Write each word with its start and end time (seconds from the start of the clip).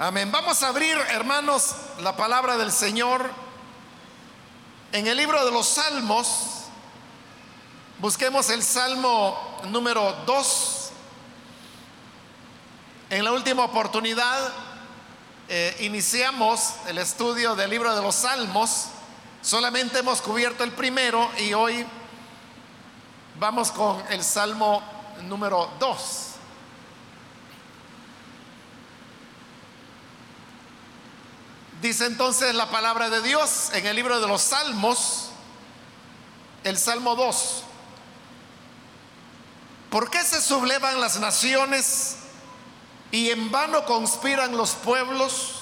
Amén. 0.00 0.30
Vamos 0.30 0.62
a 0.62 0.68
abrir, 0.68 0.96
hermanos, 1.10 1.74
la 1.98 2.14
palabra 2.14 2.56
del 2.56 2.70
Señor 2.70 3.28
en 4.92 5.08
el 5.08 5.16
libro 5.16 5.44
de 5.44 5.50
los 5.50 5.66
Salmos. 5.66 6.66
Busquemos 7.98 8.48
el 8.50 8.62
Salmo 8.62 9.36
número 9.64 10.12
2. 10.24 10.90
En 13.10 13.24
la 13.24 13.32
última 13.32 13.64
oportunidad 13.64 14.52
eh, 15.48 15.76
iniciamos 15.80 16.74
el 16.86 16.98
estudio 16.98 17.56
del 17.56 17.68
libro 17.68 17.92
de 17.96 18.00
los 18.00 18.14
Salmos. 18.14 18.90
Solamente 19.42 19.98
hemos 19.98 20.22
cubierto 20.22 20.62
el 20.62 20.70
primero 20.70 21.28
y 21.38 21.54
hoy 21.54 21.84
vamos 23.40 23.72
con 23.72 24.00
el 24.10 24.22
Salmo 24.22 24.80
número 25.22 25.68
2. 25.80 26.37
Dice 31.80 32.06
entonces 32.06 32.56
la 32.56 32.70
palabra 32.70 33.08
de 33.08 33.22
Dios 33.22 33.70
en 33.72 33.86
el 33.86 33.94
libro 33.94 34.20
de 34.20 34.26
los 34.26 34.42
Salmos, 34.42 35.30
el 36.64 36.76
Salmo 36.76 37.14
2. 37.14 37.62
¿Por 39.88 40.10
qué 40.10 40.24
se 40.24 40.42
sublevan 40.42 41.00
las 41.00 41.20
naciones 41.20 42.16
y 43.12 43.30
en 43.30 43.52
vano 43.52 43.84
conspiran 43.84 44.56
los 44.56 44.72
pueblos? 44.72 45.54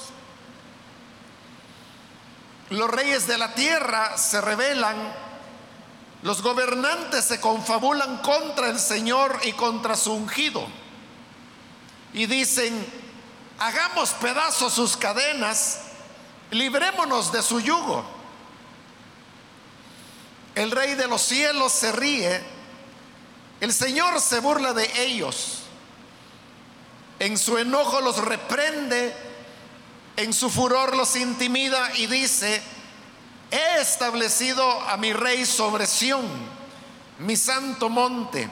Los 2.70 2.90
reyes 2.90 3.26
de 3.26 3.36
la 3.36 3.52
tierra 3.54 4.16
se 4.16 4.40
rebelan, 4.40 4.96
los 6.22 6.40
gobernantes 6.40 7.26
se 7.26 7.42
confabulan 7.42 8.22
contra 8.22 8.70
el 8.70 8.80
Señor 8.80 9.38
y 9.44 9.52
contra 9.52 9.94
su 9.94 10.14
ungido. 10.14 10.66
Y 12.14 12.24
dicen, 12.24 12.86
hagamos 13.58 14.12
pedazos 14.12 14.72
sus 14.72 14.96
cadenas 14.96 15.80
librémonos 16.50 17.32
de 17.32 17.42
su 17.42 17.60
yugo. 17.60 18.04
El 20.54 20.70
rey 20.70 20.94
de 20.94 21.06
los 21.06 21.20
cielos 21.22 21.72
se 21.72 21.92
ríe, 21.92 22.42
el 23.60 23.72
Señor 23.72 24.20
se 24.20 24.40
burla 24.40 24.72
de 24.72 25.02
ellos, 25.02 25.62
en 27.18 27.36
su 27.36 27.58
enojo 27.58 28.00
los 28.00 28.18
reprende, 28.18 29.14
en 30.16 30.32
su 30.32 30.48
furor 30.48 30.96
los 30.96 31.14
intimida 31.16 31.94
y 31.96 32.06
dice, 32.06 32.62
he 33.50 33.80
establecido 33.80 34.80
a 34.82 34.96
mi 34.96 35.12
rey 35.12 35.44
sobre 35.44 35.86
Sión, 35.86 36.26
mi 37.18 37.36
santo 37.36 37.88
monte. 37.88 38.48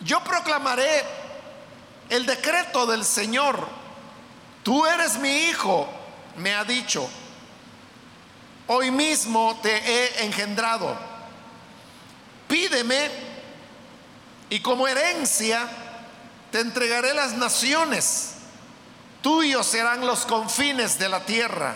Yo 0.00 0.22
proclamaré 0.22 1.04
el 2.08 2.26
decreto 2.26 2.86
del 2.86 3.04
Señor 3.04 3.77
Tú 4.68 4.84
eres 4.84 5.18
mi 5.18 5.30
hijo, 5.30 5.88
me 6.36 6.54
ha 6.54 6.62
dicho. 6.62 7.08
Hoy 8.66 8.90
mismo 8.90 9.58
te 9.62 9.74
he 9.74 10.26
engendrado. 10.26 10.94
Pídeme 12.46 13.10
y 14.50 14.60
como 14.60 14.86
herencia 14.86 15.66
te 16.52 16.60
entregaré 16.60 17.14
las 17.14 17.32
naciones. 17.32 18.34
Tuyos 19.22 19.66
serán 19.66 20.06
los 20.06 20.26
confines 20.26 20.98
de 20.98 21.08
la 21.08 21.24
tierra. 21.24 21.74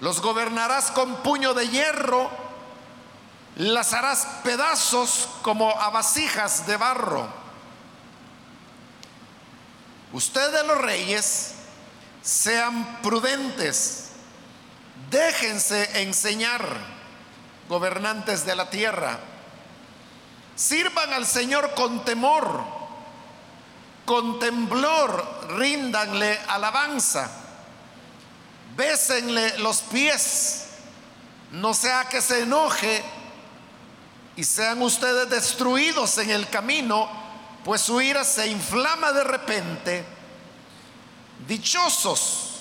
Los 0.00 0.20
gobernarás 0.20 0.92
con 0.92 1.16
puño 1.24 1.52
de 1.52 1.68
hierro, 1.68 2.30
las 3.56 3.92
harás 3.92 4.24
pedazos 4.44 5.28
como 5.42 5.68
a 5.80 5.90
vasijas 5.90 6.64
de 6.68 6.76
barro 6.76 7.43
Ustedes 10.14 10.64
los 10.64 10.78
reyes 10.78 11.54
sean 12.22 13.02
prudentes, 13.02 14.10
déjense 15.10 16.02
enseñar, 16.02 16.64
gobernantes 17.68 18.46
de 18.46 18.54
la 18.54 18.70
tierra, 18.70 19.18
sirvan 20.54 21.12
al 21.12 21.26
Señor 21.26 21.74
con 21.74 22.04
temor, 22.04 22.62
con 24.04 24.38
temblor, 24.38 25.48
ríndanle 25.56 26.38
alabanza, 26.46 27.28
bésenle 28.76 29.58
los 29.58 29.80
pies, 29.80 30.66
no 31.50 31.74
sea 31.74 32.04
que 32.04 32.22
se 32.22 32.42
enoje 32.42 33.02
y 34.36 34.44
sean 34.44 34.80
ustedes 34.80 35.28
destruidos 35.28 36.18
en 36.18 36.30
el 36.30 36.48
camino 36.48 37.23
pues 37.64 37.80
su 37.80 38.00
ira 38.00 38.22
se 38.24 38.46
inflama 38.46 39.12
de 39.12 39.24
repente. 39.24 40.04
Dichosos 41.48 42.60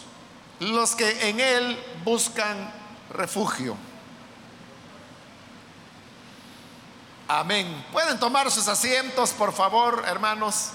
los 0.59 0.95
que 0.95 1.29
en 1.29 1.39
él 1.39 1.83
buscan 2.03 2.71
refugio. 3.09 3.75
Amén. 7.27 7.85
Pueden 7.91 8.19
tomar 8.19 8.49
sus 8.49 8.67
asientos, 8.67 9.31
por 9.31 9.53
favor, 9.53 10.03
hermanos. 10.07 10.71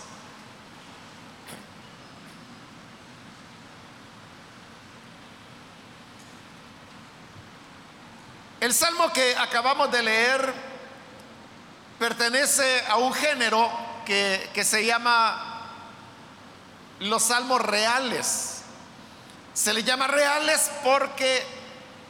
El 8.60 8.74
salmo 8.74 9.12
que 9.12 9.36
acabamos 9.36 9.90
de 9.92 10.02
leer 10.02 10.52
pertenece 11.98 12.84
a 12.88 12.96
un 12.96 13.12
género 13.14 13.87
que, 14.08 14.64
se 14.64 14.86
llama 14.86 15.66
los 17.00 17.22
salmos 17.22 17.60
reales. 17.60 18.62
Se 19.52 19.74
le 19.74 19.84
llama 19.84 20.06
reales 20.06 20.70
porque 20.82 21.44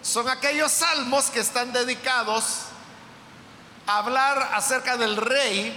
son 0.01 0.29
aquellos 0.29 0.71
salmos 0.71 1.25
que 1.31 1.41
están 1.41 1.73
dedicados 1.73 2.67
a 3.87 3.99
hablar 3.99 4.51
acerca 4.55 4.97
del 4.97 5.17
rey, 5.17 5.77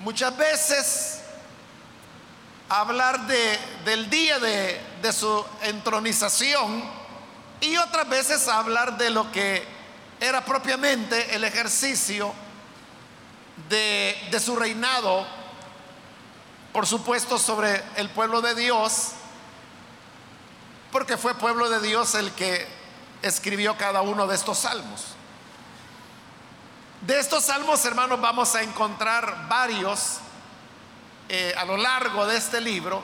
muchas 0.00 0.36
veces 0.36 1.20
a 2.68 2.80
hablar 2.80 3.26
de, 3.26 3.58
del 3.86 4.10
día 4.10 4.38
de, 4.38 4.78
de, 5.00 5.12
su 5.12 5.44
entronización 5.62 6.84
y 7.60 7.76
otras 7.76 8.08
veces 8.08 8.48
a 8.48 8.58
hablar 8.58 8.98
de 8.98 9.10
lo 9.10 9.30
que 9.32 9.64
era 10.20 10.44
propiamente 10.44 11.34
el 11.34 11.44
ejercicio 11.44 12.34
de, 13.68 14.40
su 14.40 14.56
reinado, 14.56 15.26
por 16.72 16.86
supuesto, 16.86 17.38
sobre 17.38 17.82
el 17.96 18.10
pueblo 18.10 18.40
de 18.40 18.54
Dios, 18.54 19.12
porque 20.90 21.16
fue 21.16 21.34
pueblo 21.34 21.68
de 21.68 21.80
Dios 21.80 22.14
el 22.14 22.32
que 22.32 22.66
escribió 23.22 23.76
cada 23.76 24.02
uno 24.02 24.26
de 24.26 24.34
estos 24.34 24.58
salmos. 24.58 25.02
De 27.00 27.18
estos 27.18 27.44
salmos, 27.44 27.84
hermanos, 27.84 28.20
vamos 28.20 28.54
a 28.54 28.62
encontrar 28.62 29.46
varios 29.48 30.18
eh, 31.28 31.54
a 31.56 31.64
lo 31.64 31.76
largo 31.76 32.26
de 32.26 32.36
este 32.36 32.60
libro, 32.60 33.02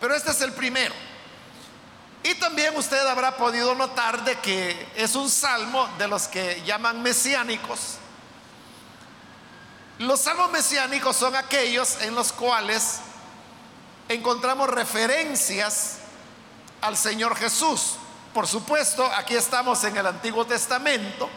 pero 0.00 0.14
este 0.14 0.30
es 0.30 0.40
el 0.40 0.52
primero. 0.52 0.94
Y 2.24 2.34
también 2.34 2.76
usted 2.76 3.04
habrá 3.06 3.36
podido 3.36 3.74
notar 3.74 4.24
de 4.24 4.38
que 4.38 4.88
es 4.94 5.14
un 5.16 5.28
salmo 5.28 5.88
de 5.98 6.06
los 6.06 6.28
que 6.28 6.62
llaman 6.64 7.02
mesiánicos, 7.02 7.96
los 9.98 10.20
salmos 10.20 10.50
mesiánicos 10.50 11.16
son 11.16 11.36
aquellos 11.36 12.00
en 12.02 12.14
los 12.14 12.32
cuales 12.32 13.00
encontramos 14.08 14.68
referencias 14.68 15.98
al 16.80 16.96
Señor 16.96 17.36
Jesús. 17.36 17.96
Por 18.34 18.46
supuesto, 18.46 19.04
aquí 19.14 19.34
estamos 19.34 19.84
en 19.84 19.96
el 19.96 20.06
Antiguo 20.06 20.44
Testamento, 20.46 21.28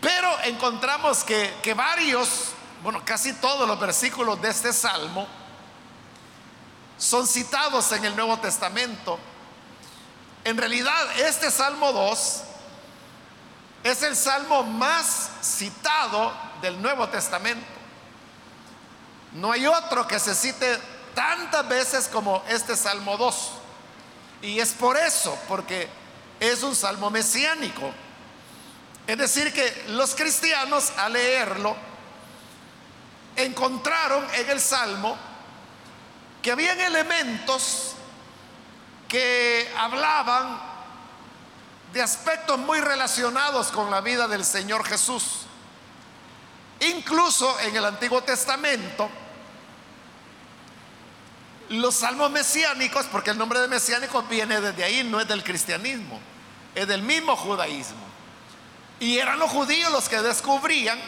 pero 0.00 0.40
encontramos 0.44 1.22
que, 1.22 1.54
que 1.62 1.74
varios, 1.74 2.52
bueno, 2.82 3.02
casi 3.04 3.34
todos 3.34 3.68
los 3.68 3.78
versículos 3.78 4.40
de 4.40 4.48
este 4.48 4.72
salmo 4.72 5.26
son 6.98 7.26
citados 7.26 7.92
en 7.92 8.04
el 8.06 8.16
Nuevo 8.16 8.38
Testamento. 8.38 9.18
En 10.44 10.56
realidad, 10.56 11.18
este 11.18 11.50
Salmo 11.50 11.92
2 11.92 12.42
es 13.86 14.02
el 14.02 14.16
salmo 14.16 14.64
más 14.64 15.30
citado 15.42 16.32
del 16.60 16.80
Nuevo 16.82 17.08
Testamento. 17.08 17.64
No 19.32 19.52
hay 19.52 19.66
otro 19.66 20.06
que 20.08 20.18
se 20.18 20.34
cite 20.34 20.78
tantas 21.14 21.68
veces 21.68 22.08
como 22.08 22.42
este 22.48 22.74
Salmo 22.74 23.16
2. 23.16 23.50
Y 24.42 24.58
es 24.58 24.72
por 24.72 24.96
eso, 24.96 25.38
porque 25.48 25.88
es 26.40 26.62
un 26.62 26.74
salmo 26.74 27.10
mesiánico. 27.10 27.92
Es 29.06 29.18
decir, 29.18 29.52
que 29.52 29.84
los 29.90 30.14
cristianos 30.14 30.92
al 30.96 31.12
leerlo 31.12 31.76
encontraron 33.36 34.26
en 34.34 34.50
el 34.50 34.60
salmo 34.60 35.16
que 36.42 36.50
habían 36.50 36.80
elementos 36.80 37.92
que 39.08 39.72
hablaban 39.78 40.75
de 41.96 42.02
aspectos 42.02 42.58
muy 42.58 42.78
relacionados 42.80 43.68
con 43.68 43.90
la 43.90 44.02
vida 44.02 44.28
del 44.28 44.44
Señor 44.44 44.84
Jesús. 44.84 45.46
Incluso 46.80 47.58
en 47.60 47.74
el 47.74 47.84
Antiguo 47.86 48.22
Testamento 48.22 49.08
los 51.70 51.94
salmos 51.94 52.30
mesiánicos, 52.30 53.06
porque 53.06 53.30
el 53.30 53.38
nombre 53.38 53.60
de 53.60 53.68
mesiánico 53.68 54.22
viene 54.24 54.60
desde 54.60 54.84
ahí, 54.84 55.04
no 55.04 55.20
es 55.20 55.26
del 55.26 55.42
cristianismo, 55.42 56.20
es 56.74 56.86
del 56.86 57.02
mismo 57.02 57.34
judaísmo. 57.34 58.04
Y 59.00 59.16
eran 59.16 59.38
los 59.38 59.50
judíos 59.50 59.90
los 59.90 60.06
que 60.08 60.20
descubrían 60.20 60.98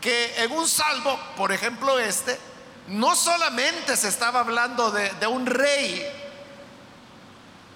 que 0.00 0.42
en 0.42 0.52
un 0.52 0.66
salmo, 0.66 1.20
por 1.36 1.52
ejemplo 1.52 1.98
este, 1.98 2.40
no 2.88 3.14
solamente 3.14 3.94
se 3.98 4.08
estaba 4.08 4.40
hablando 4.40 4.90
de, 4.90 5.10
de 5.10 5.26
un 5.26 5.44
rey 5.44 6.19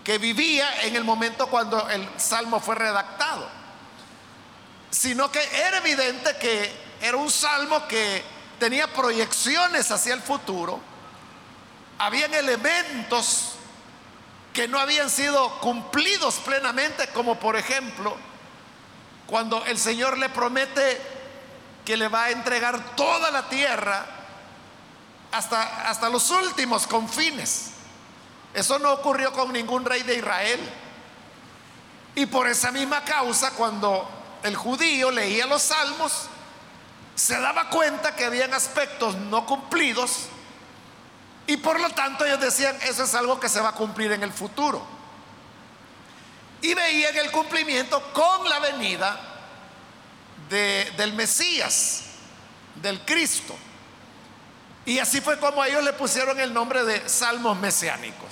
que 0.05 0.19
vivía 0.19 0.83
en 0.83 0.97
el 0.97 1.03
momento 1.03 1.47
cuando 1.49 1.89
el 1.89 2.06
salmo 2.19 2.61
fue 2.61 2.75
redactado, 2.75 3.49
sino 4.91 5.33
que 5.33 5.43
era 5.43 5.79
evidente 5.79 6.37
que 6.37 6.71
era 7.01 7.17
un 7.17 7.31
salmo 7.31 7.89
que 7.89 8.23
tenía 8.59 8.93
proyecciones 8.93 9.91
hacia 9.91 10.12
el 10.12 10.21
futuro, 10.21 10.79
habían 11.99 12.35
elementos 12.35 13.55
que 14.53 14.69
no 14.69 14.79
habían 14.79 15.09
sido 15.09 15.59
cumplidos 15.61 16.37
plenamente, 16.37 17.09
como 17.09 17.41
por 17.41 17.56
ejemplo, 17.56 18.15
cuando 19.27 19.65
el 19.65 19.79
Señor 19.79 20.19
le 20.19 20.29
promete 20.29 21.01
que 21.85 21.97
le 21.97 22.09
va 22.09 22.25
a 22.25 22.31
entregar 22.31 22.95
toda 22.95 23.31
la 23.31 23.49
tierra 23.49 24.05
hasta, 25.33 25.89
hasta 25.89 26.09
los 26.09 26.31
últimos 26.31 26.87
confines. 26.87 27.74
Eso 28.55 28.79
no 28.79 28.93
ocurrió 28.93 29.33
con 29.33 29.53
ningún 29.53 29.85
rey 29.85 30.03
de 30.03 30.17
Israel. 30.17 30.61
Y 32.15 32.27
por 32.27 32.47
esa 32.47 32.71
misma 32.71 33.05
causa, 33.05 33.51
cuando 33.51 34.09
el 34.43 34.55
judío 34.56 35.11
leía 35.11 35.47
los 35.47 35.62
salmos, 35.62 36.29
se 37.15 37.39
daba 37.39 37.69
cuenta 37.69 38.15
que 38.15 38.25
habían 38.25 38.55
aspectos 38.55 39.17
no 39.17 39.45
cumplidos 39.47 40.29
y 41.47 41.56
por 41.59 41.79
lo 41.79 41.91
tanto 41.91 42.25
ellos 42.25 42.41
decían, 42.41 42.77
eso 42.83 43.05
es 43.05 43.15
algo 43.15 43.39
que 43.39 43.49
se 43.49 43.61
va 43.61 43.71
a 43.71 43.75
cumplir 43.75 44.12
en 44.12 44.23
el 44.23 44.33
futuro. 44.33 44.83
Y 46.62 46.73
veían 46.73 47.17
el 47.17 47.31
cumplimiento 47.31 48.03
con 48.12 48.49
la 48.49 48.59
venida 48.61 49.21
del 50.49 51.12
Mesías, 51.12 52.05
del 52.77 53.01
Cristo. 53.05 53.55
Y 54.87 54.99
así 54.99 55.21
fue 55.21 55.39
como 55.39 55.62
ellos 55.65 55.85
le 55.85 55.93
pusieron 55.93 56.41
el 56.41 56.55
nombre 56.55 56.85
de 56.85 57.06
salmos 57.09 57.59
mesiánicos. 57.59 58.31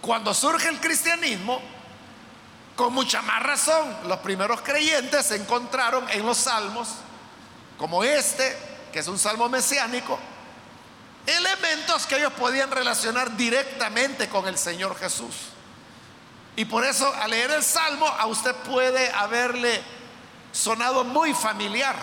Cuando 0.00 0.32
surge 0.32 0.68
el 0.68 0.80
cristianismo, 0.80 1.60
con 2.76 2.94
mucha 2.94 3.20
más 3.22 3.42
razón, 3.42 3.94
los 4.06 4.18
primeros 4.20 4.62
creyentes 4.62 5.30
encontraron 5.32 6.08
en 6.10 6.24
los 6.24 6.38
salmos, 6.38 6.88
como 7.76 8.02
este, 8.02 8.56
que 8.92 9.00
es 9.00 9.08
un 9.08 9.18
salmo 9.18 9.48
mesiánico, 9.48 10.18
elementos 11.26 12.06
que 12.06 12.16
ellos 12.16 12.32
podían 12.32 12.70
relacionar 12.70 13.36
directamente 13.36 14.28
con 14.28 14.48
el 14.48 14.56
Señor 14.56 14.96
Jesús. 14.98 15.34
Y 16.56 16.64
por 16.64 16.84
eso 16.84 17.12
al 17.14 17.30
leer 17.30 17.50
el 17.50 17.62
salmo 17.62 18.06
a 18.06 18.26
usted 18.26 18.54
puede 18.54 19.10
haberle 19.12 19.82
sonado 20.52 21.04
muy 21.04 21.34
familiar. 21.34 21.96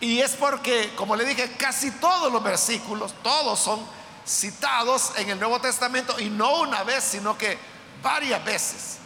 Y 0.00 0.20
es 0.20 0.32
porque, 0.32 0.92
como 0.96 1.16
le 1.16 1.24
dije, 1.24 1.52
casi 1.58 1.90
todos 1.92 2.32
los 2.32 2.42
versículos, 2.42 3.14
todos 3.22 3.58
son 3.58 3.97
citados 4.28 5.12
en 5.16 5.30
el 5.30 5.40
Nuevo 5.40 5.60
Testamento 5.60 6.20
y 6.20 6.28
no 6.28 6.60
una 6.60 6.84
vez, 6.84 7.02
sino 7.02 7.36
que 7.38 7.58
varias 8.02 8.44
veces. 8.44 8.98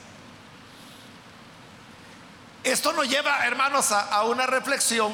Esto 2.64 2.92
nos 2.92 3.08
lleva, 3.08 3.46
hermanos, 3.46 3.92
a, 3.92 4.24
una 4.24 4.46
reflexión 4.46 5.12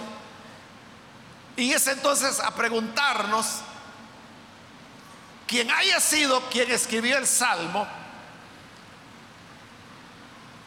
y 1.56 1.72
es 1.72 1.86
entonces 1.88 2.40
a 2.40 2.54
preguntarnos, 2.54 3.60
quien 5.46 5.70
haya 5.70 5.98
sido 6.00 6.48
quien 6.50 6.70
escribió 6.70 7.16
el 7.16 7.26
Salmo, 7.26 7.86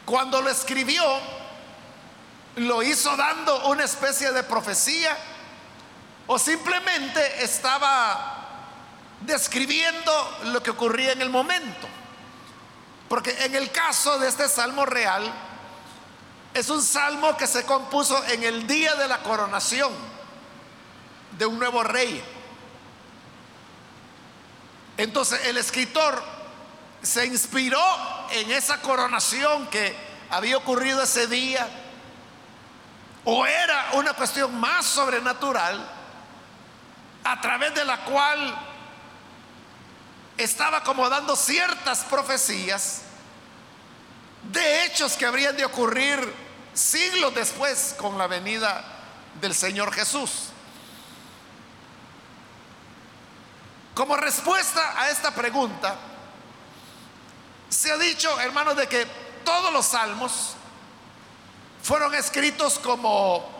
cuando 0.04 0.42
lo 0.42 0.50
escribió, 0.50 1.04
lo 2.56 2.82
hizo 2.82 3.16
dando 3.16 3.68
una 3.68 3.84
especie 3.84 4.32
de 4.32 4.42
profecía 4.42 5.16
o 6.26 6.38
simplemente 6.38 7.44
estaba 7.44 8.41
describiendo 9.26 10.38
lo 10.44 10.62
que 10.62 10.70
ocurría 10.70 11.12
en 11.12 11.22
el 11.22 11.30
momento. 11.30 11.88
Porque 13.08 13.44
en 13.44 13.54
el 13.54 13.70
caso 13.70 14.18
de 14.18 14.28
este 14.28 14.48
salmo 14.48 14.86
real, 14.86 15.30
es 16.54 16.68
un 16.70 16.82
salmo 16.82 17.36
que 17.36 17.46
se 17.46 17.64
compuso 17.64 18.22
en 18.26 18.42
el 18.42 18.66
día 18.66 18.94
de 18.94 19.08
la 19.08 19.18
coronación 19.22 19.92
de 21.38 21.46
un 21.46 21.58
nuevo 21.58 21.82
rey. 21.82 22.22
Entonces 24.96 25.46
el 25.46 25.56
escritor 25.56 26.22
se 27.02 27.26
inspiró 27.26 27.82
en 28.30 28.50
esa 28.50 28.80
coronación 28.80 29.66
que 29.68 29.96
había 30.30 30.56
ocurrido 30.56 31.02
ese 31.02 31.26
día 31.26 31.68
o 33.24 33.46
era 33.46 33.90
una 33.94 34.12
cuestión 34.14 34.58
más 34.58 34.86
sobrenatural 34.86 35.88
a 37.24 37.40
través 37.40 37.74
de 37.74 37.84
la 37.84 38.04
cual 38.04 38.71
estaba 40.42 40.82
como 40.82 41.08
dando 41.08 41.36
ciertas 41.36 42.04
profecías 42.04 43.02
de 44.50 44.84
hechos 44.84 45.14
que 45.14 45.26
habrían 45.26 45.56
de 45.56 45.64
ocurrir 45.64 46.32
siglos 46.74 47.34
después 47.34 47.94
con 47.98 48.18
la 48.18 48.26
venida 48.26 48.84
del 49.40 49.54
Señor 49.54 49.92
Jesús. 49.92 50.48
Como 53.94 54.16
respuesta 54.16 55.00
a 55.00 55.10
esta 55.10 55.32
pregunta, 55.32 55.96
se 57.68 57.92
ha 57.92 57.98
dicho, 57.98 58.40
hermanos, 58.40 58.76
de 58.76 58.88
que 58.88 59.06
todos 59.44 59.72
los 59.72 59.86
salmos 59.86 60.54
fueron 61.82 62.14
escritos 62.14 62.78
como 62.78 63.50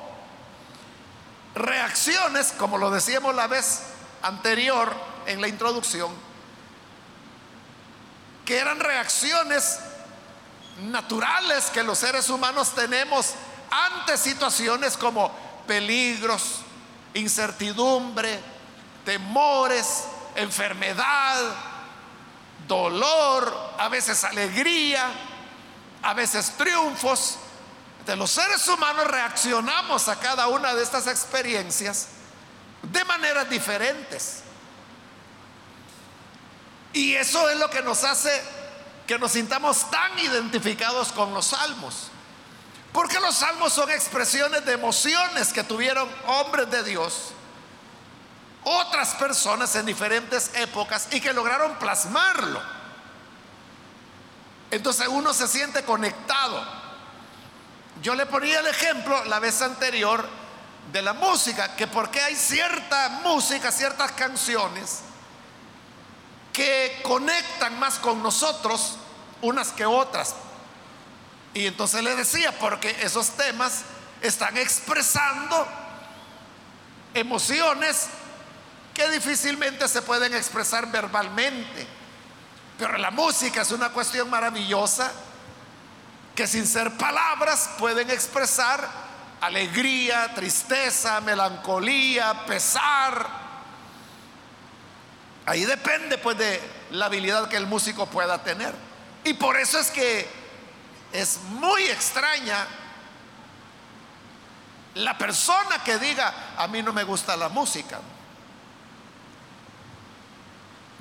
reacciones, 1.54 2.52
como 2.52 2.78
lo 2.78 2.90
decíamos 2.90 3.34
la 3.34 3.46
vez 3.46 3.82
anterior 4.22 4.94
en 5.26 5.40
la 5.40 5.48
introducción, 5.48 6.10
que 8.44 8.58
eran 8.58 8.80
reacciones 8.80 9.78
naturales 10.80 11.70
que 11.70 11.82
los 11.82 11.98
seres 11.98 12.28
humanos 12.30 12.74
tenemos 12.74 13.34
ante 13.70 14.16
situaciones 14.16 14.96
como 14.96 15.30
peligros, 15.66 16.60
incertidumbre, 17.14 18.40
temores, 19.04 20.04
enfermedad, 20.34 21.54
dolor, 22.66 23.74
a 23.78 23.88
veces 23.88 24.24
alegría, 24.24 25.10
a 26.02 26.14
veces 26.14 26.52
triunfos. 26.56 27.38
De 28.06 28.16
los 28.16 28.30
seres 28.30 28.66
humanos 28.66 29.06
reaccionamos 29.06 30.08
a 30.08 30.18
cada 30.18 30.48
una 30.48 30.74
de 30.74 30.82
estas 30.82 31.06
experiencias 31.06 32.08
de 32.82 33.04
maneras 33.04 33.48
diferentes. 33.48 34.42
Y 36.92 37.14
eso 37.14 37.48
es 37.48 37.58
lo 37.58 37.70
que 37.70 37.82
nos 37.82 38.04
hace 38.04 38.30
que 39.06 39.18
nos 39.18 39.32
sintamos 39.32 39.90
tan 39.90 40.18
identificados 40.18 41.12
con 41.12 41.34
los 41.34 41.46
salmos. 41.46 42.08
Porque 42.92 43.18
los 43.20 43.34
salmos 43.36 43.72
son 43.72 43.90
expresiones 43.90 44.64
de 44.64 44.72
emociones 44.72 45.52
que 45.52 45.64
tuvieron 45.64 46.08
hombres 46.26 46.70
de 46.70 46.82
Dios, 46.84 47.32
otras 48.64 49.14
personas 49.14 49.74
en 49.76 49.86
diferentes 49.86 50.50
épocas 50.54 51.08
y 51.10 51.20
que 51.20 51.32
lograron 51.32 51.74
plasmarlo. 51.78 52.60
Entonces 54.70 55.08
uno 55.08 55.32
se 55.32 55.48
siente 55.48 55.84
conectado. 55.84 56.64
Yo 58.02 58.14
le 58.14 58.26
ponía 58.26 58.60
el 58.60 58.66
ejemplo 58.66 59.24
la 59.24 59.38
vez 59.38 59.62
anterior 59.62 60.28
de 60.92 61.02
la 61.02 61.12
música, 61.12 61.76
que 61.76 61.86
porque 61.86 62.20
hay 62.20 62.36
cierta 62.36 63.08
música, 63.22 63.70
ciertas 63.70 64.12
canciones, 64.12 65.00
que 66.52 67.00
conectan 67.02 67.78
más 67.78 67.98
con 67.98 68.22
nosotros 68.22 68.96
unas 69.40 69.72
que 69.72 69.86
otras. 69.86 70.34
Y 71.54 71.66
entonces 71.66 72.02
le 72.02 72.14
decía, 72.14 72.56
porque 72.58 72.96
esos 73.02 73.30
temas 73.30 73.82
están 74.20 74.56
expresando 74.56 75.66
emociones 77.14 78.08
que 78.94 79.08
difícilmente 79.10 79.88
se 79.88 80.02
pueden 80.02 80.34
expresar 80.34 80.90
verbalmente. 80.90 81.86
Pero 82.78 82.98
la 82.98 83.10
música 83.10 83.62
es 83.62 83.70
una 83.70 83.90
cuestión 83.90 84.28
maravillosa 84.30 85.12
que 86.34 86.46
sin 86.46 86.66
ser 86.66 86.96
palabras 86.96 87.70
pueden 87.78 88.10
expresar 88.10 88.88
alegría, 89.40 90.32
tristeza, 90.34 91.20
melancolía, 91.20 92.46
pesar, 92.46 93.51
Ahí 95.46 95.64
depende 95.64 96.18
pues 96.18 96.38
de 96.38 96.60
la 96.90 97.06
habilidad 97.06 97.48
que 97.48 97.56
el 97.56 97.66
músico 97.66 98.06
pueda 98.06 98.42
tener. 98.42 98.74
Y 99.24 99.34
por 99.34 99.56
eso 99.56 99.78
es 99.78 99.90
que 99.90 100.28
es 101.12 101.38
muy 101.50 101.84
extraña 101.84 102.66
la 104.94 105.16
persona 105.16 105.82
que 105.84 105.98
diga, 105.98 106.54
a 106.56 106.68
mí 106.68 106.82
no 106.82 106.92
me 106.92 107.04
gusta 107.04 107.36
la 107.36 107.48
música. 107.48 108.00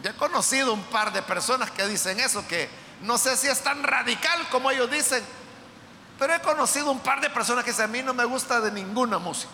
Yo 0.01 0.09
he 0.09 0.15
conocido 0.15 0.73
un 0.73 0.83
par 0.83 1.13
de 1.13 1.21
personas 1.21 1.69
que 1.71 1.85
dicen 1.85 2.19
eso, 2.19 2.47
que 2.47 2.69
no 3.01 3.17
sé 3.17 3.37
si 3.37 3.47
es 3.47 3.61
tan 3.61 3.83
radical 3.83 4.47
como 4.49 4.71
ellos 4.71 4.89
dicen, 4.89 5.23
pero 6.17 6.33
he 6.33 6.41
conocido 6.41 6.89
un 6.91 6.99
par 6.99 7.21
de 7.21 7.29
personas 7.29 7.63
que 7.63 7.71
dicen, 7.71 7.85
a 7.85 7.89
mí 7.89 8.01
no 8.01 8.13
me 8.13 8.25
gusta 8.25 8.59
de 8.61 8.71
ninguna 8.71 9.19
música. 9.19 9.51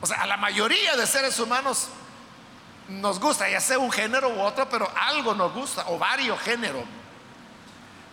O 0.00 0.06
sea, 0.06 0.22
a 0.22 0.26
la 0.26 0.36
mayoría 0.36 0.96
de 0.96 1.06
seres 1.06 1.38
humanos 1.38 1.88
nos 2.88 3.18
gusta, 3.18 3.48
ya 3.48 3.60
sea 3.60 3.78
un 3.78 3.90
género 3.90 4.28
u 4.28 4.40
otro, 4.40 4.68
pero 4.68 4.90
algo 4.96 5.34
nos 5.34 5.52
gusta, 5.52 5.84
o 5.88 5.98
varios 5.98 6.40
géneros. 6.40 6.84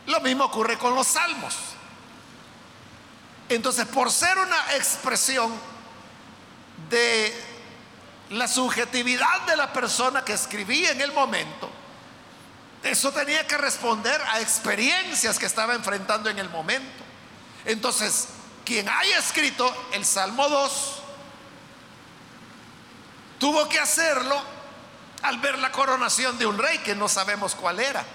Lo 0.08 0.20
mismo 0.22 0.46
ocurre 0.46 0.78
con 0.78 0.96
los 0.96 1.08
salmos. 1.08 1.56
Entonces, 3.50 3.86
por 3.86 4.12
ser 4.12 4.38
una 4.38 4.76
expresión 4.76 5.54
de 6.90 7.34
la 8.32 8.48
subjetividad 8.48 9.42
de 9.42 9.56
la 9.56 9.72
persona 9.72 10.26
que 10.26 10.34
escribía 10.34 10.92
en 10.92 11.02
el 11.02 11.12
momento, 11.12 11.70
eso 12.82 13.12
tenía 13.12 13.48
que 13.48 13.58
responder 13.58 14.20
a 14.30 14.42
experiencias 14.42 15.40
que 15.40 15.46
estaba 15.46 15.74
enfrentando 15.74 16.30
en 16.30 16.40
el 16.40 16.50
momento. 16.50 17.04
Entonces, 17.66 18.28
quien 18.66 18.90
haya 18.90 19.20
escrito 19.20 19.74
el 19.94 20.04
Salmo 20.04 20.50
2, 20.50 20.96
tuvo 23.40 23.70
que 23.70 23.80
hacerlo 23.80 24.53
al 25.24 25.40
ver 25.40 25.58
la 25.58 25.72
coronación 25.72 26.38
de 26.38 26.46
un 26.46 26.58
rey 26.58 26.80
que 26.80 26.96
no 26.96 27.08
sabemos 27.08 27.56
cuál 27.56 27.80
era. 27.80 28.06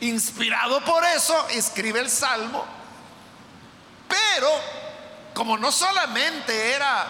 Inspirado 0.00 0.84
por 0.84 1.04
eso, 1.04 1.48
escribe 1.48 2.00
el 2.00 2.10
Salmo, 2.10 2.64
pero 4.08 4.48
como 5.32 5.56
no 5.56 5.72
solamente 5.72 6.72
era 6.72 7.06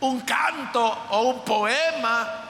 un 0.00 0.20
canto 0.20 0.84
o 1.10 1.22
un 1.22 1.44
poema 1.44 2.42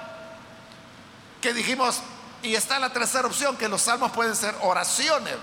que 1.41 1.53
dijimos, 1.53 2.01
y 2.43 2.55
está 2.55 2.79
la 2.79 2.93
tercera 2.93 3.27
opción, 3.27 3.57
que 3.57 3.69
los 3.69 3.83
salmos 3.83 4.13
pueden 4.13 4.35
ser 4.35 4.55
oraciones. 4.63 5.35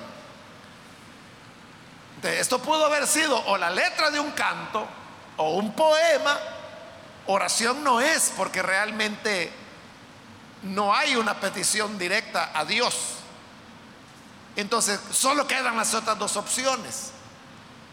esto 2.24 2.60
pudo 2.60 2.86
haber 2.86 3.06
sido 3.06 3.38
o 3.46 3.58
la 3.58 3.70
letra 3.70 4.10
de 4.10 4.20
un 4.20 4.32
canto 4.32 4.88
o 5.38 5.56
un 5.56 5.74
poema. 5.74 6.40
Oración 7.28 7.84
no 7.84 8.02
es 8.02 8.34
porque 8.36 8.62
realmente 8.62 9.52
no 10.64 10.94
hay 10.94 11.16
una 11.16 11.40
petición 11.40 11.98
directa 11.98 12.52
a 12.54 12.66
Dios. 12.66 12.96
Entonces, 14.56 15.00
solo 15.12 15.48
quedan 15.48 15.78
las 15.78 15.94
otras 15.94 16.18
dos 16.20 16.38
opciones, 16.38 17.12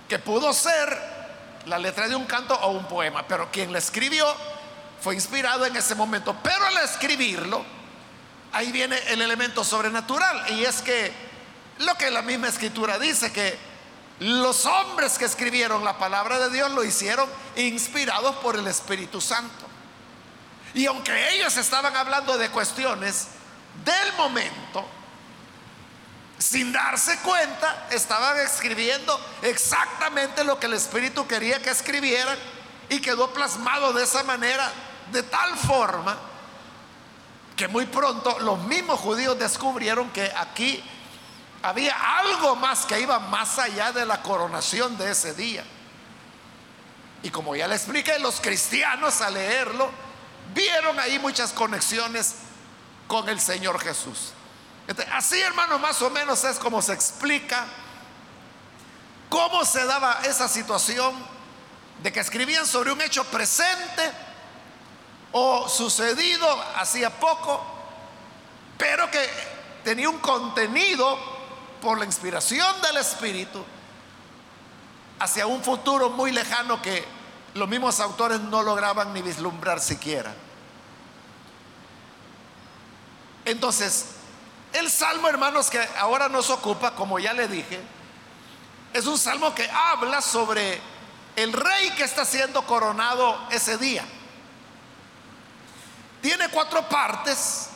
que 0.08 0.18
pudo 0.18 0.52
ser 0.52 1.20
la 1.66 1.78
letra 1.78 2.08
de 2.08 2.16
un 2.16 2.24
canto 2.26 2.54
o 2.54 2.70
un 2.70 2.86
poema, 2.86 3.26
pero 3.26 3.50
quien 3.50 3.72
la 3.72 3.78
escribió 3.78 4.26
fue 5.00 5.14
inspirado 5.14 5.64
en 5.64 5.76
ese 5.76 5.94
momento. 5.94 6.36
Pero 6.42 6.66
al 6.66 6.78
escribirlo, 6.78 7.64
ahí 8.52 8.72
viene 8.72 8.98
el 9.06 9.22
elemento 9.22 9.64
sobrenatural, 9.64 10.50
y 10.50 10.64
es 10.64 10.82
que 10.82 11.12
lo 11.78 11.94
que 11.96 12.10
la 12.10 12.22
misma 12.22 12.48
escritura 12.48 12.98
dice, 12.98 13.32
que 13.32 13.69
los 14.20 14.66
hombres 14.66 15.16
que 15.18 15.24
escribieron 15.24 15.82
la 15.82 15.96
palabra 15.98 16.38
de 16.38 16.50
Dios 16.50 16.70
lo 16.72 16.84
hicieron 16.84 17.28
inspirados 17.56 18.36
por 18.36 18.54
el 18.56 18.66
Espíritu 18.66 19.20
Santo. 19.20 19.66
Y 20.74 20.86
aunque 20.86 21.34
ellos 21.34 21.56
estaban 21.56 21.96
hablando 21.96 22.36
de 22.36 22.50
cuestiones 22.50 23.28
del 23.84 24.12
momento, 24.18 24.86
sin 26.38 26.70
darse 26.72 27.18
cuenta, 27.20 27.88
estaban 27.90 28.38
escribiendo 28.38 29.18
exactamente 29.42 30.44
lo 30.44 30.60
que 30.60 30.66
el 30.66 30.74
Espíritu 30.74 31.26
quería 31.26 31.60
que 31.62 31.70
escribieran 31.70 32.38
y 32.90 33.00
quedó 33.00 33.32
plasmado 33.32 33.92
de 33.94 34.04
esa 34.04 34.22
manera, 34.22 34.70
de 35.12 35.22
tal 35.22 35.56
forma 35.56 36.16
que 37.56 37.68
muy 37.68 37.86
pronto 37.86 38.38
los 38.40 38.58
mismos 38.64 39.00
judíos 39.00 39.38
descubrieron 39.38 40.10
que 40.10 40.30
aquí 40.36 40.82
había 41.62 41.94
algo 42.18 42.56
más 42.56 42.86
que 42.86 43.00
iba 43.00 43.18
más 43.18 43.58
allá 43.58 43.92
de 43.92 44.06
la 44.06 44.22
coronación 44.22 44.96
de 44.96 45.10
ese 45.10 45.34
día. 45.34 45.64
Y 47.22 47.30
como 47.30 47.54
ya 47.54 47.68
le 47.68 47.74
expliqué, 47.74 48.18
los 48.18 48.40
cristianos 48.40 49.20
al 49.20 49.34
leerlo 49.34 49.90
vieron 50.54 50.98
ahí 50.98 51.18
muchas 51.18 51.52
conexiones 51.52 52.36
con 53.06 53.28
el 53.28 53.40
Señor 53.40 53.78
Jesús 53.80 54.32
así, 55.12 55.40
hermano, 55.40 55.78
más 55.78 56.00
o 56.02 56.10
menos 56.10 56.42
es 56.44 56.58
como 56.58 56.82
se 56.82 56.92
explica 56.92 57.64
cómo 59.28 59.64
se 59.64 59.84
daba 59.84 60.20
esa 60.24 60.48
situación 60.48 61.14
de 62.02 62.12
que 62.12 62.20
escribían 62.20 62.66
sobre 62.66 62.92
un 62.92 63.00
hecho 63.00 63.24
presente 63.24 64.10
o 65.32 65.68
sucedido 65.68 66.48
hacía 66.76 67.10
poco, 67.10 67.64
pero 68.76 69.10
que 69.10 69.28
tenía 69.84 70.08
un 70.08 70.18
contenido 70.18 71.16
por 71.80 71.98
la 71.98 72.04
inspiración 72.04 72.80
del 72.82 72.98
Espíritu 72.98 73.64
hacia 75.18 75.46
un 75.46 75.62
futuro 75.62 76.10
muy 76.10 76.32
lejano 76.32 76.80
que 76.80 77.04
los 77.54 77.68
mismos 77.68 78.00
autores 78.00 78.40
no 78.40 78.62
lograban 78.62 79.12
ni 79.12 79.22
vislumbrar 79.22 79.80
siquiera. 79.80 80.32
Entonces, 83.44 84.06
el 84.72 84.90
salmo, 84.90 85.28
hermanos, 85.28 85.70
que 85.70 85.80
ahora 85.98 86.28
nos 86.28 86.50
ocupa, 86.50 86.94
como 86.94 87.18
ya 87.18 87.32
le 87.32 87.48
dije, 87.48 87.80
es 88.92 89.06
un 89.06 89.18
salmo 89.18 89.54
que 89.54 89.68
habla 89.68 90.20
sobre 90.20 90.80
el 91.36 91.52
rey 91.52 91.90
que 91.96 92.04
está 92.04 92.24
siendo 92.24 92.62
coronado 92.66 93.38
ese 93.50 93.78
día. 93.78 94.04
Tiene 96.20 96.48
cuatro 96.50 96.88
partes. 96.88 97.69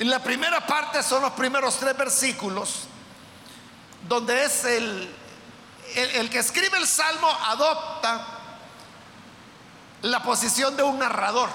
La 0.00 0.22
primera 0.22 0.66
parte 0.66 1.02
son 1.02 1.22
los 1.22 1.32
primeros 1.32 1.76
tres 1.76 1.96
versículos, 1.96 2.84
donde 4.08 4.44
es 4.44 4.64
el, 4.64 5.14
el, 5.94 6.10
el 6.10 6.30
que 6.30 6.38
escribe 6.40 6.78
el 6.78 6.86
salmo 6.86 7.28
adopta 7.28 8.26
la 10.02 10.22
posición 10.22 10.76
de 10.76 10.82
un 10.82 10.98
narrador. 10.98 11.48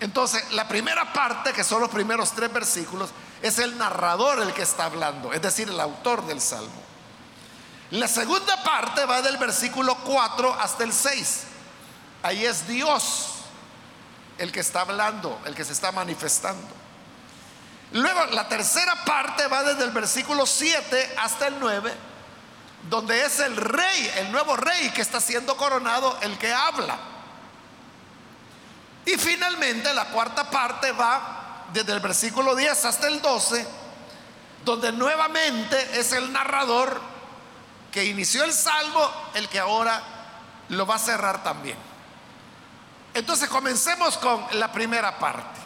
Entonces, 0.00 0.50
la 0.52 0.66
primera 0.66 1.12
parte, 1.12 1.52
que 1.52 1.62
son 1.62 1.80
los 1.80 1.90
primeros 1.90 2.32
tres 2.32 2.52
versículos, 2.52 3.10
es 3.42 3.58
el 3.58 3.76
narrador 3.76 4.40
el 4.40 4.52
que 4.52 4.62
está 4.62 4.86
hablando, 4.86 5.32
es 5.32 5.42
decir, 5.42 5.68
el 5.68 5.78
autor 5.78 6.26
del 6.26 6.40
salmo. 6.40 6.90
La 7.90 8.08
segunda 8.08 8.62
parte 8.62 9.04
va 9.04 9.20
del 9.20 9.36
versículo 9.36 9.96
4 9.96 10.54
hasta 10.54 10.84
el 10.84 10.92
6. 10.92 11.42
Ahí 12.22 12.44
es 12.44 12.66
Dios 12.68 13.26
el 14.38 14.52
que 14.52 14.60
está 14.60 14.82
hablando, 14.82 15.38
el 15.44 15.54
que 15.54 15.64
se 15.64 15.72
está 15.72 15.92
manifestando. 15.92 16.79
Luego, 17.92 18.26
la 18.26 18.48
tercera 18.48 19.04
parte 19.04 19.46
va 19.48 19.62
desde 19.64 19.84
el 19.84 19.90
versículo 19.90 20.46
7 20.46 21.16
hasta 21.18 21.48
el 21.48 21.58
9, 21.58 21.92
donde 22.88 23.24
es 23.24 23.40
el 23.40 23.56
rey, 23.56 24.12
el 24.16 24.30
nuevo 24.30 24.56
rey 24.56 24.90
que 24.90 25.02
está 25.02 25.20
siendo 25.20 25.56
coronado, 25.56 26.16
el 26.22 26.38
que 26.38 26.52
habla. 26.52 26.98
Y 29.06 29.16
finalmente 29.16 29.92
la 29.92 30.06
cuarta 30.06 30.48
parte 30.48 30.92
va 30.92 31.66
desde 31.72 31.92
el 31.92 32.00
versículo 32.00 32.54
10 32.54 32.84
hasta 32.84 33.08
el 33.08 33.20
12, 33.20 33.66
donde 34.64 34.92
nuevamente 34.92 35.98
es 35.98 36.12
el 36.12 36.32
narrador 36.32 37.00
que 37.90 38.04
inició 38.04 38.44
el 38.44 38.52
salmo 38.52 39.10
el 39.34 39.48
que 39.48 39.58
ahora 39.58 40.00
lo 40.68 40.86
va 40.86 40.94
a 40.94 40.98
cerrar 40.98 41.42
también. 41.42 41.76
Entonces 43.14 43.48
comencemos 43.48 44.16
con 44.18 44.46
la 44.52 44.70
primera 44.70 45.18
parte. 45.18 45.59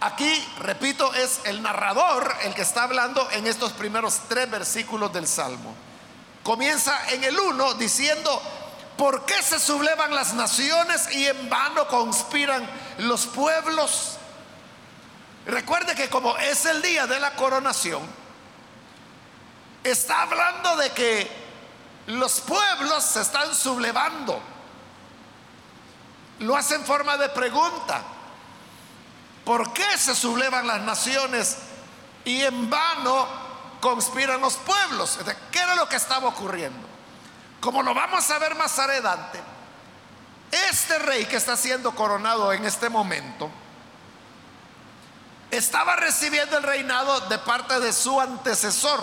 Aquí, 0.00 0.48
repito, 0.58 1.12
es 1.14 1.40
el 1.44 1.62
narrador 1.62 2.34
el 2.42 2.54
que 2.54 2.62
está 2.62 2.84
hablando 2.84 3.28
en 3.32 3.46
estos 3.46 3.72
primeros 3.72 4.20
tres 4.28 4.50
versículos 4.50 5.12
del 5.12 5.26
Salmo. 5.28 5.74
Comienza 6.42 7.10
en 7.10 7.22
el 7.24 7.38
1 7.38 7.74
diciendo, 7.74 8.40
¿Por 9.00 9.24
qué 9.24 9.42
se 9.42 9.58
sublevan 9.58 10.14
las 10.14 10.34
naciones 10.34 11.10
y 11.14 11.26
en 11.26 11.48
vano 11.48 11.88
conspiran 11.88 12.68
los 12.98 13.26
pueblos? 13.26 14.18
Recuerde 15.46 15.94
que 15.94 16.10
como 16.10 16.36
es 16.36 16.66
el 16.66 16.82
día 16.82 17.06
de 17.06 17.18
la 17.18 17.34
coronación, 17.34 18.02
está 19.82 20.20
hablando 20.20 20.76
de 20.76 20.90
que 20.90 21.30
los 22.08 22.40
pueblos 22.40 23.02
se 23.02 23.22
están 23.22 23.54
sublevando. 23.54 24.38
Lo 26.40 26.54
hace 26.54 26.74
en 26.74 26.84
forma 26.84 27.16
de 27.16 27.30
pregunta. 27.30 28.02
¿Por 29.50 29.72
qué 29.72 29.98
se 29.98 30.14
sublevan 30.14 30.64
las 30.64 30.80
naciones 30.82 31.56
y 32.24 32.40
en 32.40 32.70
vano 32.70 33.26
conspiran 33.80 34.40
los 34.40 34.54
pueblos? 34.54 35.18
¿Qué 35.50 35.58
era 35.58 35.74
lo 35.74 35.88
que 35.88 35.96
estaba 35.96 36.28
ocurriendo? 36.28 36.86
Como 37.60 37.82
lo 37.82 37.92
vamos 37.92 38.30
a 38.30 38.38
ver 38.38 38.54
más 38.54 38.78
adelante, 38.78 39.40
este 40.70 41.00
rey 41.00 41.24
que 41.24 41.34
está 41.34 41.56
siendo 41.56 41.92
coronado 41.96 42.52
en 42.52 42.64
este 42.64 42.88
momento 42.88 43.50
estaba 45.50 45.96
recibiendo 45.96 46.56
el 46.56 46.62
reinado 46.62 47.18
de 47.22 47.38
parte 47.38 47.80
de 47.80 47.92
su 47.92 48.20
antecesor, 48.20 49.02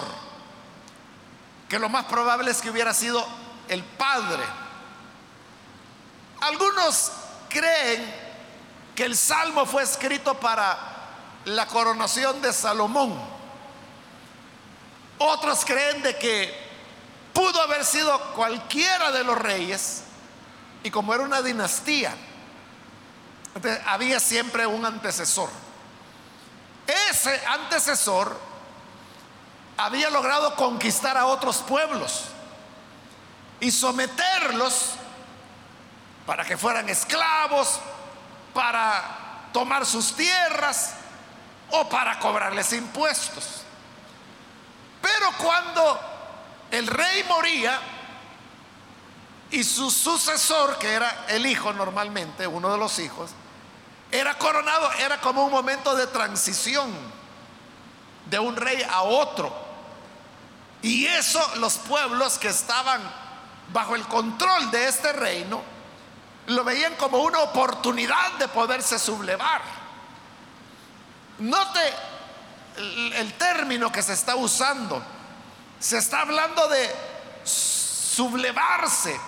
que 1.68 1.77
lo 1.77 1.89
más 1.89 2.06
probable 2.06 2.51
es 2.51 2.62
que 2.62 2.70
hubiera 2.70 2.94
sido 2.94 3.27
el 3.68 3.84
padre. 3.84 4.46
Algunos 6.39 7.12
creen 7.50 8.16
que 8.98 9.06
el 9.06 9.16
salmo 9.16 9.68
fue 9.68 9.84
escrito 9.84 10.34
para 10.39 10.75
la 11.46 11.68
coronación 11.68 12.42
de 12.42 12.51
Salomón. 12.51 13.16
Otros 15.20 15.63
creen 15.63 16.01
de 16.01 16.18
que 16.18 16.51
pudo 17.32 17.62
haber 17.62 17.86
sido 17.86 18.20
cualquiera 18.34 19.12
de 19.12 19.24
los 19.24 19.38
reyes 19.38 20.01
y 20.82 20.89
como 20.89 21.13
era 21.13 21.22
una 21.22 21.44
dinastía, 21.44 22.12
había 23.86 24.20
siempre 24.20 24.66
un 24.66 24.84
antecesor. 24.84 25.51
Ese 27.12 27.39
antecesor 27.46 28.36
había 29.77 30.10
logrado 30.10 30.56
conquistar 30.56 31.18
a 31.18 31.27
otros 31.27 31.58
pueblos 31.58 32.24
y 33.60 33.70
someterlos 33.70 34.94
para 36.25 36.44
que 36.44 36.58
fueran 36.58 36.89
esclavos, 36.89 37.80
para 38.58 39.50
tomar 39.54 39.86
sus 39.86 40.16
tierras 40.16 40.96
o 41.70 41.88
para 41.88 42.18
cobrarles 42.18 42.74
impuestos. 42.74 43.62
Pero 45.00 45.32
cuando 45.38 46.00
el 46.72 46.88
rey 46.88 47.24
moría 47.30 47.80
y 49.52 49.64
su 49.64 49.92
sucesor, 49.92 50.80
que 50.80 50.92
era 50.92 51.26
el 51.28 51.46
hijo 51.46 51.72
normalmente, 51.72 52.48
uno 52.48 52.72
de 52.72 52.80
los 52.80 52.98
hijos, 52.98 53.30
era 54.12 54.36
coronado, 54.40 54.92
era 54.94 55.22
como 55.22 55.46
un 55.46 55.52
momento 55.52 55.96
de 55.96 56.08
transición 56.08 56.92
de 58.26 58.40
un 58.40 58.56
rey 58.56 58.82
a 58.90 59.04
otro. 59.04 59.56
Y 60.82 61.06
eso 61.06 61.48
los 61.58 61.78
pueblos 61.78 62.40
que 62.40 62.48
estaban 62.48 63.04
bajo 63.72 63.94
el 63.94 64.08
control 64.08 64.72
de 64.72 64.88
este 64.88 65.14
reino 65.14 65.76
lo 66.48 66.63
veían 66.63 66.96
como 66.96 67.20
una 67.20 67.39
oportunidad 67.39 68.34
de 68.39 68.48
poderse 68.48 68.98
sublevar. 68.98 69.62
Note 71.39 71.94
el, 72.77 73.34
término 73.34 73.92
que 73.92 74.01
se 74.01 74.13
está 74.13 74.36
usando. 74.36 75.04
Se 75.80 75.98
está 75.98 76.22
hablando 76.22 76.68
de 76.70 76.96
sublevarse. 77.44 79.20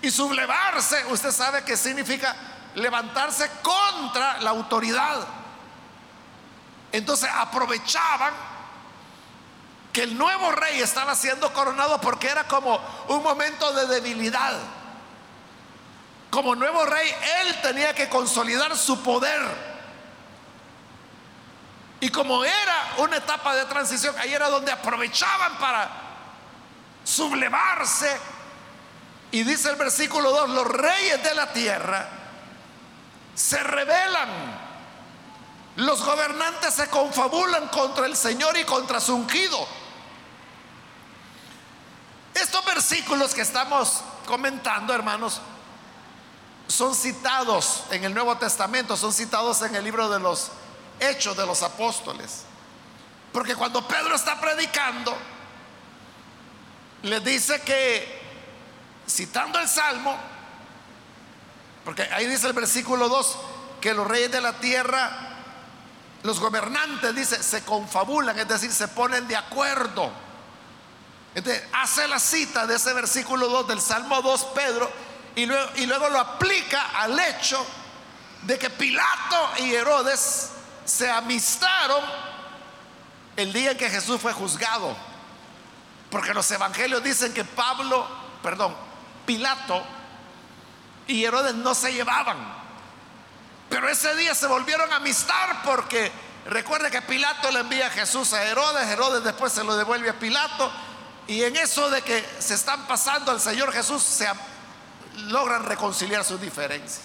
Y 0.00 0.10
sublevarse, 0.10 1.04
usted 1.06 1.30
sabe 1.30 1.62
que 1.62 1.76
significa 1.76 2.34
levantarse 2.74 3.50
contra 3.62 4.40
la 4.40 4.50
autoridad. 4.50 5.26
Entonces 6.90 7.28
aprovechaban 7.32 8.32
que 9.92 10.04
el 10.04 10.16
nuevo 10.16 10.52
rey 10.52 10.80
estaba 10.80 11.14
siendo 11.14 11.52
coronado 11.52 12.00
porque 12.00 12.28
era 12.28 12.48
como 12.48 12.80
un 13.08 13.22
momento 13.22 13.72
de 13.72 13.86
debilidad. 13.86 14.58
Como 16.34 16.56
nuevo 16.56 16.84
rey, 16.84 17.08
él 17.42 17.60
tenía 17.62 17.94
que 17.94 18.08
consolidar 18.08 18.76
su 18.76 19.00
poder. 19.04 19.40
Y 22.00 22.08
como 22.08 22.44
era 22.44 22.94
una 22.98 23.18
etapa 23.18 23.54
de 23.54 23.64
transición, 23.66 24.16
ahí 24.18 24.34
era 24.34 24.48
donde 24.48 24.72
aprovechaban 24.72 25.56
para 25.58 25.88
sublevarse. 27.04 28.18
Y 29.30 29.44
dice 29.44 29.70
el 29.70 29.76
versículo 29.76 30.32
2, 30.32 30.50
los 30.50 30.66
reyes 30.66 31.22
de 31.22 31.34
la 31.36 31.52
tierra 31.52 32.08
se 33.36 33.62
rebelan. 33.62 34.28
Los 35.76 36.04
gobernantes 36.04 36.74
se 36.74 36.90
confabulan 36.90 37.68
contra 37.68 38.06
el 38.06 38.16
Señor 38.16 38.58
y 38.58 38.64
contra 38.64 38.98
su 38.98 39.14
ungido. 39.14 39.68
Estos 42.34 42.64
versículos 42.64 43.32
que 43.34 43.42
estamos 43.42 44.02
comentando, 44.26 44.92
hermanos, 44.92 45.40
son 46.66 46.94
citados 46.94 47.84
en 47.90 48.04
el 48.04 48.14
Nuevo 48.14 48.36
Testamento, 48.38 48.96
son 48.96 49.12
citados 49.12 49.62
en 49.62 49.74
el 49.74 49.84
libro 49.84 50.08
de 50.08 50.18
los 50.18 50.50
Hechos 51.00 51.36
de 51.36 51.46
los 51.46 51.62
Apóstoles. 51.62 52.44
Porque 53.32 53.54
cuando 53.56 53.86
Pedro 53.86 54.14
está 54.14 54.40
predicando, 54.40 55.16
le 57.02 57.20
dice 57.20 57.60
que, 57.62 58.22
citando 59.08 59.58
el 59.58 59.68
Salmo, 59.68 60.16
porque 61.84 62.02
ahí 62.02 62.26
dice 62.26 62.46
el 62.46 62.52
versículo 62.54 63.08
2, 63.08 63.36
que 63.80 63.92
los 63.92 64.06
reyes 64.06 64.32
de 64.32 64.40
la 64.40 64.54
tierra, 64.54 65.10
los 66.22 66.40
gobernantes, 66.40 67.14
dice, 67.14 67.42
se 67.42 67.62
confabulan, 67.64 68.38
es 68.38 68.48
decir, 68.48 68.72
se 68.72 68.88
ponen 68.88 69.28
de 69.28 69.36
acuerdo. 69.36 70.10
Hace 71.72 72.08
la 72.08 72.18
cita 72.18 72.66
de 72.66 72.76
ese 72.76 72.94
versículo 72.94 73.48
2 73.48 73.68
del 73.68 73.80
Salmo 73.80 74.22
2, 74.22 74.44
Pedro, 74.54 74.90
y 75.36 75.46
luego, 75.46 75.70
y 75.76 75.86
luego 75.86 76.08
lo 76.08 76.20
aplica 76.20 76.90
al 76.94 77.18
hecho 77.18 77.64
de 78.42 78.58
que 78.58 78.70
Pilato 78.70 79.50
y 79.58 79.74
Herodes 79.74 80.50
se 80.84 81.10
amistaron 81.10 82.02
el 83.36 83.52
día 83.52 83.72
en 83.72 83.78
que 83.78 83.90
Jesús 83.90 84.20
fue 84.20 84.32
juzgado. 84.32 84.96
Porque 86.10 86.34
los 86.34 86.48
evangelios 86.50 87.02
dicen 87.02 87.32
que 87.32 87.44
Pablo, 87.44 88.06
perdón, 88.42 88.74
Pilato 89.26 89.82
y 91.06 91.24
Herodes 91.24 91.54
no 91.54 91.74
se 91.74 91.92
llevaban. 91.92 92.36
Pero 93.68 93.88
ese 93.88 94.14
día 94.14 94.34
se 94.34 94.46
volvieron 94.46 94.92
a 94.92 94.96
amistar 94.96 95.62
porque 95.64 96.12
recuerde 96.46 96.90
que 96.90 97.02
Pilato 97.02 97.50
le 97.50 97.60
envía 97.60 97.88
a 97.88 97.90
Jesús 97.90 98.32
a 98.32 98.44
Herodes, 98.44 98.86
Herodes 98.88 99.24
después 99.24 99.52
se 99.52 99.64
lo 99.64 99.74
devuelve 99.76 100.10
a 100.10 100.18
Pilato. 100.18 100.70
Y 101.26 101.42
en 101.42 101.56
eso 101.56 101.88
de 101.90 102.02
que 102.02 102.24
se 102.38 102.54
están 102.54 102.86
pasando 102.86 103.32
al 103.32 103.40
Señor 103.40 103.72
Jesús, 103.72 104.02
se 104.02 104.28
logran 105.28 105.64
reconciliar 105.64 106.24
sus 106.24 106.40
diferencias. 106.40 107.02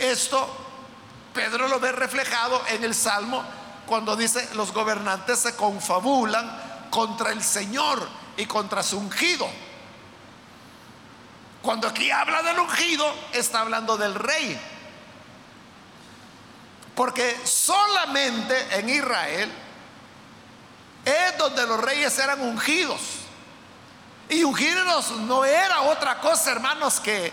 esto 0.00 0.66
Pedro 1.32 1.68
lo 1.68 1.78
ve 1.78 1.92
reflejado 1.92 2.60
en 2.68 2.84
el 2.84 2.94
Salmo 2.94 3.42
cuando 3.86 4.16
dice 4.16 4.48
los 4.54 4.72
gobernantes 4.72 5.38
se 5.38 5.56
confabulan 5.56 6.88
contra 6.90 7.30
el 7.32 7.42
Señor 7.42 8.06
y 8.36 8.46
contra 8.46 8.82
su 8.82 8.98
ungido. 8.98 9.48
Cuando 11.62 11.88
aquí 11.88 12.10
habla 12.10 12.42
del 12.42 12.58
ungido, 12.58 13.12
está 13.32 13.60
hablando 13.60 13.96
del 13.96 14.14
rey. 14.14 14.58
Porque 16.94 17.36
solamente 17.44 18.78
en 18.78 18.88
Israel 18.88 19.52
es 21.04 21.38
donde 21.38 21.66
los 21.66 21.80
reyes 21.80 22.18
eran 22.18 22.40
ungidos. 22.40 23.19
Y 24.30 24.44
ungirlos 24.44 25.10
no 25.10 25.44
era 25.44 25.82
otra 25.82 26.20
cosa, 26.20 26.52
hermanos, 26.52 27.00
que 27.00 27.32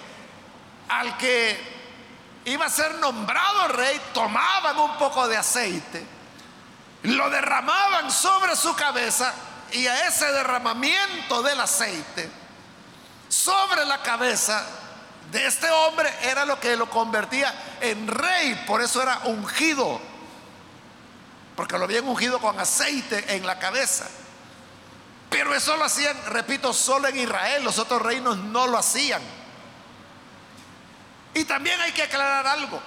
al 0.90 1.18
que 1.18 1.78
iba 2.46 2.66
a 2.66 2.70
ser 2.70 2.96
nombrado 2.96 3.68
rey, 3.70 4.02
tomaban 4.14 4.78
un 4.80 4.98
poco 4.98 5.28
de 5.28 5.38
aceite, 5.38 6.06
lo 7.04 7.30
derramaban 7.30 8.10
sobre 8.10 8.56
su 8.56 8.76
cabeza 8.76 9.34
y 9.72 9.86
a 9.86 10.08
ese 10.08 10.26
derramamiento 10.32 11.44
del 11.44 11.60
aceite 11.60 12.30
sobre 13.30 13.86
la 13.86 14.02
cabeza 14.02 14.66
de 15.32 15.46
este 15.46 15.70
hombre 15.70 16.10
era 16.24 16.46
lo 16.46 16.60
que 16.60 16.78
lo 16.78 16.90
convertía 16.90 17.54
en 17.82 18.08
rey, 18.08 18.64
por 18.66 18.82
eso 18.82 19.02
era 19.02 19.20
ungido, 19.26 20.00
porque 21.56 21.78
lo 21.78 21.84
habían 21.84 22.08
ungido 22.08 22.40
con 22.40 22.60
aceite 22.60 23.36
en 23.36 23.46
la 23.46 23.60
cabeza. 23.60 24.08
Pero 25.30 25.54
eso 25.54 25.76
lo 25.76 25.86
hacían, 25.86 26.18
repito, 26.28 26.74
solo 26.74 27.08
en 27.08 27.18
Israel, 27.18 27.63
los 27.63 27.78
otros 27.80 28.02
reinos 28.02 28.38
no 28.38 28.68
lo 28.68 28.78
hacían. 28.78 29.22
Y 31.34 31.44
también 31.44 31.80
hay 31.82 31.92
que 31.92 32.04
aclarar 32.04 32.48
algo, 32.48 32.82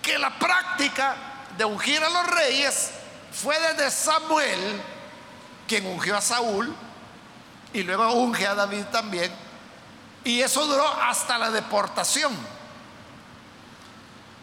que 0.00 0.18
la 0.18 0.38
práctica 0.38 1.16
de 1.56 1.64
ungir 1.64 2.02
a 2.02 2.08
los 2.08 2.26
reyes 2.28 2.90
fue 3.32 3.58
desde 3.60 3.90
Samuel, 3.90 4.80
quien 5.66 5.86
ungió 5.86 6.16
a 6.16 6.20
Saúl, 6.20 6.74
y 7.72 7.82
luego 7.82 8.12
unge 8.12 8.46
a 8.46 8.54
David 8.54 8.84
también, 8.86 9.30
y 10.24 10.40
eso 10.40 10.64
duró 10.66 10.86
hasta 11.02 11.36
la 11.36 11.50
deportación. 11.50 12.34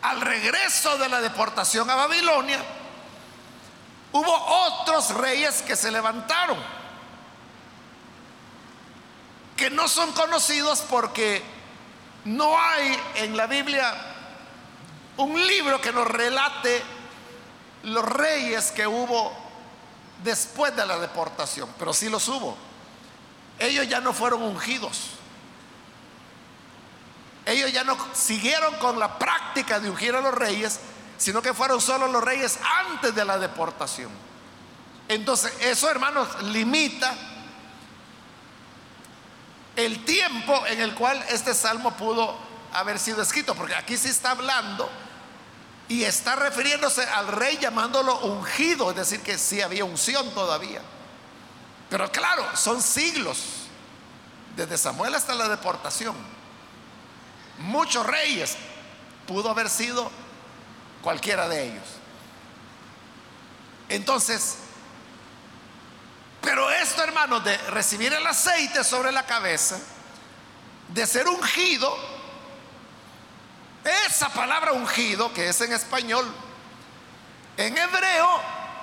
Al 0.01 0.21
regreso 0.21 0.97
de 0.97 1.09
la 1.09 1.21
deportación 1.21 1.89
a 1.89 1.95
Babilonia, 1.95 2.59
hubo 4.15 4.33
otros 4.33 5.13
reyes 5.15 5.61
que 5.61 5.75
se 5.75 5.91
levantaron, 5.91 6.57
que 9.57 9.69
no 9.69 9.89
son 9.89 10.13
conocidos 10.13 10.81
porque 10.89 11.43
no 12.23 12.57
hay 12.57 12.97
en 13.15 13.35
la 13.35 13.45
Biblia 13.45 13.93
un 15.17 15.45
libro 15.45 15.81
que 15.81 15.91
nos 15.91 16.07
relate 16.07 16.81
los 17.83 18.05
reyes 18.05 18.71
que 18.71 18.87
hubo 18.87 19.33
después 20.23 20.73
de 20.77 20.85
la 20.85 20.97
deportación, 20.97 21.69
pero 21.77 21.93
sí 21.93 22.07
los 22.07 22.29
hubo. 22.29 22.55
Ellos 23.59 23.85
ya 23.87 23.99
no 23.99 24.13
fueron 24.13 24.43
ungidos. 24.43 25.09
Ellos 27.45 27.71
ya 27.73 27.83
no 27.83 27.97
siguieron 28.13 28.75
con 28.75 28.97
la 28.97 29.19
práctica 29.19 29.81
de 29.81 29.89
ungir 29.89 30.15
a 30.15 30.21
los 30.21 30.33
reyes, 30.33 30.79
sino 31.17 31.41
que 31.41 31.53
fueron 31.53 31.81
solo 31.81 32.07
los 32.07 32.23
reyes 32.23 32.59
antes 32.87 33.13
de 33.13 33.25
la 33.25 33.37
deportación. 33.37 34.09
Entonces, 35.07 35.53
eso, 35.61 35.89
hermanos, 35.89 36.27
limita 36.43 37.15
el 39.75 40.03
tiempo 40.05 40.65
en 40.67 40.81
el 40.81 40.95
cual 40.95 41.23
este 41.29 41.53
salmo 41.53 41.91
pudo 41.91 42.35
haber 42.73 42.99
sido 42.99 43.21
escrito, 43.21 43.55
porque 43.55 43.75
aquí 43.75 43.97
sí 43.97 44.09
está 44.09 44.31
hablando 44.31 44.89
y 45.87 46.03
está 46.03 46.35
refiriéndose 46.35 47.03
al 47.03 47.27
rey 47.27 47.57
llamándolo 47.57 48.19
ungido, 48.21 48.89
es 48.89 48.95
decir, 48.95 49.21
que 49.21 49.37
sí 49.37 49.61
había 49.61 49.85
unción 49.85 50.29
todavía. 50.31 50.81
Pero 51.89 52.11
claro, 52.11 52.45
son 52.55 52.81
siglos, 52.81 53.37
desde 54.55 54.77
Samuel 54.77 55.13
hasta 55.13 55.35
la 55.35 55.47
deportación. 55.47 56.15
Muchos 57.59 58.05
reyes, 58.05 58.57
pudo 59.27 59.49
haber 59.49 59.69
sido 59.69 60.09
cualquiera 61.05 61.47
de 61.47 61.67
ellos. 61.67 61.83
Entonces, 63.89 64.55
pero 66.41 66.71
esto, 66.71 67.03
hermanos, 67.03 67.43
de 67.43 67.55
recibir 67.69 68.11
el 68.11 68.25
aceite 68.25 68.83
sobre 68.83 69.11
la 69.11 69.23
cabeza, 69.23 69.77
de 70.87 71.05
ser 71.05 71.27
ungido, 71.27 71.95
esa 74.07 74.29
palabra 74.29 74.71
ungido, 74.71 75.31
que 75.31 75.47
es 75.47 75.61
en 75.61 75.73
español, 75.73 76.25
en 77.57 77.77
hebreo 77.77 78.41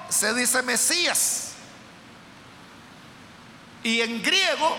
se 0.08 0.32
dice 0.32 0.62
Mesías. 0.62 1.54
Y 3.82 4.00
en 4.00 4.22
griego 4.22 4.76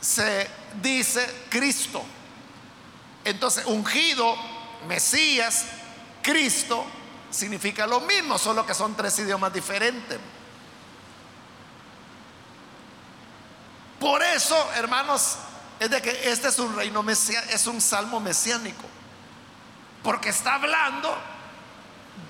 se 0.00 0.48
dice 0.80 1.28
Cristo. 1.50 2.04
Entonces, 3.24 3.66
ungido, 3.66 4.53
Mesías, 4.84 5.66
Cristo, 6.22 6.84
significa 7.30 7.86
lo 7.86 8.00
mismo, 8.00 8.38
solo 8.38 8.64
que 8.64 8.74
son 8.74 8.96
tres 8.96 9.18
idiomas 9.18 9.52
diferentes. 9.52 10.18
Por 13.98 14.22
eso, 14.22 14.72
hermanos, 14.74 15.36
es 15.80 15.90
de 15.90 16.00
que 16.00 16.30
este 16.30 16.48
es 16.48 16.58
un 16.58 16.74
reino 16.76 17.02
mesiánico, 17.02 17.54
es 17.54 17.66
un 17.66 17.80
salmo 17.80 18.20
mesiánico. 18.20 18.84
Porque 20.02 20.28
está 20.28 20.54
hablando 20.54 21.16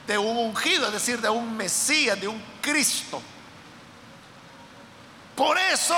de 0.07 0.17
un 0.17 0.37
ungido, 0.37 0.87
es 0.87 0.93
decir, 0.93 1.21
de 1.21 1.29
un 1.29 1.57
Mesías, 1.57 2.21
de 2.21 2.29
un 2.29 2.43
Cristo. 2.61 3.21
Por 5.35 5.59
eso 5.59 5.97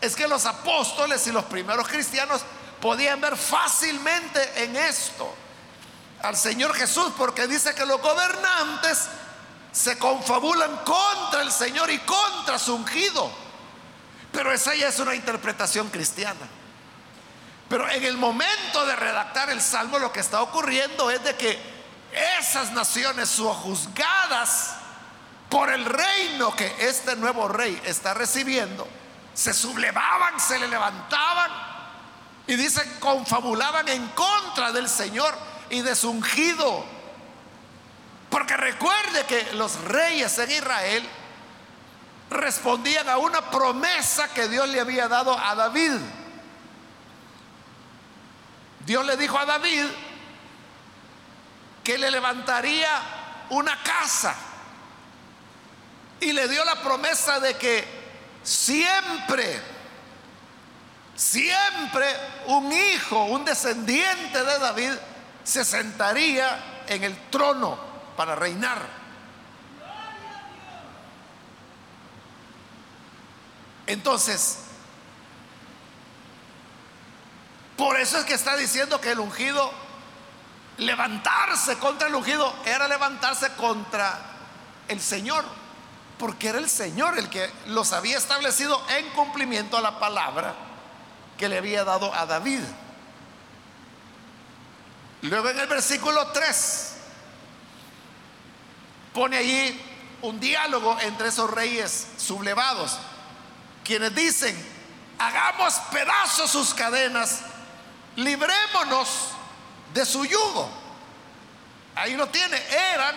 es 0.00 0.16
que 0.16 0.26
los 0.26 0.46
apóstoles 0.46 1.26
y 1.26 1.32
los 1.32 1.44
primeros 1.44 1.86
cristianos 1.88 2.40
podían 2.80 3.20
ver 3.20 3.36
fácilmente 3.36 4.64
en 4.64 4.76
esto 4.76 5.34
al 6.22 6.36
Señor 6.36 6.74
Jesús, 6.74 7.12
porque 7.16 7.46
dice 7.46 7.74
que 7.74 7.86
los 7.86 8.00
gobernantes 8.00 9.08
se 9.72 9.98
confabulan 9.98 10.76
contra 10.78 11.42
el 11.42 11.52
Señor 11.52 11.90
y 11.90 11.98
contra 11.98 12.58
su 12.58 12.74
ungido. 12.74 13.30
Pero 14.32 14.52
esa 14.52 14.74
ya 14.74 14.88
es 14.88 14.98
una 14.98 15.14
interpretación 15.14 15.88
cristiana. 15.90 16.46
Pero 17.68 17.88
en 17.90 18.04
el 18.04 18.16
momento 18.16 18.86
de 18.86 18.96
redactar 18.96 19.50
el 19.50 19.60
salmo 19.60 19.98
lo 19.98 20.12
que 20.12 20.20
está 20.20 20.40
ocurriendo 20.40 21.10
es 21.10 21.22
de 21.24 21.36
que 21.36 21.58
esas 22.38 22.70
naciones 22.72 23.28
sojuzgadas 23.28 24.76
por 25.50 25.70
el 25.70 25.84
reino 25.84 26.54
que 26.54 26.74
este 26.80 27.16
nuevo 27.16 27.48
rey 27.48 27.80
está 27.84 28.14
recibiendo, 28.14 28.86
se 29.34 29.52
sublevaban, 29.52 30.40
se 30.40 30.58
le 30.58 30.68
levantaban 30.68 31.50
y 32.46 32.54
dicen, 32.54 32.98
confabulaban 33.00 33.88
en 33.88 34.06
contra 34.08 34.72
del 34.72 34.88
Señor 34.88 35.36
y 35.70 35.82
de. 35.82 36.84
Porque 38.30 38.56
recuerde 38.56 39.24
que 39.26 39.52
los 39.54 39.80
reyes 39.84 40.38
en 40.38 40.50
Israel 40.50 41.08
respondían 42.30 43.08
a 43.08 43.18
una 43.18 43.50
promesa 43.50 44.28
que 44.32 44.48
Dios 44.48 44.68
le 44.68 44.80
había 44.80 45.08
dado 45.08 45.38
a 45.38 45.54
David. 45.54 45.92
Dios 48.84 49.04
le 49.04 49.16
dijo 49.16 49.38
a 49.38 49.44
David 49.44 49.84
que 51.82 51.98
le 51.98 52.10
levantaría 52.10 52.88
una 53.50 53.80
casa 53.82 54.34
y 56.20 56.32
le 56.32 56.48
dio 56.48 56.64
la 56.64 56.76
promesa 56.76 57.38
de 57.40 57.56
que 57.56 57.84
siempre, 58.42 59.60
siempre 61.14 62.06
un 62.46 62.72
hijo, 62.72 63.24
un 63.24 63.44
descendiente 63.44 64.42
de 64.42 64.58
David 64.58 64.92
se 65.46 65.64
sentaría 65.64 66.82
en 66.88 67.04
el 67.04 67.16
trono 67.30 67.78
para 68.16 68.34
reinar. 68.34 68.82
Entonces, 73.86 74.58
por 77.76 77.96
eso 78.00 78.18
es 78.18 78.24
que 78.24 78.34
está 78.34 78.56
diciendo 78.56 79.00
que 79.00 79.12
el 79.12 79.20
ungido, 79.20 79.70
levantarse 80.78 81.78
contra 81.78 82.08
el 82.08 82.16
ungido, 82.16 82.52
era 82.64 82.88
levantarse 82.88 83.52
contra 83.52 84.18
el 84.88 85.00
Señor, 85.00 85.44
porque 86.18 86.48
era 86.48 86.58
el 86.58 86.68
Señor 86.68 87.16
el 87.18 87.30
que 87.30 87.48
los 87.66 87.92
había 87.92 88.18
establecido 88.18 88.82
en 88.88 89.08
cumplimiento 89.10 89.76
a 89.76 89.80
la 89.80 90.00
palabra 90.00 90.56
que 91.38 91.48
le 91.48 91.58
había 91.58 91.84
dado 91.84 92.12
a 92.12 92.26
David. 92.26 92.62
Luego 95.22 95.48
en 95.48 95.58
el 95.58 95.66
versículo 95.66 96.28
3 96.28 96.92
pone 99.12 99.38
allí 99.38 99.80
un 100.22 100.38
diálogo 100.38 100.98
entre 101.00 101.28
esos 101.28 101.50
reyes 101.50 102.08
sublevados, 102.18 102.98
quienes 103.84 104.14
dicen, 104.14 104.54
hagamos 105.18 105.74
pedazos 105.90 106.50
sus 106.50 106.74
cadenas, 106.74 107.40
librémonos 108.16 109.30
de 109.94 110.04
su 110.04 110.24
yugo. 110.24 110.68
Ahí 111.94 112.14
lo 112.14 112.28
tiene, 112.28 112.60
eran 112.92 113.14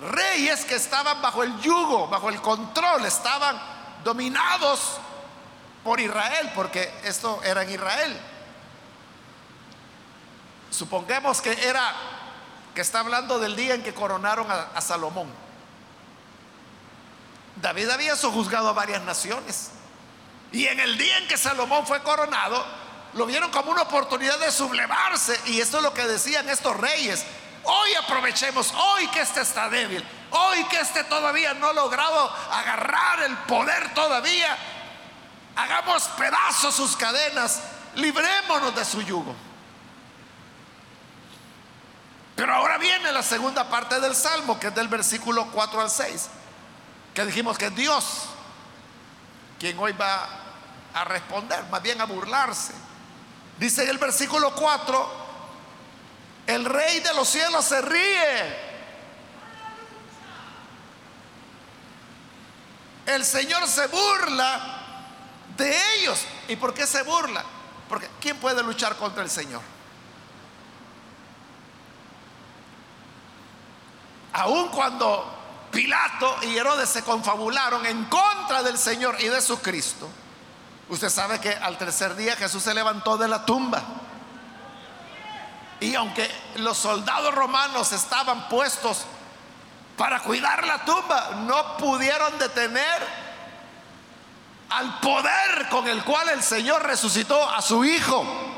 reyes 0.00 0.64
que 0.64 0.74
estaban 0.74 1.22
bajo 1.22 1.42
el 1.42 1.58
yugo, 1.60 2.08
bajo 2.08 2.28
el 2.28 2.40
control, 2.40 3.04
estaban 3.06 3.58
dominados 4.04 4.98
por 5.84 6.00
Israel, 6.00 6.52
porque 6.54 6.92
esto 7.04 7.40
era 7.42 7.62
en 7.62 7.70
Israel. 7.70 8.20
Supongamos 10.70 11.40
que 11.40 11.52
era, 11.66 11.92
que 12.74 12.80
está 12.80 13.00
hablando 13.00 13.38
del 13.38 13.56
día 13.56 13.74
en 13.74 13.82
que 13.82 13.92
coronaron 13.92 14.46
a, 14.50 14.80
Salomón. 14.80 15.28
David 17.56 17.90
había 17.90 18.16
sojuzgado 18.16 18.68
a 18.68 18.72
varias 18.72 19.02
naciones. 19.02 19.72
Y 20.52 20.66
en 20.66 20.80
el 20.80 20.96
día 20.96 21.18
en 21.18 21.28
que 21.28 21.36
Salomón 21.36 21.86
fue 21.86 22.02
coronado, 22.02 22.64
lo 23.14 23.26
vieron 23.26 23.50
como 23.50 23.72
una 23.72 23.82
oportunidad 23.82 24.38
de 24.38 24.50
sublevarse. 24.52 25.38
Y 25.46 25.60
esto 25.60 25.78
es 25.78 25.82
lo 25.82 25.92
que 25.92 26.06
decían 26.06 26.48
estos 26.48 26.76
reyes. 26.76 27.24
Hoy 27.64 27.94
aprovechemos, 27.94 28.72
hoy 28.72 29.08
que 29.08 29.20
este 29.20 29.42
está 29.42 29.68
débil, 29.68 30.02
hoy 30.30 30.64
que 30.64 30.80
este 30.80 31.04
todavía 31.04 31.52
no 31.54 31.68
ha 31.68 31.72
logrado 31.72 32.32
agarrar 32.50 33.22
el 33.24 33.36
poder 33.38 33.92
todavía, 33.92 34.56
hagamos 35.56 36.04
pedazos 36.16 36.74
sus 36.74 36.96
cadenas, 36.96 37.60
librémonos 37.96 38.74
de 38.74 38.84
su 38.84 39.02
yugo. 39.02 39.34
Pero 42.40 42.54
ahora 42.54 42.78
viene 42.78 43.12
la 43.12 43.22
segunda 43.22 43.68
parte 43.68 44.00
del 44.00 44.16
Salmo, 44.16 44.58
que 44.58 44.68
es 44.68 44.74
del 44.74 44.88
versículo 44.88 45.50
4 45.52 45.78
al 45.78 45.90
6, 45.90 46.30
que 47.12 47.26
dijimos 47.26 47.58
que 47.58 47.66
es 47.66 47.76
Dios 47.76 48.04
quien 49.58 49.78
hoy 49.78 49.92
va 49.92 50.26
a 50.94 51.04
responder, 51.04 51.62
más 51.64 51.82
bien 51.82 52.00
a 52.00 52.06
burlarse. 52.06 52.72
Dice 53.58 53.82
en 53.82 53.90
el 53.90 53.98
versículo 53.98 54.54
4, 54.54 55.10
el 56.46 56.64
rey 56.64 57.00
de 57.00 57.12
los 57.12 57.28
cielos 57.28 57.62
se 57.62 57.82
ríe. 57.82 58.70
El 63.04 63.22
Señor 63.22 63.68
se 63.68 63.86
burla 63.88 64.80
de 65.58 65.76
ellos. 65.98 66.24
¿Y 66.48 66.56
por 66.56 66.72
qué 66.72 66.86
se 66.86 67.02
burla? 67.02 67.44
Porque 67.86 68.08
¿quién 68.18 68.38
puede 68.38 68.62
luchar 68.62 68.96
contra 68.96 69.22
el 69.22 69.28
Señor? 69.28 69.60
Aun 74.32 74.68
cuando 74.68 75.38
Pilato 75.70 76.36
y 76.42 76.56
Herodes 76.56 76.88
se 76.88 77.02
confabularon 77.02 77.86
en 77.86 78.04
contra 78.06 78.62
del 78.62 78.78
Señor 78.78 79.20
y 79.20 79.28
de 79.28 79.40
su 79.40 79.60
Cristo, 79.60 80.08
usted 80.88 81.08
sabe 81.08 81.40
que 81.40 81.50
al 81.50 81.78
tercer 81.78 82.16
día 82.16 82.36
Jesús 82.36 82.62
se 82.62 82.74
levantó 82.74 83.16
de 83.16 83.28
la 83.28 83.44
tumba. 83.44 83.82
Y 85.80 85.94
aunque 85.94 86.30
los 86.56 86.76
soldados 86.76 87.34
romanos 87.34 87.92
estaban 87.92 88.48
puestos 88.48 89.04
para 89.96 90.20
cuidar 90.20 90.66
la 90.66 90.84
tumba, 90.84 91.30
no 91.46 91.76
pudieron 91.76 92.38
detener 92.38 93.30
al 94.70 95.00
poder 95.00 95.68
con 95.70 95.88
el 95.88 96.04
cual 96.04 96.28
el 96.30 96.42
Señor 96.42 96.82
resucitó 96.84 97.48
a 97.50 97.60
su 97.60 97.84
Hijo. 97.84 98.49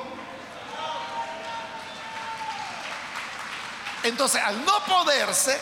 Entonces, 4.04 4.42
al 4.42 4.64
no 4.64 4.84
poderse, 4.84 5.60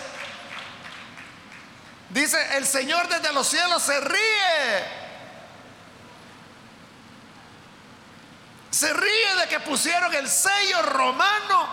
dice, 2.09 2.57
el 2.57 2.67
Señor 2.67 3.09
desde 3.09 3.33
los 3.33 3.47
cielos 3.47 3.83
se 3.83 4.01
ríe. 4.01 5.01
se 8.71 8.93
ríe 8.93 9.35
de 9.41 9.49
que 9.49 9.61
pusieron 9.61 10.15
el 10.15 10.29
sello 10.29 10.81
romano 10.83 11.69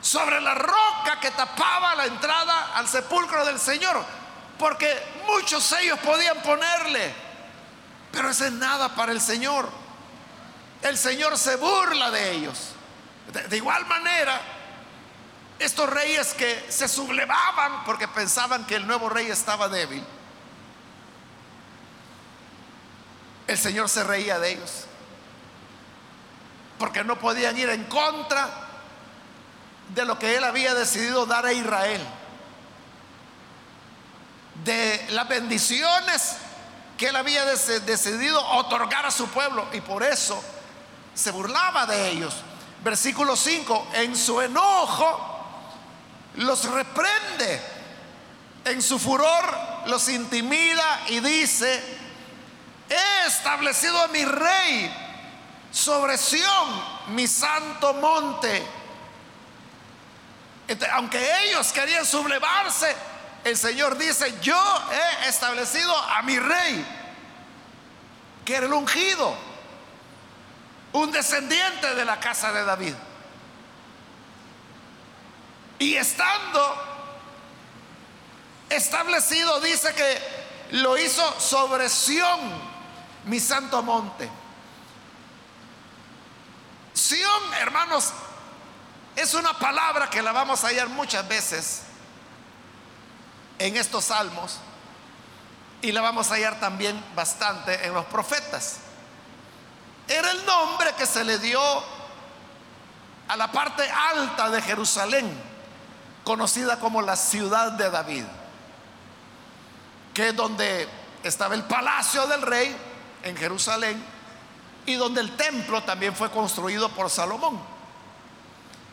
sobre 0.00 0.40
la 0.40 0.54
roca 0.54 1.20
que 1.20 1.30
tapaba 1.30 1.94
la 1.94 2.06
entrada 2.06 2.72
al 2.74 2.88
sepulcro 2.88 3.44
del 3.44 3.60
Señor, 3.60 4.04
porque 4.58 5.00
muchos 5.26 5.62
sellos 5.62 5.98
podían 6.00 6.42
ponerle, 6.42 7.14
pero 8.10 8.30
eso 8.30 8.46
es 8.46 8.52
nada 8.52 8.88
para 8.96 9.12
el 9.12 9.20
Señor. 9.20 9.68
El 10.82 10.98
Señor 10.98 11.38
se 11.38 11.54
burla 11.56 12.10
de 12.10 12.32
ellos. 12.32 12.58
De, 13.32 13.44
de 13.44 13.56
igual 13.56 13.86
manera, 13.86 14.40
estos 15.64 15.88
reyes 15.88 16.34
que 16.34 16.66
se 16.68 16.88
sublevaban 16.88 17.84
porque 17.84 18.08
pensaban 18.08 18.66
que 18.66 18.76
el 18.76 18.86
nuevo 18.86 19.08
rey 19.08 19.30
estaba 19.30 19.68
débil, 19.68 20.04
el 23.46 23.58
Señor 23.58 23.88
se 23.88 24.04
reía 24.04 24.38
de 24.38 24.52
ellos 24.52 24.86
porque 26.78 27.04
no 27.04 27.16
podían 27.16 27.56
ir 27.56 27.68
en 27.68 27.84
contra 27.84 28.50
de 29.94 30.04
lo 30.04 30.18
que 30.18 30.36
él 30.36 30.42
había 30.42 30.74
decidido 30.74 31.26
dar 31.26 31.46
a 31.46 31.52
Israel, 31.52 32.04
de 34.64 35.06
las 35.10 35.28
bendiciones 35.28 36.38
que 36.98 37.06
él 37.06 37.14
había 37.14 37.44
decidido 37.44 38.44
otorgar 38.56 39.06
a 39.06 39.12
su 39.12 39.28
pueblo 39.28 39.68
y 39.72 39.80
por 39.80 40.02
eso 40.02 40.42
se 41.14 41.30
burlaba 41.30 41.86
de 41.86 42.10
ellos. 42.10 42.34
Versículo 42.82 43.36
5, 43.36 43.88
en 43.94 44.16
su 44.16 44.40
enojo 44.40 45.31
los 46.36 46.64
reprende, 46.64 47.60
en 48.64 48.80
su 48.80 48.98
furor 48.98 49.56
los 49.86 50.08
intimida 50.08 51.02
y 51.08 51.20
dice, 51.20 51.82
he 52.88 53.26
establecido 53.26 54.00
a 54.02 54.08
mi 54.08 54.24
rey 54.24 54.94
sobre 55.70 56.16
Sión, 56.16 56.82
mi 57.08 57.26
santo 57.26 57.94
monte. 57.94 58.64
aunque 60.92 61.44
ellos 61.44 61.72
querían 61.72 62.06
sublevarse, 62.06 62.94
el 63.44 63.56
Señor 63.56 63.98
dice, 63.98 64.38
yo 64.40 64.56
he 64.92 65.28
establecido 65.28 65.96
a 65.96 66.22
mi 66.22 66.38
rey, 66.38 66.86
que 68.44 68.54
era 68.54 68.66
el 68.66 68.72
ungido, 68.72 69.34
un 70.92 71.10
descendiente 71.10 71.94
de 71.94 72.04
la 72.04 72.20
casa 72.20 72.52
de 72.52 72.64
David. 72.64 72.94
Y 75.82 75.96
estando 75.96 76.76
establecido, 78.70 79.58
dice 79.58 79.92
que 79.92 80.76
lo 80.76 80.96
hizo 80.96 81.40
sobre 81.40 81.88
Sión, 81.88 82.38
mi 83.24 83.40
santo 83.40 83.82
monte. 83.82 84.30
Sión, 86.94 87.54
hermanos, 87.54 88.12
es 89.16 89.34
una 89.34 89.58
palabra 89.58 90.08
que 90.08 90.22
la 90.22 90.30
vamos 90.30 90.62
a 90.62 90.68
hallar 90.68 90.88
muchas 90.88 91.26
veces 91.26 91.82
en 93.58 93.76
estos 93.76 94.04
salmos 94.04 94.60
y 95.80 95.90
la 95.90 96.00
vamos 96.00 96.30
a 96.30 96.34
hallar 96.34 96.60
también 96.60 97.04
bastante 97.16 97.84
en 97.84 97.92
los 97.92 98.04
profetas. 98.04 98.76
Era 100.06 100.30
el 100.30 100.46
nombre 100.46 100.94
que 100.96 101.06
se 101.06 101.24
le 101.24 101.40
dio 101.40 101.60
a 103.26 103.36
la 103.36 103.50
parte 103.50 103.82
alta 103.90 104.48
de 104.48 104.62
Jerusalén, 104.62 105.51
conocida 106.24 106.78
como 106.78 107.02
la 107.02 107.16
ciudad 107.16 107.72
de 107.72 107.90
David, 107.90 108.24
que 110.14 110.28
es 110.28 110.36
donde 110.36 110.88
estaba 111.22 111.54
el 111.54 111.64
palacio 111.64 112.26
del 112.26 112.42
rey 112.42 112.76
en 113.22 113.36
Jerusalén 113.36 114.02
y 114.86 114.94
donde 114.94 115.20
el 115.20 115.36
templo 115.36 115.82
también 115.82 116.14
fue 116.14 116.30
construido 116.30 116.88
por 116.90 117.10
Salomón. 117.10 117.60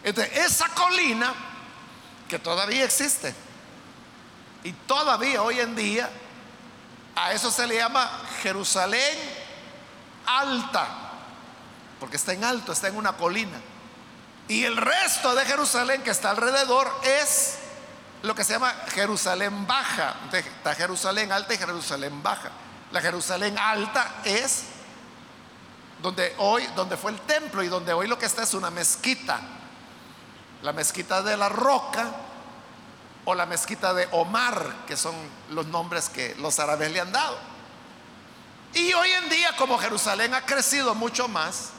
Entonces, 0.04 0.38
esa 0.38 0.68
colina 0.70 1.34
que 2.28 2.40
todavía 2.40 2.86
existe 2.86 3.34
y 4.64 4.72
todavía 4.72 5.42
hoy 5.42 5.60
en 5.60 5.76
día 5.76 6.10
a 7.16 7.34
eso 7.34 7.52
se 7.52 7.68
le 7.68 7.76
llama 7.76 8.10
Jerusalén 8.42 9.18
alta, 10.26 10.88
porque 12.00 12.18
está 12.18 12.34
en 12.34 12.44
alto, 12.44 12.72
está 12.72 12.88
en 12.88 12.98
una 12.98 13.14
colina. 13.14 13.60
Y 14.50 14.66
el 14.66 14.76
resto 14.76 15.36
de 15.36 15.46
Jerusalén 15.46 16.02
que 16.02 16.10
está 16.10 16.32
alrededor 16.32 16.92
es 17.04 17.60
lo 18.24 18.34
que 18.34 18.44
se 18.44 18.54
llama 18.54 18.74
Jerusalén 18.94 19.68
baja. 19.68 20.16
está 20.34 20.74
Jerusalén 20.74 21.32
alta 21.32 21.54
y 21.54 21.58
Jerusalén 21.58 22.22
baja. 22.24 22.50
La 22.92 23.00
Jerusalén 23.00 23.60
alta 23.60 24.16
es 24.24 24.64
donde 26.02 26.34
hoy, 26.40 26.66
donde 26.76 26.98
fue 26.98 27.12
el 27.12 27.22
templo 27.22 27.62
y 27.62 27.68
donde 27.68 27.94
hoy 27.94 28.08
lo 28.08 28.18
que 28.18 28.26
está 28.26 28.42
es 28.42 28.56
una 28.56 28.72
mezquita. 28.72 29.40
La 30.64 30.74
mezquita 30.74 31.22
de 31.22 31.38
la 31.38 31.48
roca 31.48 32.10
o 33.26 33.36
la 33.36 33.46
mezquita 33.46 33.94
de 33.94 34.08
Omar, 34.14 34.78
que 34.88 34.98
son 34.98 35.14
los 35.52 35.68
nombres 35.68 36.10
que 36.10 36.34
los 36.40 36.58
árabes 36.58 36.92
le 36.92 37.00
han 37.00 37.12
dado. 37.12 37.38
Y 38.74 38.94
hoy 38.94 39.12
en 39.12 39.30
día, 39.30 39.56
como 39.58 39.78
Jerusalén 39.78 40.34
ha 40.34 40.42
crecido 40.42 40.96
mucho 40.96 41.28
más, 41.28 41.70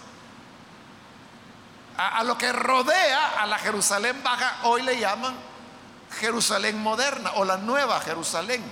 a, 1.96 2.22
lo 2.24 2.38
que 2.38 2.52
rodea 2.52 3.40
a 3.40 3.46
la 3.46 3.58
Jerusalén 3.58 4.22
baja, 4.22 4.58
hoy 4.62 4.82
le 4.82 4.98
llaman 4.98 5.34
Jerusalén 6.18 6.78
moderna 6.82 7.32
o 7.34 7.44
la 7.44 7.56
nueva 7.56 8.00
Jerusalén, 8.00 8.62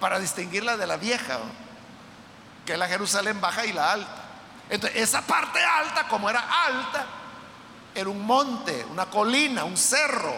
para 0.00 0.18
distinguirla 0.18 0.76
de 0.76 0.86
la 0.86 0.96
vieja 0.96 1.38
que 2.68 2.74
es 2.74 2.78
la 2.78 2.86
Jerusalén 2.86 3.40
baja 3.40 3.64
y 3.64 3.72
la 3.72 3.92
alta. 3.92 4.22
Entonces, 4.68 5.00
esa 5.00 5.22
parte 5.22 5.58
alta, 5.64 6.06
como 6.06 6.28
era 6.28 6.40
alta, 6.66 7.06
era 7.94 8.10
un 8.10 8.26
monte, 8.26 8.84
una 8.90 9.06
colina, 9.06 9.64
un 9.64 9.78
cerro. 9.78 10.36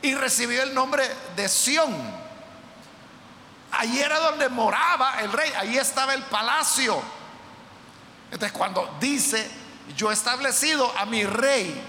Y 0.00 0.14
recibió 0.14 0.62
el 0.62 0.72
nombre 0.72 1.04
de 1.34 1.48
Sión. 1.48 1.92
Allí 3.72 3.98
era 4.00 4.20
donde 4.20 4.48
moraba 4.48 5.20
el 5.20 5.32
rey, 5.32 5.52
ahí 5.56 5.76
estaba 5.76 6.14
el 6.14 6.22
palacio. 6.22 7.02
Entonces, 8.30 8.56
cuando 8.56 8.98
dice, 9.00 9.50
yo 9.96 10.10
he 10.10 10.14
establecido 10.14 10.92
a 10.96 11.06
mi 11.06 11.24
rey 11.24 11.82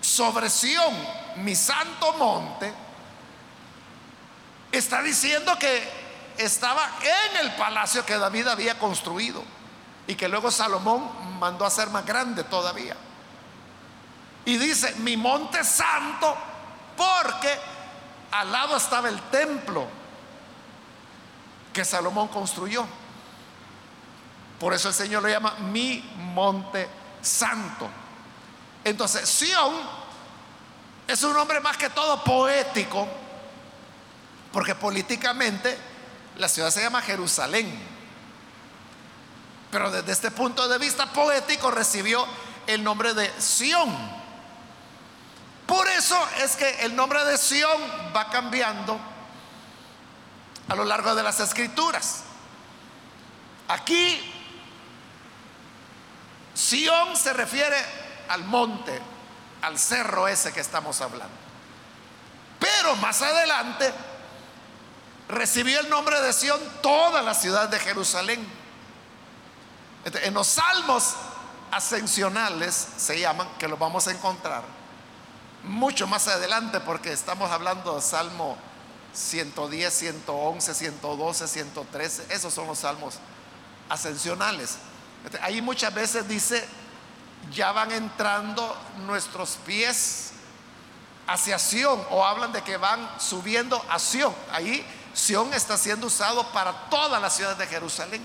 sobre 0.00 0.50
Sión, 0.50 0.94
mi 1.36 1.54
santo 1.54 2.12
monte, 2.14 2.72
está 4.70 5.02
diciendo 5.02 5.56
que 5.58 5.88
estaba 6.38 6.88
en 7.02 7.46
el 7.46 7.54
palacio 7.54 8.04
que 8.04 8.18
David 8.18 8.48
había 8.48 8.78
construido 8.78 9.42
y 10.06 10.14
que 10.14 10.28
luego 10.28 10.50
Salomón 10.50 11.38
mandó 11.38 11.64
a 11.64 11.68
hacer 11.68 11.88
más 11.90 12.04
grande 12.04 12.44
todavía. 12.44 12.96
Y 14.44 14.56
dice, 14.58 14.94
mi 14.96 15.16
monte 15.16 15.62
santo, 15.62 16.36
porque 16.96 17.56
al 18.32 18.50
lado 18.50 18.76
estaba 18.76 19.08
el 19.08 19.20
templo 19.30 19.86
que 21.72 21.84
Salomón 21.84 22.28
construyó. 22.28 22.84
Por 24.62 24.72
eso 24.72 24.90
el 24.90 24.94
Señor 24.94 25.24
lo 25.24 25.28
llama 25.28 25.56
mi 25.58 26.08
monte 26.18 26.88
santo. 27.20 27.90
Entonces, 28.84 29.28
Sión 29.28 29.74
es 31.08 31.20
un 31.24 31.32
nombre 31.32 31.58
más 31.58 31.76
que 31.76 31.90
todo 31.90 32.22
poético 32.22 33.08
porque 34.52 34.76
políticamente 34.76 35.76
la 36.36 36.48
ciudad 36.48 36.70
se 36.70 36.80
llama 36.80 37.02
Jerusalén. 37.02 37.76
Pero 39.72 39.90
desde 39.90 40.12
este 40.12 40.30
punto 40.30 40.68
de 40.68 40.78
vista 40.78 41.06
poético 41.12 41.72
recibió 41.72 42.24
el 42.68 42.84
nombre 42.84 43.14
de 43.14 43.32
Sión. 43.40 43.92
Por 45.66 45.88
eso 45.88 46.16
es 46.40 46.54
que 46.54 46.84
el 46.84 46.94
nombre 46.94 47.24
de 47.24 47.36
Sión 47.36 47.82
va 48.14 48.30
cambiando 48.30 48.96
a 50.68 50.76
lo 50.76 50.84
largo 50.84 51.16
de 51.16 51.24
las 51.24 51.40
escrituras. 51.40 52.22
Aquí 53.66 54.38
Sión 56.54 57.16
se 57.16 57.32
refiere 57.32 57.76
al 58.28 58.44
monte, 58.44 59.00
al 59.62 59.78
cerro 59.78 60.28
ese 60.28 60.52
que 60.52 60.60
estamos 60.60 61.00
hablando. 61.00 61.34
Pero 62.58 62.96
más 62.96 63.22
adelante 63.22 63.92
recibió 65.28 65.80
el 65.80 65.88
nombre 65.88 66.20
de 66.20 66.32
Sión 66.32 66.60
toda 66.82 67.22
la 67.22 67.34
ciudad 67.34 67.68
de 67.68 67.78
Jerusalén. 67.78 68.46
En 70.04 70.34
los 70.34 70.46
salmos 70.46 71.14
ascensionales 71.70 72.88
se 72.96 73.18
llaman, 73.18 73.48
que 73.58 73.68
los 73.68 73.78
vamos 73.78 74.06
a 74.08 74.12
encontrar 74.12 74.62
mucho 75.64 76.06
más 76.06 76.28
adelante 76.28 76.80
porque 76.80 77.12
estamos 77.12 77.50
hablando 77.50 77.94
de 77.94 78.02
Salmo 78.02 78.56
110, 79.14 79.92
111, 79.92 80.74
112, 80.74 81.48
113, 81.48 82.26
esos 82.30 82.52
son 82.52 82.66
los 82.66 82.78
salmos 82.78 83.14
ascensionales. 83.88 84.76
Ahí 85.40 85.62
muchas 85.62 85.92
veces 85.94 86.28
dice, 86.28 86.66
ya 87.52 87.72
van 87.72 87.92
entrando 87.92 88.76
nuestros 89.06 89.58
pies 89.66 90.32
hacia 91.26 91.58
Sión 91.58 92.04
o 92.10 92.24
hablan 92.24 92.52
de 92.52 92.62
que 92.62 92.76
van 92.76 93.08
subiendo 93.18 93.82
a 93.88 93.98
Sión. 93.98 94.34
Ahí 94.52 94.84
Sión 95.14 95.52
está 95.54 95.76
siendo 95.76 96.06
usado 96.06 96.46
para 96.52 96.72
toda 96.88 97.20
la 97.20 97.30
ciudad 97.30 97.56
de 97.56 97.66
Jerusalén. 97.66 98.24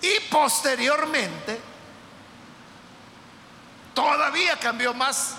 Y 0.00 0.20
posteriormente, 0.30 1.60
todavía 3.94 4.58
cambió 4.58 4.92
más 4.94 5.34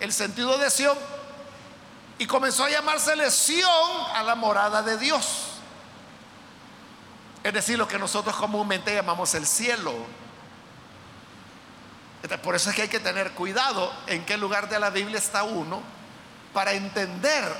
el 0.00 0.12
sentido 0.12 0.58
de 0.58 0.70
Sión 0.70 0.96
y 2.18 2.26
comenzó 2.26 2.64
a 2.64 2.70
llamarse 2.70 3.30
Sión 3.30 3.90
a 4.14 4.22
la 4.22 4.34
morada 4.34 4.82
de 4.82 4.96
Dios. 4.96 5.51
Es 7.42 7.52
decir, 7.52 7.76
lo 7.76 7.88
que 7.88 7.98
nosotros 7.98 8.36
comúnmente 8.36 8.94
llamamos 8.94 9.34
el 9.34 9.46
cielo. 9.46 9.94
Por 12.42 12.54
eso 12.54 12.70
es 12.70 12.76
que 12.76 12.82
hay 12.82 12.88
que 12.88 13.00
tener 13.00 13.32
cuidado 13.32 13.92
en 14.06 14.24
qué 14.24 14.36
lugar 14.36 14.68
de 14.68 14.78
la 14.78 14.90
Biblia 14.90 15.18
está 15.18 15.42
uno 15.42 15.82
para 16.54 16.72
entender 16.72 17.52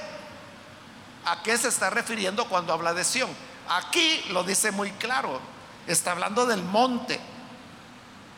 a 1.24 1.42
qué 1.42 1.58
se 1.58 1.68
está 1.68 1.90
refiriendo 1.90 2.46
cuando 2.48 2.72
habla 2.72 2.94
de 2.94 3.02
Sión. 3.02 3.30
Aquí 3.68 4.24
lo 4.30 4.44
dice 4.44 4.70
muy 4.70 4.92
claro, 4.92 5.40
está 5.86 6.12
hablando 6.12 6.46
del 6.46 6.62
monte 6.62 7.18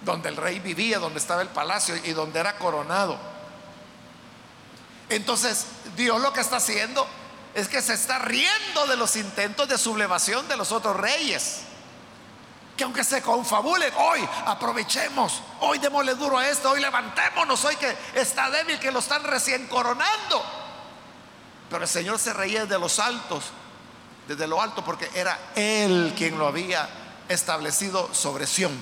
donde 0.02 0.28
el 0.28 0.36
rey 0.36 0.60
vivía, 0.60 0.98
donde 0.98 1.18
estaba 1.18 1.42
el 1.42 1.48
palacio 1.48 1.96
y 1.96 2.12
donde 2.12 2.40
era 2.40 2.56
coronado. 2.56 3.18
Entonces, 5.08 5.66
Dios 5.96 6.20
lo 6.20 6.32
que 6.32 6.40
está 6.40 6.56
haciendo 6.56 7.06
es 7.54 7.68
que 7.68 7.80
se 7.80 7.94
está 7.94 8.18
riendo 8.18 8.86
de 8.88 8.96
los 8.96 9.14
intentos 9.14 9.68
de 9.68 9.78
sublevación 9.78 10.46
de 10.48 10.56
los 10.56 10.72
otros 10.72 10.96
reyes. 10.96 11.60
Que 12.76 12.82
aunque 12.82 13.04
se 13.04 13.22
confabulen, 13.22 13.92
hoy 13.96 14.28
aprovechemos, 14.46 15.40
hoy 15.60 15.78
démosle 15.78 16.16
duro 16.16 16.38
a 16.38 16.48
esto, 16.48 16.70
hoy 16.70 16.80
levantémonos, 16.80 17.64
hoy 17.64 17.76
que 17.76 17.96
está 18.14 18.50
débil, 18.50 18.80
que 18.80 18.90
lo 18.90 18.98
están 18.98 19.22
recién 19.22 19.68
coronando. 19.68 20.44
Pero 21.70 21.84
el 21.84 21.88
Señor 21.88 22.18
se 22.18 22.32
reía 22.32 22.66
de 22.66 22.76
los 22.76 22.98
altos, 22.98 23.44
desde 24.26 24.48
lo 24.48 24.60
alto, 24.60 24.84
porque 24.84 25.08
era 25.14 25.38
Él 25.54 26.12
quien 26.16 26.36
lo 26.36 26.48
había 26.48 26.88
establecido 27.28 28.12
sobre 28.12 28.48
Sión. 28.48 28.76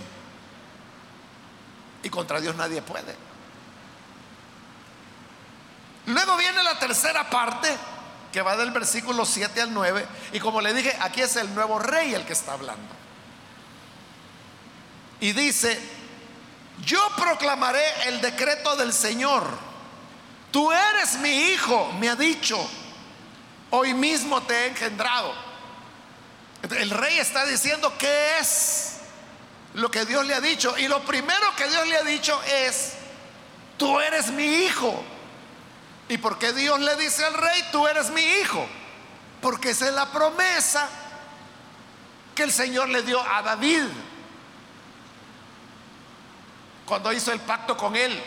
Y 2.02 2.08
contra 2.08 2.40
Dios 2.40 2.56
nadie 2.56 2.80
puede. 2.80 3.14
Luego 6.06 6.36
viene 6.38 6.62
la 6.62 6.78
tercera 6.78 7.28
parte 7.28 7.68
que 8.32 8.42
va 8.42 8.56
del 8.56 8.70
versículo 8.70 9.24
7 9.24 9.60
al 9.60 9.74
9. 9.74 10.06
Y 10.32 10.40
como 10.40 10.60
le 10.60 10.72
dije, 10.72 10.96
aquí 11.00 11.20
es 11.20 11.36
el 11.36 11.54
nuevo 11.54 11.78
rey 11.78 12.14
el 12.14 12.24
que 12.24 12.32
está 12.32 12.54
hablando. 12.54 12.94
Y 15.20 15.32
dice, 15.32 15.78
yo 16.84 17.00
proclamaré 17.16 17.84
el 18.06 18.20
decreto 18.20 18.74
del 18.76 18.92
Señor. 18.92 19.46
Tú 20.50 20.72
eres 20.72 21.16
mi 21.18 21.28
hijo, 21.28 21.92
me 22.00 22.08
ha 22.08 22.16
dicho. 22.16 22.58
Hoy 23.70 23.94
mismo 23.94 24.42
te 24.42 24.54
he 24.54 24.66
engendrado. 24.68 25.32
El 26.62 26.90
rey 26.90 27.18
está 27.18 27.44
diciendo 27.44 27.92
qué 27.98 28.38
es 28.38 28.96
lo 29.74 29.90
que 29.90 30.04
Dios 30.04 30.26
le 30.26 30.34
ha 30.34 30.40
dicho. 30.40 30.76
Y 30.78 30.88
lo 30.88 31.04
primero 31.04 31.54
que 31.56 31.68
Dios 31.68 31.86
le 31.86 31.96
ha 31.96 32.02
dicho 32.02 32.40
es, 32.44 32.94
tú 33.76 34.00
eres 34.00 34.30
mi 34.30 34.44
hijo. 34.44 35.04
¿Y 36.12 36.18
por 36.18 36.38
qué 36.38 36.52
Dios 36.52 36.78
le 36.78 36.94
dice 36.96 37.24
al 37.24 37.32
rey, 37.32 37.64
tú 37.72 37.88
eres 37.88 38.10
mi 38.10 38.20
hijo? 38.20 38.68
Porque 39.40 39.70
esa 39.70 39.88
es 39.88 39.94
la 39.94 40.12
promesa 40.12 40.86
que 42.34 42.42
el 42.42 42.52
Señor 42.52 42.90
le 42.90 43.02
dio 43.02 43.18
a 43.18 43.40
David 43.40 43.84
cuando 46.84 47.10
hizo 47.14 47.32
el 47.32 47.40
pacto 47.40 47.78
con 47.78 47.96
él. 47.96 48.22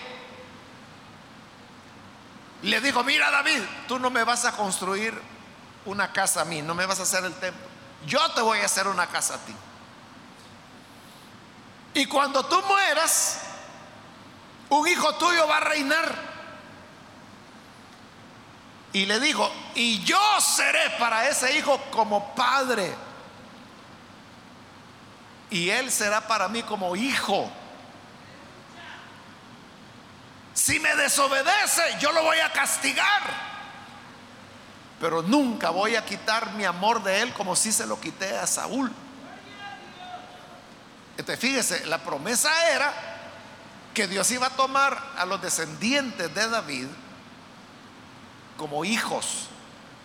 Le 2.63 2.81
dijo, 2.81 3.03
mira 3.03 3.29
David, 3.29 3.61
tú 3.87 3.99
no 3.99 4.09
me 4.09 4.23
vas 4.23 4.45
a 4.45 4.53
construir 4.53 5.13
una 5.85 6.11
casa 6.11 6.41
a 6.41 6.45
mí, 6.45 6.63
no 6.63 6.73
me 6.73 6.87
vas 6.87 6.99
a 6.99 7.03
hacer 7.03 7.23
el 7.23 7.35
templo. 7.35 7.67
Yo 8.07 8.31
te 8.31 8.41
voy 8.41 8.61
a 8.61 8.65
hacer 8.65 8.87
una 8.87 9.05
casa 9.05 9.35
a 9.35 9.45
ti. 9.45 9.53
Y 11.93 12.07
cuando 12.07 12.43
tú 12.47 12.59
mueras, 12.63 13.41
un 14.69 14.87
hijo 14.87 15.13
tuyo 15.17 15.47
va 15.47 15.57
a 15.57 15.59
reinar. 15.59 16.24
Y 18.95 19.05
le 19.05 19.19
dijo, 19.19 19.51
y 19.75 20.01
yo 20.05 20.17
seré 20.39 20.91
para 20.97 21.27
ese 21.27 21.57
hijo 21.57 21.77
como 21.91 22.33
padre. 22.33 22.95
Y 25.49 25.69
él 25.69 25.91
será 25.91 26.21
para 26.21 26.47
mí 26.47 26.63
como 26.63 26.95
hijo. 26.95 27.51
Si 30.53 30.79
me 30.79 30.95
desobedece, 30.95 31.97
yo 31.99 32.13
lo 32.13 32.23
voy 32.23 32.39
a 32.39 32.53
castigar. 32.53 33.21
Pero 35.01 35.21
nunca 35.21 35.71
voy 35.71 35.97
a 35.97 36.05
quitar 36.05 36.53
mi 36.53 36.63
amor 36.63 37.03
de 37.03 37.19
él 37.19 37.33
como 37.33 37.53
si 37.57 37.73
se 37.73 37.85
lo 37.85 37.99
quité 37.99 38.37
a 38.37 38.47
Saúl. 38.47 38.89
Fíjese, 41.37 41.85
la 41.87 41.97
promesa 41.97 42.69
era 42.69 42.93
que 43.93 44.07
Dios 44.07 44.31
iba 44.31 44.47
a 44.47 44.51
tomar 44.51 44.97
a 45.17 45.25
los 45.25 45.41
descendientes 45.41 46.33
de 46.33 46.47
David 46.47 46.87
como 48.57 48.85
hijos. 48.85 49.47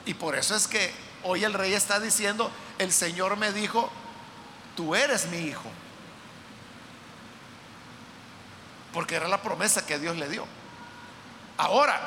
Y 0.07 0.15
por 0.15 0.37
eso 0.37 0.55
es 0.55 0.67
que 0.67 0.93
hoy 1.23 1.45
el 1.45 1.55
rey 1.55 1.75
está 1.75 2.01
diciendo, 2.01 2.51
el 2.79 2.93
Señor 2.93 3.37
me 3.37 3.53
dijo, 3.53 3.91
tú 4.77 4.95
eres 4.95 5.27
mi 5.27 5.39
hijo. 5.39 5.71
Porque 8.93 9.17
era 9.17 9.29
la 9.29 9.43
promesa 9.43 9.87
que 9.87 9.99
Dios 9.99 10.17
le 10.17 10.29
dio. 10.29 10.47
Ahora, 11.57 12.01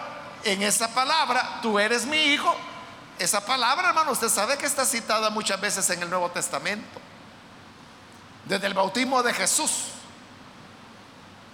en 0.44 0.64
esa 0.64 0.94
palabra, 0.94 1.60
tú 1.62 1.80
eres 1.80 2.06
mi 2.06 2.18
hijo, 2.18 2.56
esa 3.20 3.46
palabra, 3.46 3.90
hermano, 3.90 4.12
usted 4.12 4.30
sabe 4.30 4.58
que 4.58 4.66
está 4.66 4.86
citada 4.86 5.30
muchas 5.30 5.62
veces 5.62 5.90
en 5.92 6.02
el 6.02 6.10
Nuevo 6.10 6.32
Testamento. 6.32 7.00
Desde 8.46 8.68
el 8.68 8.74
bautismo 8.74 9.24
de 9.24 9.34
Jesús, 9.34 9.86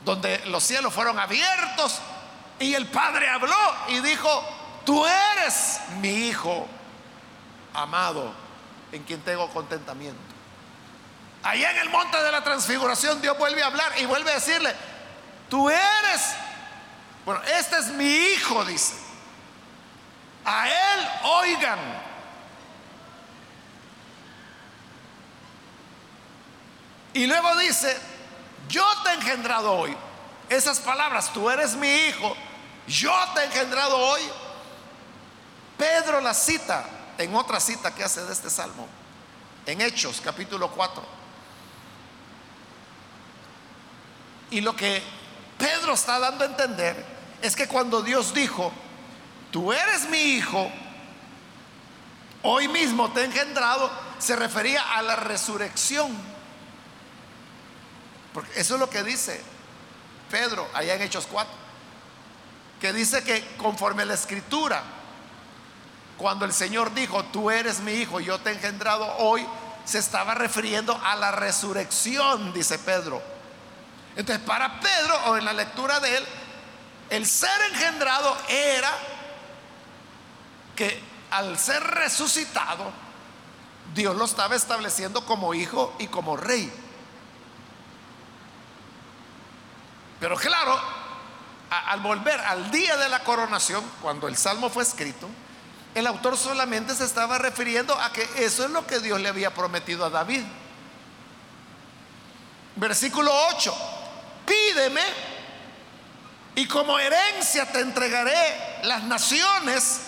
donde 0.05 0.39
los 0.45 0.63
cielos 0.63 0.93
fueron 0.93 1.19
abiertos 1.19 1.99
y 2.59 2.73
el 2.73 2.87
Padre 2.87 3.29
habló 3.29 3.55
y 3.89 3.99
dijo, 3.99 4.43
tú 4.85 5.05
eres 5.05 5.79
mi 6.01 6.27
hijo 6.27 6.67
amado 7.73 8.33
en 8.91 9.03
quien 9.03 9.21
tengo 9.21 9.49
contentamiento. 9.49 10.19
Allá 11.43 11.71
en 11.71 11.77
el 11.77 11.89
monte 11.89 12.21
de 12.21 12.31
la 12.31 12.43
transfiguración 12.43 13.21
Dios 13.21 13.37
vuelve 13.37 13.63
a 13.63 13.67
hablar 13.67 13.93
y 13.99 14.05
vuelve 14.05 14.31
a 14.31 14.35
decirle, 14.35 14.75
tú 15.49 15.69
eres, 15.69 16.35
bueno, 17.25 17.41
este 17.43 17.77
es 17.77 17.87
mi 17.87 18.09
hijo, 18.09 18.65
dice. 18.65 18.95
A 20.45 20.67
él 20.67 21.07
oigan. 21.23 21.79
Y 27.13 27.27
luego 27.27 27.55
dice, 27.57 27.97
yo 28.67 28.85
te 29.03 29.09
he 29.09 29.13
engendrado 29.15 29.73
hoy. 29.73 29.95
Esas 30.49 30.79
palabras, 30.79 31.31
tú 31.31 31.49
eres 31.49 31.75
mi 31.75 31.87
hijo, 31.87 32.35
yo 32.87 33.13
te 33.35 33.41
he 33.41 33.45
engendrado 33.45 33.95
hoy 33.97 34.21
Pedro 35.79 36.19
la 36.19 36.33
cita 36.33 36.85
en 37.17 37.33
otra 37.33 37.61
cita 37.61 37.95
que 37.95 38.03
hace 38.03 38.21
de 38.25 38.33
este 38.33 38.49
salmo, 38.49 38.85
en 39.65 39.79
Hechos 39.79 40.19
capítulo 40.21 40.69
4. 40.69 41.01
Y 44.51 44.59
lo 44.59 44.75
que 44.75 45.01
Pedro 45.57 45.93
está 45.93 46.19
dando 46.19 46.43
a 46.43 46.47
entender 46.47 47.05
es 47.41 47.55
que 47.55 47.69
cuando 47.69 48.01
Dios 48.01 48.33
dijo, 48.33 48.73
tú 49.51 49.71
eres 49.71 50.09
mi 50.09 50.17
hijo, 50.17 50.69
hoy 52.43 52.67
mismo 52.67 53.13
te 53.13 53.21
he 53.21 53.25
engendrado, 53.25 53.89
se 54.17 54.35
refería 54.35 54.97
a 54.97 55.01
la 55.01 55.15
resurrección. 55.15 56.11
Porque 58.33 58.59
eso 58.59 58.73
es 58.73 58.79
lo 58.81 58.89
que 58.89 59.01
dice 59.03 59.41
Pedro 60.29 60.67
allá 60.73 60.95
en 60.95 61.03
Hechos 61.03 61.25
4, 61.31 61.49
que 62.81 62.91
dice 62.91 63.23
que 63.23 63.55
conforme 63.55 64.03
a 64.03 64.07
la 64.07 64.15
escritura, 64.15 64.98
cuando 66.19 66.43
el 66.43 66.51
Señor 66.51 66.93
dijo, 66.93 67.23
tú 67.25 67.49
eres 67.49 67.79
mi 67.79 67.93
hijo, 67.93 68.19
yo 68.19 68.39
te 68.39 68.49
he 68.49 68.53
engendrado 68.53 69.05
hoy, 69.19 69.47
se 69.85 69.99
estaba 69.99 70.35
refiriendo 70.35 70.99
a 71.01 71.15
la 71.15 71.31
resurrección, 71.31 72.51
dice 72.51 72.77
Pedro. 72.77 73.21
Entonces, 74.17 74.45
para 74.45 74.81
Pedro, 74.81 75.15
o 75.27 75.37
en 75.37 75.45
la 75.45 75.53
lectura 75.53 76.01
de 76.01 76.17
él, 76.17 76.25
el 77.09 77.25
ser 77.25 77.57
engendrado 77.71 78.37
era 78.49 78.91
que 80.75 81.01
al 81.31 81.57
ser 81.57 81.81
resucitado, 81.83 82.91
Dios 83.95 84.13
lo 84.13 84.25
estaba 84.25 84.57
estableciendo 84.57 85.25
como 85.25 85.53
hijo 85.53 85.95
y 85.99 86.07
como 86.07 86.35
rey. 86.35 86.69
Pero 90.19 90.35
claro, 90.35 90.77
al 91.69 92.01
volver 92.01 92.41
al 92.41 92.71
día 92.71 92.97
de 92.97 93.07
la 93.07 93.23
coronación, 93.23 93.89
cuando 94.01 94.27
el 94.27 94.35
salmo 94.35 94.69
fue 94.69 94.83
escrito, 94.83 95.29
el 95.95 96.07
autor 96.07 96.37
solamente 96.37 96.95
se 96.95 97.03
estaba 97.03 97.37
refiriendo 97.37 97.99
a 97.99 98.11
que 98.11 98.27
eso 98.37 98.65
es 98.65 98.71
lo 98.71 98.85
que 98.85 98.99
Dios 98.99 99.19
le 99.19 99.29
había 99.29 99.53
prometido 99.53 100.05
a 100.05 100.09
David. 100.09 100.43
Versículo 102.75 103.31
8, 103.55 103.75
pídeme 104.45 105.01
y 106.55 106.67
como 106.67 106.97
herencia 106.99 107.71
te 107.71 107.79
entregaré 107.79 108.79
las 108.83 109.03
naciones, 109.03 110.01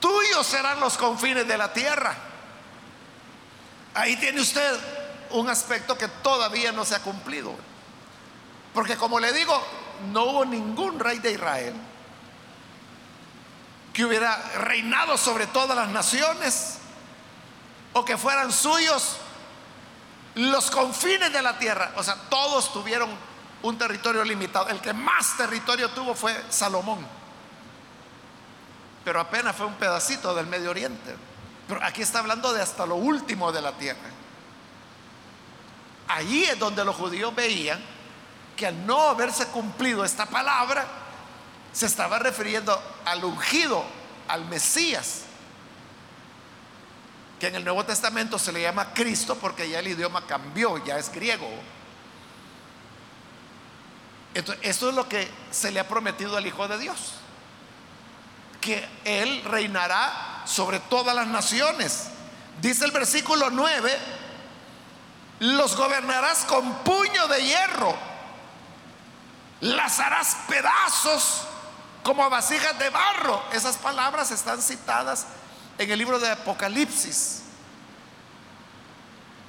tuyos 0.00 0.46
serán 0.46 0.80
los 0.80 0.96
confines 0.96 1.46
de 1.46 1.58
la 1.58 1.72
tierra. 1.72 2.16
Ahí 3.94 4.16
tiene 4.16 4.40
usted 4.40 4.78
un 5.30 5.48
aspecto 5.48 5.96
que 5.96 6.08
todavía 6.08 6.72
no 6.72 6.84
se 6.84 6.94
ha 6.94 7.00
cumplido. 7.00 7.54
Porque 8.72 8.96
como 8.96 9.20
le 9.20 9.32
digo, 9.32 9.62
no 10.10 10.24
hubo 10.24 10.44
ningún 10.44 10.98
rey 10.98 11.18
de 11.18 11.32
Israel 11.32 11.74
que 13.92 14.04
hubiera 14.04 14.36
reinado 14.58 15.16
sobre 15.18 15.46
todas 15.46 15.76
las 15.76 15.88
naciones 15.88 16.78
o 17.92 18.04
que 18.04 18.16
fueran 18.16 18.50
suyos 18.50 19.18
los 20.34 20.70
confines 20.70 21.32
de 21.32 21.42
la 21.42 21.58
tierra. 21.58 21.92
O 21.96 22.02
sea, 22.02 22.16
todos 22.30 22.72
tuvieron 22.72 23.10
un 23.62 23.78
territorio 23.78 24.24
limitado. 24.24 24.68
El 24.68 24.80
que 24.80 24.92
más 24.92 25.36
territorio 25.36 25.90
tuvo 25.90 26.14
fue 26.14 26.42
Salomón. 26.48 27.06
Pero 29.04 29.20
apenas 29.20 29.54
fue 29.54 29.66
un 29.66 29.74
pedacito 29.74 30.34
del 30.34 30.46
Medio 30.46 30.70
Oriente. 30.70 31.14
Pero 31.68 31.82
aquí 31.84 32.02
está 32.02 32.20
hablando 32.20 32.52
de 32.52 32.62
hasta 32.62 32.86
lo 32.86 32.96
último 32.96 33.52
de 33.52 33.60
la 33.60 33.72
tierra. 33.72 34.10
Allí 36.08 36.44
es 36.44 36.58
donde 36.58 36.84
los 36.84 36.96
judíos 36.96 37.34
veían 37.34 37.80
que 38.56 38.66
al 38.66 38.86
no 38.86 39.00
haberse 39.08 39.46
cumplido 39.46 40.04
esta 40.04 40.26
palabra, 40.26 40.86
se 41.72 41.86
estaba 41.86 42.18
refiriendo 42.18 42.80
al 43.04 43.24
ungido, 43.24 43.84
al 44.28 44.44
Mesías, 44.44 45.22
que 47.40 47.48
en 47.48 47.56
el 47.56 47.64
Nuevo 47.64 47.84
Testamento 47.84 48.38
se 48.38 48.52
le 48.52 48.62
llama 48.62 48.92
Cristo 48.92 49.36
porque 49.36 49.68
ya 49.68 49.80
el 49.80 49.88
idioma 49.88 50.26
cambió, 50.26 50.84
ya 50.84 50.98
es 50.98 51.10
griego. 51.10 51.48
Entonces, 54.34 54.64
esto 54.64 54.90
es 54.90 54.94
lo 54.94 55.08
que 55.08 55.28
se 55.50 55.70
le 55.70 55.80
ha 55.80 55.88
prometido 55.88 56.36
al 56.36 56.46
Hijo 56.46 56.68
de 56.68 56.78
Dios, 56.78 57.14
que 58.60 58.86
Él 59.04 59.42
reinará 59.44 60.42
sobre 60.46 60.78
todas 60.78 61.14
las 61.14 61.26
naciones. 61.26 62.08
Dice 62.60 62.84
el 62.84 62.92
versículo 62.92 63.50
9, 63.50 63.98
los 65.40 65.74
gobernarás 65.74 66.44
con 66.44 66.78
puño 66.84 67.26
de 67.28 67.44
hierro, 67.44 67.96
las 69.60 69.98
harás 69.98 70.36
pedazos 70.48 71.48
como 72.02 72.28
vasijas 72.28 72.78
de 72.78 72.90
barro. 72.90 73.42
Esas 73.52 73.76
palabras 73.76 74.30
están 74.30 74.60
citadas 74.60 75.26
en 75.78 75.90
el 75.90 75.98
libro 75.98 76.18
de 76.18 76.30
Apocalipsis, 76.30 77.42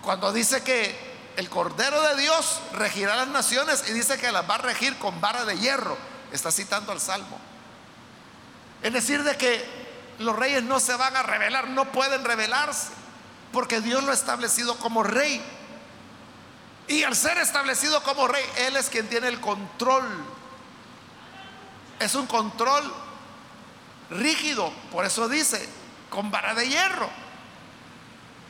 cuando 0.01 0.33
dice 0.33 0.61
que 0.63 1.13
el 1.37 1.49
Cordero 1.49 2.01
de 2.01 2.21
Dios 2.21 2.59
regirá 2.73 3.15
las 3.15 3.27
naciones 3.29 3.85
y 3.87 3.93
dice 3.93 4.17
que 4.17 4.31
las 4.31 4.47
va 4.47 4.55
a 4.55 4.59
regir 4.59 4.97
con 4.97 5.19
vara 5.21 5.45
de 5.45 5.57
hierro. 5.57 5.97
Está 6.31 6.51
citando 6.51 6.91
al 6.91 6.99
Salmo. 6.99 7.39
Es 8.81 8.91
decir, 8.91 9.23
de 9.23 9.37
que 9.37 9.65
los 10.19 10.35
reyes 10.35 10.61
no 10.61 10.79
se 10.79 10.95
van 10.95 11.15
a 11.15 11.23
rebelar, 11.23 11.69
no 11.69 11.91
pueden 11.91 12.25
rebelarse, 12.25 12.89
porque 13.51 13.81
Dios 13.81 14.03
lo 14.03 14.11
ha 14.11 14.13
establecido 14.13 14.75
como 14.77 15.03
rey. 15.03 15.41
Y 16.87 17.03
al 17.03 17.15
ser 17.15 17.37
establecido 17.37 18.03
como 18.03 18.27
rey, 18.27 18.43
Él 18.57 18.75
es 18.75 18.89
quien 18.89 19.07
tiene 19.07 19.29
el 19.29 19.39
control. 19.39 20.03
Es 22.03 22.15
un 22.15 22.27
control 22.27 22.93
rígido, 24.09 24.71
por 24.91 25.05
eso 25.05 25.27
dice, 25.29 25.67
con 26.09 26.29
vara 26.31 26.53
de 26.53 26.67
hierro. 26.67 27.09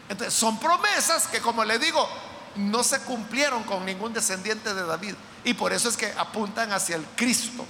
Entonces, 0.09 0.33
son 0.33 0.59
promesas 0.59 1.27
que, 1.27 1.39
como 1.39 1.63
le 1.63 1.79
digo, 1.79 2.07
no 2.55 2.83
se 2.83 3.01
cumplieron 3.01 3.63
con 3.63 3.85
ningún 3.85 4.13
descendiente 4.13 4.73
de 4.73 4.85
David. 4.85 5.15
Y 5.43 5.53
por 5.53 5.73
eso 5.73 5.89
es 5.89 5.97
que 5.97 6.11
apuntan 6.17 6.71
hacia 6.71 6.95
el 6.95 7.05
Cristo. 7.15 7.65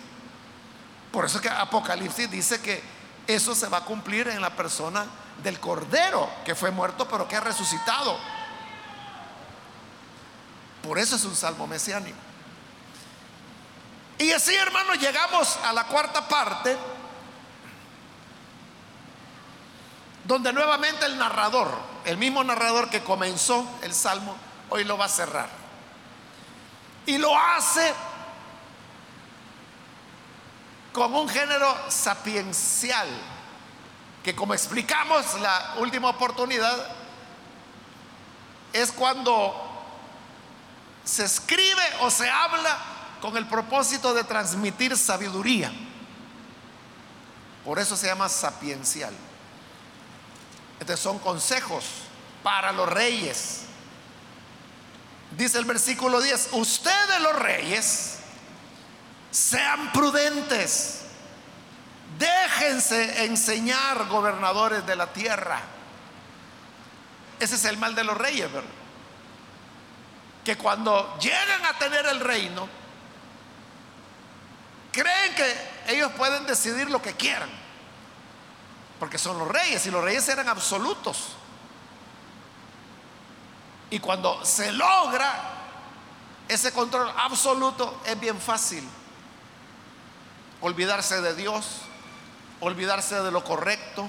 Por 1.12 1.26
eso 1.26 1.38
es 1.38 1.44
que 1.44 1.50
Apocalipsis 1.50 2.30
dice 2.30 2.60
que 2.60 2.82
eso 3.28 3.56
se 3.56 3.68
va 3.68 3.80
a 3.80 3.86
cumplir 3.86 4.28
en 4.28 4.42
la 4.42 4.56
persona 4.56 5.06
del 5.44 5.60
Cordero, 5.60 6.30
que 6.44 6.56
fue 6.56 6.72
muerto 6.72 7.08
pero 7.08 7.28
que 7.28 7.36
ha 7.36 7.42
resucitado. 7.42 8.18
Por 10.82 11.00
eso 11.00 11.16
es 11.16 11.24
un 11.24 11.36
salmo 11.36 11.68
mesiánico. 11.68 12.18
Y 14.24 14.32
así, 14.32 14.56
hermanos, 14.56 15.00
llegamos 15.00 15.60
a 15.66 15.74
la 15.74 15.84
cuarta 15.84 16.26
parte, 16.26 16.78
donde 20.24 20.54
nuevamente 20.54 21.06
el 21.06 21.18
narrador, 21.18 21.70
el 22.06 22.16
mismo 22.16 22.42
narrador 22.42 22.90
que 22.90 23.04
comenzó 23.04 23.70
el 23.82 23.94
salmo, 23.94 24.34
hoy 24.70 24.86
lo 24.86 24.98
va 24.98 25.06
a 25.06 25.10
cerrar. 25.10 25.50
Y 27.06 27.18
lo 27.18 27.38
hace 27.38 27.94
con 30.94 31.14
un 31.14 31.28
género 31.28 31.76
sapiencial, 31.90 33.10
que 34.24 34.34
como 34.34 34.54
explicamos 34.54 35.38
la 35.42 35.74
última 35.80 36.08
oportunidad, 36.08 36.96
es 38.72 38.90
cuando 38.94 39.54
se 41.04 41.26
escribe 41.26 41.84
o 42.00 42.10
se 42.10 42.30
habla 42.30 42.93
con 43.24 43.38
el 43.38 43.48
propósito 43.48 44.14
de 44.14 44.26
transmitir 44.26 44.98
sabiduría. 44.98 45.72
Por 47.64 47.80
eso 47.80 47.96
se 47.96 48.08
llama 48.08 48.28
sapiencial. 48.28 49.14
Estos 50.78 51.00
son 51.00 51.20
consejos 51.20 51.86
para 52.44 52.74
los 52.74 52.90
reyes, 52.90 53.62
Dice 55.38 55.58
el 55.58 55.66
versículo 55.66 56.22
10, 56.22 56.50
ustedes 56.52 57.22
los 57.22 57.36
reyes, 57.40 58.18
sean 59.32 59.92
prudentes, 59.92 61.06
déjense 62.20 63.26
enseñar 63.26 64.08
gobernadores 64.10 64.86
de 64.86 64.96
la 64.96 65.12
tierra. 65.12 65.60
Ese 67.40 67.56
es 67.56 67.66
el 67.66 67.78
mal 67.78 67.96
de 67.96 68.04
los 68.04 68.16
reyes, 68.16 68.52
¿verdad? 68.52 68.70
Que 70.46 70.56
cuando 70.56 71.18
llegan 71.18 71.66
a 71.66 71.80
tener 71.80 72.06
el 72.06 72.20
reino, 72.20 72.83
creen 74.94 75.36
que 75.36 75.94
ellos 75.94 76.12
pueden 76.14 76.46
decidir 76.46 76.90
lo 76.90 77.02
que 77.02 77.14
quieran, 77.14 77.50
porque 79.00 79.18
son 79.18 79.38
los 79.38 79.48
reyes 79.50 79.86
y 79.86 79.92
los 79.92 80.02
reyes 80.02 80.30
eran 80.30 80.48
absolutos. 80.48 81.36
Y 83.90 84.00
cuando 84.00 84.46
se 84.46 84.72
logra 84.72 85.52
ese 86.48 86.72
control 86.72 87.12
absoluto, 87.18 88.02
es 88.06 88.20
bien 88.20 88.40
fácil 88.40 88.88
olvidarse 90.62 91.22
de 91.22 91.36
Dios, 91.36 91.82
olvidarse 92.62 93.22
de 93.22 93.32
lo 93.32 93.44
correcto, 93.44 94.08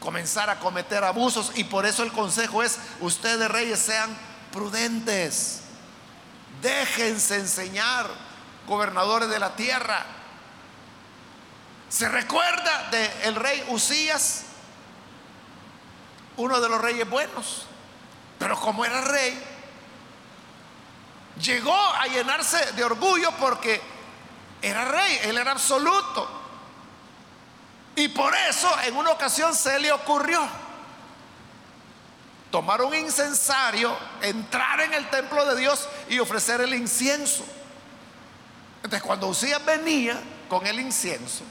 comenzar 0.00 0.50
a 0.50 0.58
cometer 0.58 1.04
abusos. 1.04 1.52
Y 1.54 1.64
por 1.64 1.86
eso 1.86 2.02
el 2.02 2.12
consejo 2.12 2.62
es, 2.62 2.78
ustedes 3.00 3.48
reyes 3.50 3.78
sean 3.78 4.16
prudentes, 4.52 5.60
déjense 6.60 7.36
enseñar, 7.36 8.27
gobernadores 8.68 9.28
de 9.28 9.38
la 9.38 9.56
tierra. 9.56 10.04
¿Se 11.88 12.08
recuerda 12.08 12.88
del 12.90 13.34
rey 13.34 13.64
Usías? 13.68 14.44
Uno 16.36 16.60
de 16.60 16.68
los 16.68 16.80
reyes 16.80 17.08
buenos. 17.08 17.66
Pero 18.38 18.58
como 18.60 18.84
era 18.84 19.00
rey, 19.00 19.42
llegó 21.40 21.74
a 21.74 22.06
llenarse 22.06 22.72
de 22.72 22.84
orgullo 22.84 23.32
porque 23.40 23.80
era 24.62 24.84
rey, 24.84 25.18
él 25.22 25.38
era 25.38 25.52
absoluto. 25.52 26.28
Y 27.96 28.08
por 28.08 28.32
eso 28.36 28.70
en 28.84 28.96
una 28.96 29.10
ocasión 29.10 29.54
se 29.54 29.80
le 29.80 29.90
ocurrió 29.90 30.46
tomar 32.50 32.82
un 32.82 32.94
incensario, 32.94 33.96
entrar 34.22 34.80
en 34.80 34.94
el 34.94 35.10
templo 35.10 35.44
de 35.44 35.60
Dios 35.60 35.88
y 36.08 36.18
ofrecer 36.18 36.60
el 36.60 36.74
incienso. 36.74 37.44
Entonces 38.82 39.02
cuando 39.02 39.26
Usías 39.26 39.64
venía 39.64 40.20
con 40.48 40.66
el 40.66 40.80
incienso, 40.80 41.44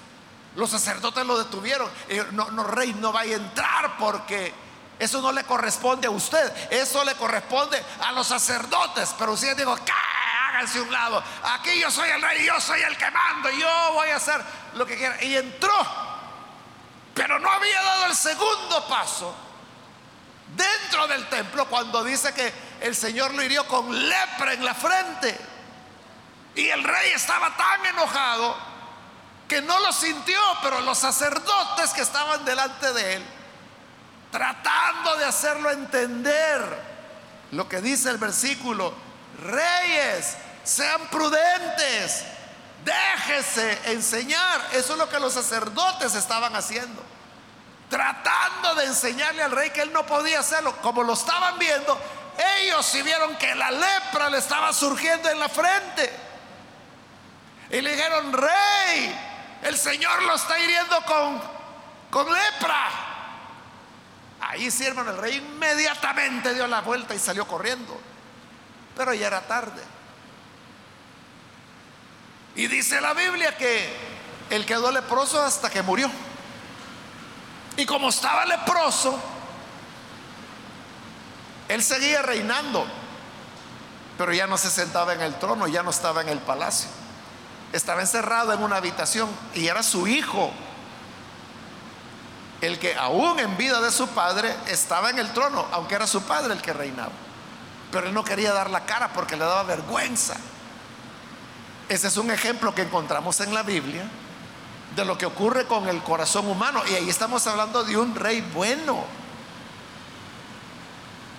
los 0.55 0.69
sacerdotes 0.69 1.25
lo 1.25 1.37
detuvieron. 1.37 1.89
No, 2.31 2.49
no, 2.51 2.63
rey, 2.63 2.93
no 2.99 3.11
vaya 3.11 3.35
a 3.35 3.37
entrar 3.37 3.97
porque 3.97 4.53
eso 4.97 5.21
no 5.21 5.31
le 5.31 5.43
corresponde 5.43 6.07
a 6.07 6.09
usted, 6.11 6.51
eso 6.71 7.03
le 7.03 7.13
corresponde 7.15 7.81
a 8.01 8.11
los 8.11 8.27
sacerdotes. 8.27 9.13
Pero 9.17 9.33
usted 9.33 9.55
dijo. 9.55 9.75
Háganse 10.49 10.81
un 10.81 10.91
lado. 10.91 11.23
Aquí 11.43 11.79
yo 11.79 11.91
soy 11.91 12.09
el 12.09 12.21
rey, 12.21 12.45
yo 12.45 12.59
soy 12.59 12.81
el 12.81 12.97
que 12.97 13.11
mando, 13.11 13.49
yo 13.51 13.93
voy 13.93 14.09
a 14.09 14.15
hacer 14.15 14.41
lo 14.73 14.85
que 14.85 14.97
quiera. 14.97 15.21
Y 15.23 15.35
entró, 15.35 15.73
pero 17.13 17.37
no 17.37 17.51
había 17.51 17.81
dado 17.81 18.05
el 18.07 18.15
segundo 18.15 18.87
paso 18.87 19.35
dentro 20.55 21.07
del 21.07 21.27
templo 21.29 21.67
cuando 21.67 22.03
dice 22.03 22.33
que 22.33 22.51
el 22.81 22.95
Señor 22.95 23.33
lo 23.33 23.43
hirió 23.43 23.67
con 23.67 23.91
lepra 24.09 24.53
en 24.53 24.65
la 24.65 24.73
frente. 24.73 25.37
Y 26.57 26.69
el 26.69 26.83
rey 26.83 27.11
estaba 27.15 27.55
tan 27.55 27.85
enojado 27.85 28.57
que 29.47 29.61
no 29.61 29.79
lo 29.79 29.93
sintió, 29.93 30.39
pero 30.61 30.81
los 30.81 30.97
sacerdotes 30.97 31.91
que 31.91 32.01
estaban 32.01 32.43
delante 32.43 32.91
de 32.91 33.15
él 33.15 33.37
tratando 34.31 35.15
de 35.15 35.25
hacerlo 35.25 35.71
entender 35.71 36.61
lo 37.51 37.67
que 37.67 37.81
dice 37.81 38.09
el 38.09 38.17
versículo. 38.17 38.93
Reyes, 39.41 40.35
sean 40.63 41.01
prudentes, 41.07 42.23
déjese 42.83 43.91
enseñar. 43.91 44.61
Eso 44.73 44.93
es 44.93 44.99
lo 44.99 45.09
que 45.09 45.19
los 45.19 45.33
sacerdotes 45.33 46.15
estaban 46.15 46.55
haciendo. 46.55 47.01
Tratando 47.89 48.75
de 48.75 48.85
enseñarle 48.85 49.43
al 49.43 49.51
rey 49.51 49.69
que 49.69 49.81
él 49.81 49.93
no 49.93 50.05
podía 50.05 50.41
hacerlo. 50.41 50.75
Como 50.81 51.03
lo 51.03 51.13
estaban 51.13 51.57
viendo, 51.57 51.97
ellos 52.61 52.93
y 52.95 53.01
vieron 53.01 53.35
que 53.37 53.55
la 53.55 53.71
lepra 53.71 54.29
le 54.29 54.39
estaba 54.39 54.73
surgiendo 54.73 55.29
en 55.29 55.39
la 55.39 55.47
frente. 55.47 56.26
Y 57.71 57.81
le 57.81 57.95
dijeron, 57.95 58.33
rey, 58.33 59.19
el 59.63 59.77
Señor 59.77 60.23
lo 60.23 60.35
está 60.35 60.57
hiriendo 60.59 60.95
con, 61.05 61.41
con 62.09 62.25
lepra. 62.25 62.89
Ahí 64.39 64.71
sí, 64.71 64.85
hermano, 64.85 65.11
el 65.11 65.17
rey 65.17 65.35
inmediatamente 65.37 66.53
dio 66.53 66.67
la 66.67 66.81
vuelta 66.81 67.13
y 67.13 67.19
salió 67.19 67.47
corriendo. 67.47 67.99
Pero 68.95 69.13
ya 69.13 69.27
era 69.27 69.41
tarde. 69.41 69.83
Y 72.55 72.67
dice 72.67 73.01
la 73.01 73.13
Biblia 73.13 73.55
que 73.55 73.93
él 74.49 74.65
quedó 74.65 74.91
leproso 74.91 75.41
hasta 75.43 75.69
que 75.69 75.81
murió. 75.81 76.09
Y 77.75 77.85
como 77.85 78.09
estaba 78.09 78.45
leproso, 78.45 79.19
él 81.67 81.83
seguía 81.83 82.21
reinando, 82.23 82.87
pero 84.17 84.33
ya 84.33 84.47
no 84.47 84.57
se 84.57 84.71
sentaba 84.71 85.13
en 85.13 85.21
el 85.21 85.37
trono, 85.37 85.67
ya 85.67 85.83
no 85.83 85.91
estaba 85.91 86.21
en 86.21 86.29
el 86.29 86.39
palacio. 86.39 86.89
Estaba 87.73 88.01
encerrado 88.01 88.53
en 88.53 88.63
una 88.63 88.77
habitación 88.77 89.29
y 89.53 89.67
era 89.67 89.83
su 89.83 90.07
hijo 90.07 90.51
el 92.61 92.79
que 92.79 92.95
aún 92.95 93.39
en 93.39 93.55
vida 93.57 93.81
de 93.81 93.91
su 93.91 94.07
padre 94.09 94.55
estaba 94.67 95.09
en 95.09 95.19
el 95.19 95.31
trono, 95.31 95.67
aunque 95.71 95.95
era 95.95 96.07
su 96.07 96.23
padre 96.23 96.53
el 96.53 96.61
que 96.61 96.73
reinaba. 96.73 97.11
Pero 97.91 98.07
él 98.07 98.13
no 98.13 98.23
quería 98.23 98.51
dar 98.51 98.69
la 98.69 98.85
cara 98.85 99.13
porque 99.13 99.35
le 99.35 99.45
daba 99.45 99.63
vergüenza. 99.63 100.35
Ese 101.87 102.07
es 102.07 102.17
un 102.17 102.31
ejemplo 102.31 102.73
que 102.73 102.81
encontramos 102.81 103.39
en 103.41 103.53
la 103.53 103.63
Biblia 103.63 104.09
de 104.95 105.05
lo 105.05 105.17
que 105.17 105.25
ocurre 105.25 105.65
con 105.65 105.87
el 105.87 106.01
corazón 106.01 106.47
humano. 106.47 106.81
Y 106.89 106.95
ahí 106.95 107.09
estamos 107.09 107.45
hablando 107.47 107.83
de 107.83 107.95
un 107.95 108.15
rey 108.15 108.41
bueno. 108.53 109.05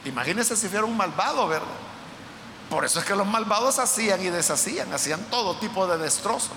Imagínense 0.04 0.56
si 0.56 0.68
fuera 0.68 0.86
un 0.86 0.96
malvado, 0.96 1.48
¿verdad? 1.48 1.66
Por 2.70 2.84
eso 2.84 3.00
es 3.00 3.06
que 3.06 3.16
los 3.16 3.26
malvados 3.26 3.78
hacían 3.78 4.22
y 4.22 4.28
deshacían, 4.28 4.92
hacían 4.92 5.24
todo 5.30 5.56
tipo 5.58 5.86
de 5.86 5.96
destrozos. 5.98 6.52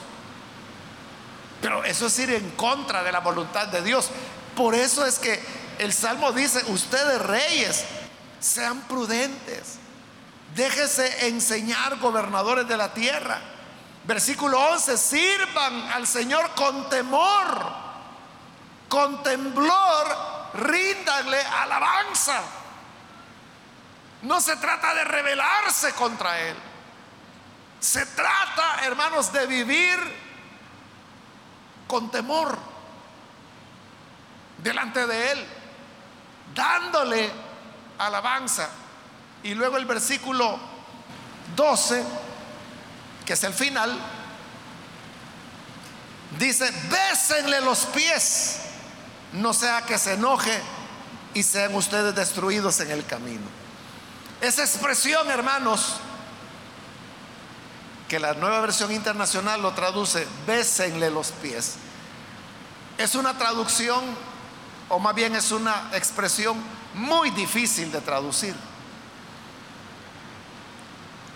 Pero 1.62 1.84
eso 1.84 2.07
es 2.07 2.20
ir 2.20 2.32
en 2.32 2.49
contra 2.51 3.03
de 3.03 3.12
la 3.12 3.20
voluntad 3.20 3.68
de 3.68 3.82
Dios. 3.82 4.09
Por 4.55 4.76
eso 4.76 5.05
es 5.05 5.20
que 5.20 5.41
el 5.80 5.93
Salmo 5.93 6.32
dice, 6.34 6.64
ustedes 6.68 7.22
reyes, 7.22 7.86
sean 8.39 8.82
prudentes, 8.82 9.78
déjese 10.55 11.28
enseñar 11.28 11.97
gobernadores 11.99 12.68
de 12.68 12.76
la 12.76 12.93
tierra. 12.93 13.39
Versículo 14.03 14.59
11, 14.59 14.97
sirvan 14.97 15.91
al 15.93 16.07
Señor 16.07 16.49
con 16.55 16.89
temor, 16.89 17.74
con 18.89 19.24
temblor, 19.24 20.18
ríndanle 20.55 21.39
alabanza. 21.41 22.41
No 24.24 24.39
se 24.39 24.55
trata 24.57 24.93
de 24.93 25.03
rebelarse 25.03 25.93
contra 25.93 26.39
Él. 26.39 26.55
Se 27.80 28.05
trata, 28.05 28.86
hermanos, 28.86 29.34
de 29.34 29.47
vivir 29.47 29.97
con 31.88 32.11
temor 32.11 32.57
delante 34.59 35.07
de 35.07 35.32
Él, 35.32 35.45
dándole 36.53 37.32
alabanza. 37.97 38.69
Y 39.43 39.55
luego 39.55 39.78
el 39.78 39.86
versículo 39.86 40.59
12, 41.55 42.03
que 43.26 43.34
es 43.34 43.43
el 43.43 43.53
final, 43.53 43.97
dice, 46.38 46.72
bésenle 46.89 47.61
los 47.61 47.86
pies, 47.88 48.59
no 49.34 49.53
sea 49.53 49.82
que 49.82 49.97
se 49.97 50.13
enoje 50.13 50.61
y 51.34 51.41
sean 51.41 51.74
ustedes 51.76 52.13
destruidos 52.13 52.80
en 52.82 52.91
el 52.91 53.05
camino. 53.05 53.61
Esa 54.42 54.64
expresión, 54.64 55.30
hermanos, 55.30 55.98
que 58.10 58.20
la 58.20 58.34
nueva 58.34 58.60
versión 58.60 58.92
internacional 58.92 59.62
lo 59.62 59.72
traduce, 59.74 60.28
bésenle 60.48 61.12
los 61.12 61.32
pies. 61.32 61.76
Es 62.98 63.16
una 63.16 63.38
traducción 63.38 64.04
o 64.89 65.00
más 65.00 65.16
bien 65.16 65.36
es 65.36 65.52
una 65.52 65.89
expresión 65.94 66.58
muy 66.96 67.30
difícil 67.30 67.92
de 67.92 68.02
traducir. 68.02 68.54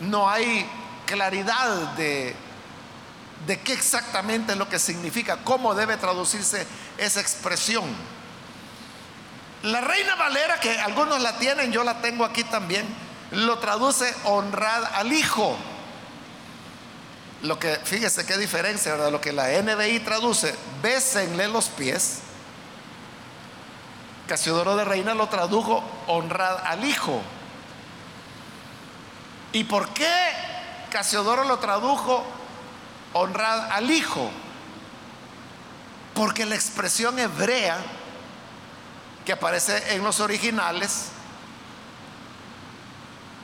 No 0.02 0.30
hay 0.30 0.70
claridad 1.06 1.94
de, 1.96 2.36
de 3.48 3.60
qué 3.62 3.72
exactamente 3.72 4.52
es 4.52 4.58
lo 4.58 4.68
que 4.68 4.80
significa, 4.80 5.38
cómo 5.44 5.74
debe 5.74 5.96
traducirse 5.96 6.68
esa 6.98 7.22
expresión. 7.22 7.86
La 9.66 9.82
Reina 9.82 10.16
Valera, 10.16 10.60
que 10.60 10.80
algunos 10.80 11.22
la 11.22 11.38
tienen, 11.38 11.72
yo 11.72 11.84
la 11.84 12.02
tengo 12.02 12.26
aquí 12.26 12.44
también, 12.44 12.86
lo 13.32 13.60
traduce 13.60 14.14
honrad 14.24 14.84
al 14.96 15.14
Hijo. 15.14 15.56
Lo 17.44 17.60
que, 17.60 17.76
fíjese 17.84 18.26
qué 18.26 18.38
diferencia, 18.38 18.94
¿verdad? 18.94 19.12
Lo 19.12 19.22
que 19.22 19.34
la 19.34 19.50
NBI 19.62 20.00
traduce, 20.00 20.56
bésenle 20.82 21.48
los 21.48 21.66
pies 21.68 22.22
Casiodoro 24.28 24.76
de 24.76 24.86
Reina 24.86 25.14
lo 25.14 25.28
tradujo 25.28 25.84
honrad 26.08 26.66
al 26.66 26.84
Hijo. 26.84 27.22
¿Y 29.52 29.64
por 29.66 29.90
qué 29.90 30.12
Casiodoro 30.90 31.44
lo 31.44 31.60
tradujo 31.60 32.26
honrad 33.14 33.72
al 33.72 33.92
Hijo? 33.92 34.32
Porque 36.16 36.46
la 36.46 36.56
expresión 36.56 37.20
hebrea 37.20 37.78
que 39.26 39.34
aparece 39.34 39.96
en 39.96 40.04
los 40.04 40.20
originales 40.20 41.08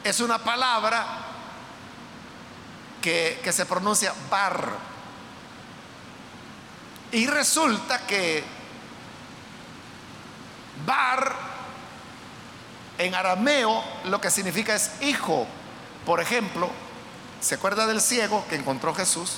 es 0.03 0.19
una 0.19 0.39
palabra 0.39 1.05
que, 3.01 3.39
que 3.43 3.51
se 3.51 3.65
pronuncia 3.65 4.13
bar. 4.29 4.91
Y 7.11 7.27
resulta 7.27 8.05
que 8.05 8.61
Bar 10.85 11.35
en 12.97 13.15
arameo 13.15 13.83
lo 14.05 14.21
que 14.21 14.31
significa 14.31 14.75
es 14.75 14.91
hijo. 15.01 15.47
Por 16.05 16.21
ejemplo, 16.21 16.69
¿se 17.39 17.55
acuerda 17.55 17.87
del 17.87 18.01
ciego 18.01 18.45
que 18.49 18.55
encontró 18.55 18.93
Jesús? 18.93 19.37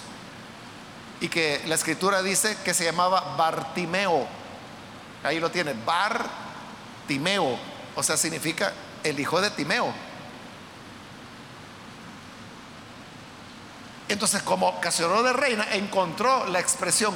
Y 1.21 1.29
que 1.29 1.61
la 1.67 1.75
escritura 1.75 2.21
dice 2.21 2.57
que 2.63 2.73
se 2.73 2.85
llamaba 2.85 3.35
Bartimeo. 3.37 4.27
Ahí 5.23 5.39
lo 5.39 5.49
tiene, 5.49 5.73
Bartimeo. 5.73 7.57
O 7.95 8.03
sea, 8.03 8.17
significa 8.17 8.73
el 9.03 9.19
hijo 9.19 9.39
de 9.41 9.49
Timeo. 9.51 9.93
Entonces, 14.09 14.41
como 14.43 14.79
Casiodoro 14.79 15.23
de 15.23 15.33
Reina 15.33 15.65
encontró 15.71 16.45
la 16.47 16.59
expresión 16.59 17.13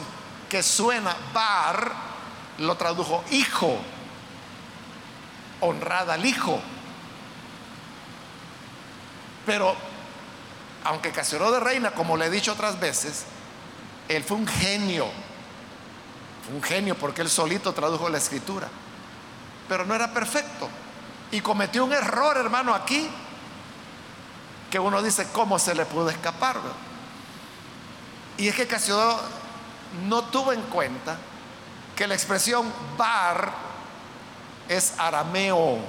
que 0.49 0.63
suena 0.63 1.15
bar, 1.33 1.91
lo 2.59 2.75
tradujo 2.75 3.23
hijo 3.31 3.77
honrada 5.61 6.15
al 6.15 6.25
Hijo. 6.25 6.59
Pero, 9.45 9.75
aunque 10.83 11.11
Casiodoro 11.11 11.51
de 11.51 11.59
Reina, 11.59 11.91
como 11.91 12.17
le 12.17 12.25
he 12.25 12.29
dicho 12.29 12.53
otras 12.53 12.79
veces, 12.79 13.25
él 14.07 14.23
fue 14.23 14.37
un 14.37 14.47
genio, 14.47 15.07
un 16.53 16.61
genio 16.61 16.95
porque 16.95 17.21
él 17.21 17.29
solito 17.29 17.73
tradujo 17.73 18.09
la 18.09 18.17
escritura, 18.17 18.67
pero 19.67 19.85
no 19.85 19.93
era 19.93 20.13
perfecto. 20.13 20.69
Y 21.31 21.41
cometió 21.41 21.83
un 21.83 21.93
error, 21.93 22.37
hermano, 22.37 22.73
aquí, 22.73 23.09
que 24.71 24.79
uno 24.79 25.01
dice, 25.01 25.27
¿cómo 25.33 25.59
se 25.59 25.75
le 25.75 25.85
pudo 25.85 26.09
escapar? 26.09 26.57
Y 28.37 28.47
es 28.47 28.55
que 28.55 28.67
Casiodoro 28.67 29.19
no 30.07 30.23
tuvo 30.25 30.53
en 30.53 30.61
cuenta 30.63 31.17
que 31.95 32.07
la 32.07 32.13
expresión 32.13 32.71
bar 32.97 33.51
es 34.69 34.93
arameo 34.97 35.79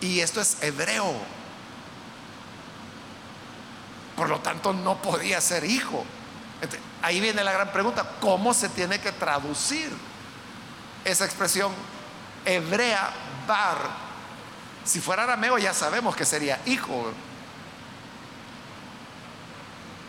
y 0.00 0.20
esto 0.20 0.40
es 0.40 0.62
hebreo. 0.62 1.14
Por 4.14 4.28
lo 4.28 4.40
tanto, 4.40 4.72
no 4.72 4.96
podía 5.02 5.40
ser 5.40 5.64
hijo. 5.64 6.04
Ahí 7.02 7.20
viene 7.20 7.44
la 7.44 7.52
gran 7.52 7.72
pregunta, 7.72 8.04
¿cómo 8.20 8.54
se 8.54 8.68
tiene 8.68 9.00
que 9.00 9.12
traducir 9.12 9.90
esa 11.04 11.24
expresión 11.24 11.72
hebrea 12.44 13.10
bar? 13.46 13.78
Si 14.84 15.00
fuera 15.00 15.24
arameo 15.24 15.58
ya 15.58 15.74
sabemos 15.74 16.14
que 16.14 16.24
sería 16.24 16.60
hijo. 16.66 17.12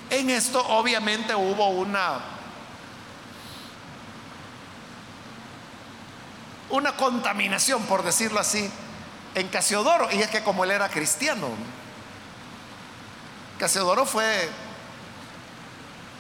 En 0.10 0.30
esto 0.30 0.66
obviamente 0.68 1.36
hubo 1.36 1.70
una 1.70 2.20
una 6.70 6.92
contaminación, 6.98 7.84
por 7.84 8.04
decirlo 8.04 8.40
así, 8.40 8.70
en 9.36 9.48
Casiodoro. 9.48 10.10
Y 10.12 10.22
es 10.22 10.30
que 10.30 10.44
como 10.44 10.64
él 10.64 10.72
era 10.72 10.90
cristiano, 10.90 11.50
Casiodoro 13.58 14.06
fue 14.06 14.50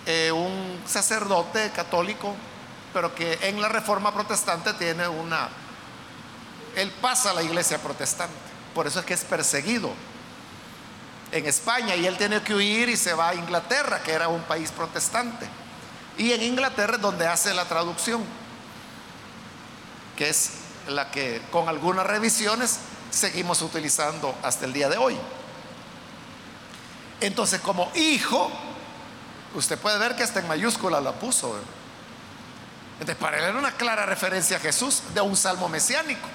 eh, 0.09 0.31
un 0.31 0.81
sacerdote 0.87 1.69
católico, 1.71 2.33
pero 2.93 3.13
que 3.13 3.37
en 3.41 3.61
la 3.61 3.67
reforma 3.67 4.13
protestante 4.13 4.71
tiene 4.75 5.05
una... 5.05 5.49
Él 6.77 6.89
pasa 7.01 7.31
a 7.31 7.33
la 7.33 7.43
iglesia 7.43 7.77
protestante, 7.77 8.33
por 8.73 8.87
eso 8.87 9.01
es 9.01 9.05
que 9.05 9.13
es 9.13 9.25
perseguido 9.25 9.91
en 11.33 11.45
España 11.45 11.93
y 11.97 12.05
él 12.05 12.15
tiene 12.15 12.41
que 12.41 12.55
huir 12.55 12.87
y 12.87 12.95
se 12.95 13.13
va 13.13 13.29
a 13.29 13.35
Inglaterra, 13.35 14.01
que 14.01 14.13
era 14.13 14.29
un 14.29 14.43
país 14.43 14.71
protestante. 14.71 15.45
Y 16.17 16.31
en 16.31 16.41
Inglaterra 16.41 16.95
es 16.95 17.01
donde 17.01 17.27
hace 17.27 17.53
la 17.53 17.65
traducción, 17.65 18.23
que 20.15 20.29
es 20.29 20.51
la 20.87 21.11
que 21.11 21.41
con 21.51 21.67
algunas 21.67 22.07
revisiones 22.07 22.79
seguimos 23.11 23.61
utilizando 23.61 24.33
hasta 24.41 24.63
el 24.63 24.71
día 24.71 24.87
de 24.87 24.95
hoy. 24.95 25.17
Entonces, 27.19 27.59
como 27.59 27.91
hijo, 27.93 28.49
usted 29.57 29.77
puede 29.77 29.97
ver 29.97 30.15
que 30.15 30.23
hasta 30.23 30.39
en 30.39 30.47
mayúscula 30.47 31.01
la 31.01 31.13
puso. 31.13 31.59
Entonces, 32.99 33.15
para 33.15 33.37
él 33.37 33.43
era 33.43 33.57
una 33.57 33.71
clara 33.71 34.05
referencia 34.05 34.57
a 34.57 34.59
Jesús 34.59 35.01
de 35.13 35.21
un 35.21 35.35
salmo 35.35 35.69
mesiánico. 35.69 36.27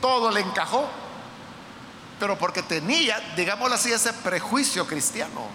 Todo 0.00 0.30
le 0.30 0.40
encajó, 0.40 0.88
pero 2.18 2.36
porque 2.36 2.62
tenía, 2.62 3.20
digámoslo 3.36 3.74
así, 3.74 3.92
ese 3.92 4.12
prejuicio 4.12 4.86
cristiano. 4.86 5.46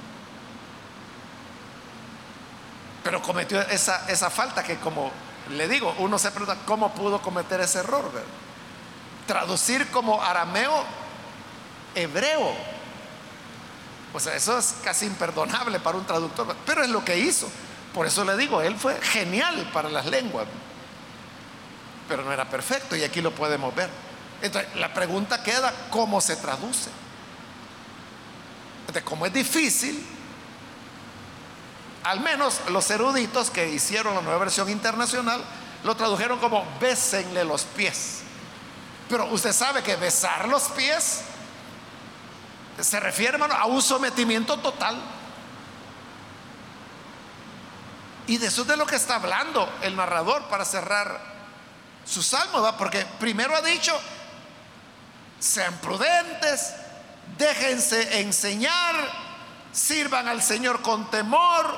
Pero 3.03 3.21
cometió 3.21 3.61
esa, 3.61 4.09
esa 4.09 4.29
falta 4.29 4.63
que, 4.63 4.77
como 4.77 5.11
le 5.49 5.67
digo, 5.67 5.95
uno 5.99 6.17
se 6.19 6.31
pregunta 6.31 6.57
cómo 6.65 6.93
pudo 6.93 7.21
cometer 7.21 7.59
ese 7.61 7.79
error. 7.79 8.09
Traducir 9.25 9.87
como 9.87 10.21
arameo 10.21 10.83
hebreo. 11.95 12.76
O 14.13 14.19
sea, 14.19 14.35
eso 14.35 14.57
es 14.57 14.75
casi 14.83 15.05
imperdonable 15.05 15.79
para 15.79 15.97
un 15.97 16.05
traductor, 16.05 16.55
pero 16.65 16.83
es 16.83 16.89
lo 16.89 17.03
que 17.03 17.17
hizo. 17.17 17.49
Por 17.93 18.05
eso 18.05 18.23
le 18.23 18.37
digo, 18.37 18.61
él 18.61 18.75
fue 18.75 18.99
genial 19.01 19.69
para 19.73 19.89
las 19.89 20.05
lenguas, 20.05 20.47
pero 22.07 22.23
no 22.23 22.31
era 22.31 22.49
perfecto 22.49 22.95
y 22.95 23.03
aquí 23.03 23.21
lo 23.21 23.33
podemos 23.33 23.73
ver. 23.75 23.89
Entonces, 24.41 24.75
la 24.75 24.93
pregunta 24.93 25.41
queda, 25.43 25.73
¿cómo 25.89 26.21
se 26.21 26.35
traduce? 26.35 26.89
Entonces, 28.81 29.03
como 29.03 29.25
es 29.25 29.33
difícil, 29.33 30.05
al 32.03 32.19
menos 32.21 32.61
los 32.69 32.89
eruditos 32.89 33.49
que 33.49 33.67
hicieron 33.69 34.15
la 34.15 34.21
nueva 34.21 34.39
versión 34.39 34.69
internacional 34.69 35.43
lo 35.83 35.95
tradujeron 35.95 36.39
como 36.39 36.65
bésenle 36.79 37.43
los 37.43 37.63
pies. 37.63 38.19
Pero 39.09 39.25
usted 39.25 39.53
sabe 39.53 39.83
que 39.83 39.95
besar 39.95 40.47
los 40.47 40.63
pies 40.69 41.21
se 42.79 42.99
refiere, 42.99 43.37
a 43.41 43.65
un 43.65 43.81
sometimiento 43.81 44.57
total. 44.57 44.97
Y 48.27 48.37
de 48.37 48.47
eso 48.47 48.63
es 48.63 48.67
de 48.67 48.77
lo 48.77 48.85
que 48.85 48.97
está 48.97 49.15
hablando 49.15 49.69
el 49.81 49.95
narrador 49.95 50.43
para 50.49 50.65
cerrar 50.65 51.19
su 52.05 52.21
salmo, 52.21 52.61
porque 52.77 53.05
primero 53.19 53.55
ha 53.55 53.61
dicho, 53.61 53.97
sean 55.39 55.77
prudentes, 55.77 56.73
déjense 57.37 58.19
enseñar, 58.19 58.95
sirvan 59.71 60.27
al 60.27 60.41
Señor 60.41 60.81
con 60.81 61.09
temor, 61.09 61.77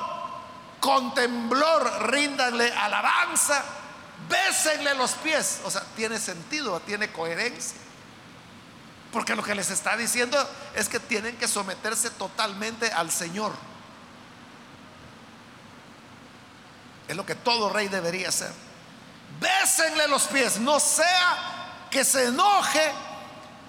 con 0.80 1.14
temblor, 1.14 2.10
ríndanle 2.10 2.72
alabanza, 2.72 3.62
bésenle 4.28 4.94
los 4.94 5.12
pies. 5.12 5.60
O 5.64 5.70
sea, 5.70 5.82
tiene 5.94 6.18
sentido, 6.18 6.80
tiene 6.80 7.12
coherencia. 7.12 7.78
Porque 9.12 9.34
lo 9.34 9.42
que 9.42 9.54
les 9.54 9.70
está 9.70 9.96
diciendo 9.96 10.38
es 10.74 10.88
que 10.88 11.00
tienen 11.00 11.36
que 11.36 11.48
someterse 11.48 12.10
totalmente 12.10 12.90
al 12.92 13.10
Señor. 13.10 13.52
Es 17.08 17.16
lo 17.16 17.26
que 17.26 17.34
todo 17.34 17.70
rey 17.70 17.88
debería 17.88 18.28
hacer. 18.28 18.52
Bésenle 19.40 20.06
los 20.06 20.24
pies, 20.24 20.60
no 20.60 20.78
sea 20.78 21.86
que 21.90 22.04
se 22.04 22.26
enoje 22.26 22.92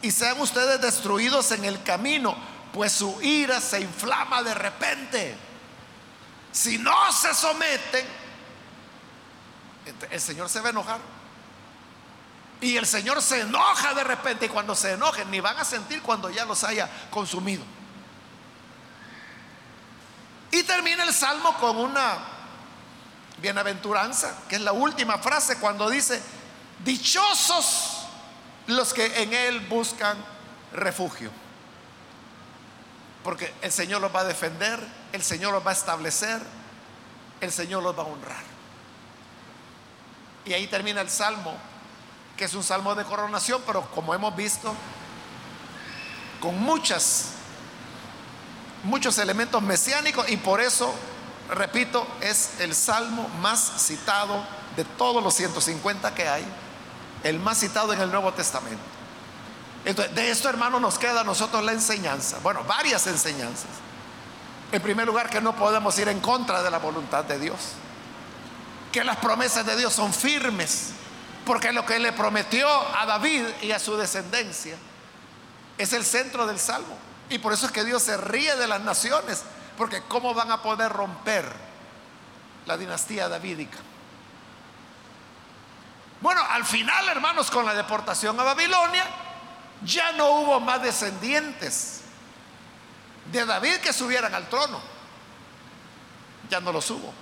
y 0.01 0.11
sean 0.11 0.39
ustedes 0.39 0.79
destruidos 0.79 1.51
en 1.51 1.65
el 1.65 1.81
camino, 1.81 2.35
pues 2.71 2.91
su 2.91 3.19
ira 3.21 3.59
se 3.59 3.81
inflama 3.81 4.43
de 4.43 4.53
repente. 4.53 5.35
Si 6.51 6.77
no 6.77 7.11
se 7.11 7.33
someten, 7.33 8.05
el 10.09 10.21
Señor 10.21 10.49
se 10.49 10.59
va 10.61 10.67
a 10.67 10.71
enojar. 10.71 10.99
Y 12.61 12.77
el 12.77 12.85
Señor 12.85 13.21
se 13.23 13.41
enoja 13.41 13.95
de 13.95 14.03
repente 14.03 14.45
y 14.45 14.49
cuando 14.49 14.75
se 14.75 14.93
enojen 14.93 15.29
ni 15.31 15.39
van 15.39 15.57
a 15.57 15.65
sentir 15.65 16.03
cuando 16.03 16.29
ya 16.29 16.45
los 16.45 16.63
haya 16.63 16.87
consumido. 17.09 17.63
Y 20.51 20.61
termina 20.63 21.03
el 21.03 21.13
salmo 21.13 21.57
con 21.57 21.77
una 21.77 22.19
bienaventuranza, 23.41 24.35
que 24.47 24.57
es 24.57 24.61
la 24.61 24.73
última 24.73 25.17
frase 25.17 25.57
cuando 25.57 25.89
dice, 25.89 26.21
dichosos 26.83 28.05
los 28.67 28.93
que 28.93 29.23
en 29.23 29.33
Él 29.33 29.61
buscan 29.61 30.17
refugio. 30.73 31.31
Porque 33.23 33.51
el 33.63 33.71
Señor 33.71 34.01
los 34.01 34.15
va 34.15 34.19
a 34.19 34.25
defender, 34.25 34.79
el 35.13 35.23
Señor 35.23 35.51
los 35.51 35.65
va 35.65 35.71
a 35.71 35.73
establecer, 35.73 36.39
el 37.39 37.51
Señor 37.51 37.81
los 37.81 37.97
va 37.97 38.03
a 38.03 38.05
honrar. 38.05 38.43
Y 40.45 40.53
ahí 40.53 40.67
termina 40.67 41.01
el 41.01 41.09
salmo 41.09 41.70
que 42.41 42.45
es 42.45 42.55
un 42.55 42.63
salmo 42.63 42.95
de 42.95 43.03
coronación, 43.05 43.61
pero 43.67 43.83
como 43.91 44.15
hemos 44.15 44.35
visto, 44.35 44.73
con 46.39 46.59
muchas, 46.59 47.33
muchos 48.83 49.19
elementos 49.19 49.61
mesiánicos 49.61 50.27
y 50.27 50.37
por 50.37 50.59
eso, 50.59 50.91
repito, 51.51 52.07
es 52.19 52.59
el 52.59 52.73
salmo 52.73 53.29
más 53.41 53.73
citado 53.77 54.43
de 54.75 54.83
todos 54.85 55.23
los 55.23 55.35
150 55.35 56.15
que 56.15 56.27
hay, 56.27 56.43
el 57.23 57.37
más 57.37 57.59
citado 57.59 57.93
en 57.93 58.01
el 58.01 58.09
Nuevo 58.09 58.33
Testamento. 58.33 58.81
Entonces, 59.85 60.15
de 60.15 60.31
esto, 60.31 60.49
hermano, 60.49 60.79
nos 60.79 60.97
queda 60.97 61.21
a 61.21 61.23
nosotros 61.23 61.63
la 61.63 61.73
enseñanza, 61.73 62.39
bueno, 62.41 62.63
varias 62.63 63.05
enseñanzas. 63.05 63.69
En 64.71 64.81
primer 64.81 65.05
lugar, 65.05 65.29
que 65.29 65.41
no 65.41 65.55
podemos 65.55 65.95
ir 65.99 66.07
en 66.07 66.19
contra 66.21 66.63
de 66.63 66.71
la 66.71 66.79
voluntad 66.79 67.23
de 67.23 67.37
Dios, 67.37 67.59
que 68.91 69.03
las 69.03 69.17
promesas 69.17 69.63
de 69.63 69.75
Dios 69.75 69.93
son 69.93 70.11
firmes 70.11 70.93
porque 71.51 71.73
lo 71.73 71.85
que 71.85 71.99
le 71.99 72.13
prometió 72.13 72.65
a 72.97 73.05
David 73.05 73.43
y 73.61 73.73
a 73.73 73.77
su 73.77 73.97
descendencia 73.97 74.77
es 75.77 75.91
el 75.91 76.05
centro 76.05 76.47
del 76.47 76.57
salmo. 76.57 76.97
Y 77.29 77.39
por 77.39 77.51
eso 77.51 77.65
es 77.65 77.73
que 77.73 77.83
Dios 77.83 78.01
se 78.03 78.15
ríe 78.15 78.55
de 78.55 78.69
las 78.69 78.79
naciones, 78.79 79.43
porque 79.77 80.01
¿cómo 80.07 80.33
van 80.33 80.49
a 80.49 80.61
poder 80.61 80.89
romper 80.93 81.43
la 82.65 82.77
dinastía 82.77 83.27
davídica? 83.27 83.77
Bueno, 86.21 86.41
al 86.51 86.63
final, 86.63 87.09
hermanos, 87.09 87.51
con 87.51 87.65
la 87.65 87.73
deportación 87.73 88.39
a 88.39 88.43
Babilonia, 88.43 89.03
ya 89.83 90.13
no 90.13 90.29
hubo 90.29 90.61
más 90.61 90.81
descendientes 90.81 91.99
de 93.29 93.45
David 93.45 93.75
que 93.83 93.91
subieran 93.91 94.33
al 94.33 94.47
trono. 94.47 94.79
Ya 96.49 96.61
no 96.61 96.71
los 96.71 96.89
hubo. 96.91 97.13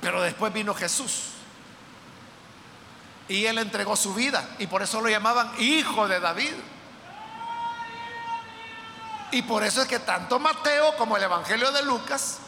Pero 0.00 0.22
después 0.22 0.52
vino 0.52 0.74
Jesús. 0.74 1.30
Y 3.28 3.46
él 3.46 3.58
entregó 3.58 3.96
su 3.96 4.14
vida. 4.14 4.56
Y 4.58 4.66
por 4.66 4.82
eso 4.82 5.00
lo 5.00 5.08
llamaban 5.08 5.52
hijo 5.58 6.08
de 6.08 6.20
David. 6.20 6.54
Y 9.30 9.42
por 9.42 9.62
eso 9.62 9.82
es 9.82 9.88
que 9.88 10.00
tanto 10.00 10.38
Mateo 10.38 10.96
como 10.96 11.16
el 11.16 11.22
Evangelio 11.22 11.70
de 11.70 11.82
Lucas, 11.82 12.38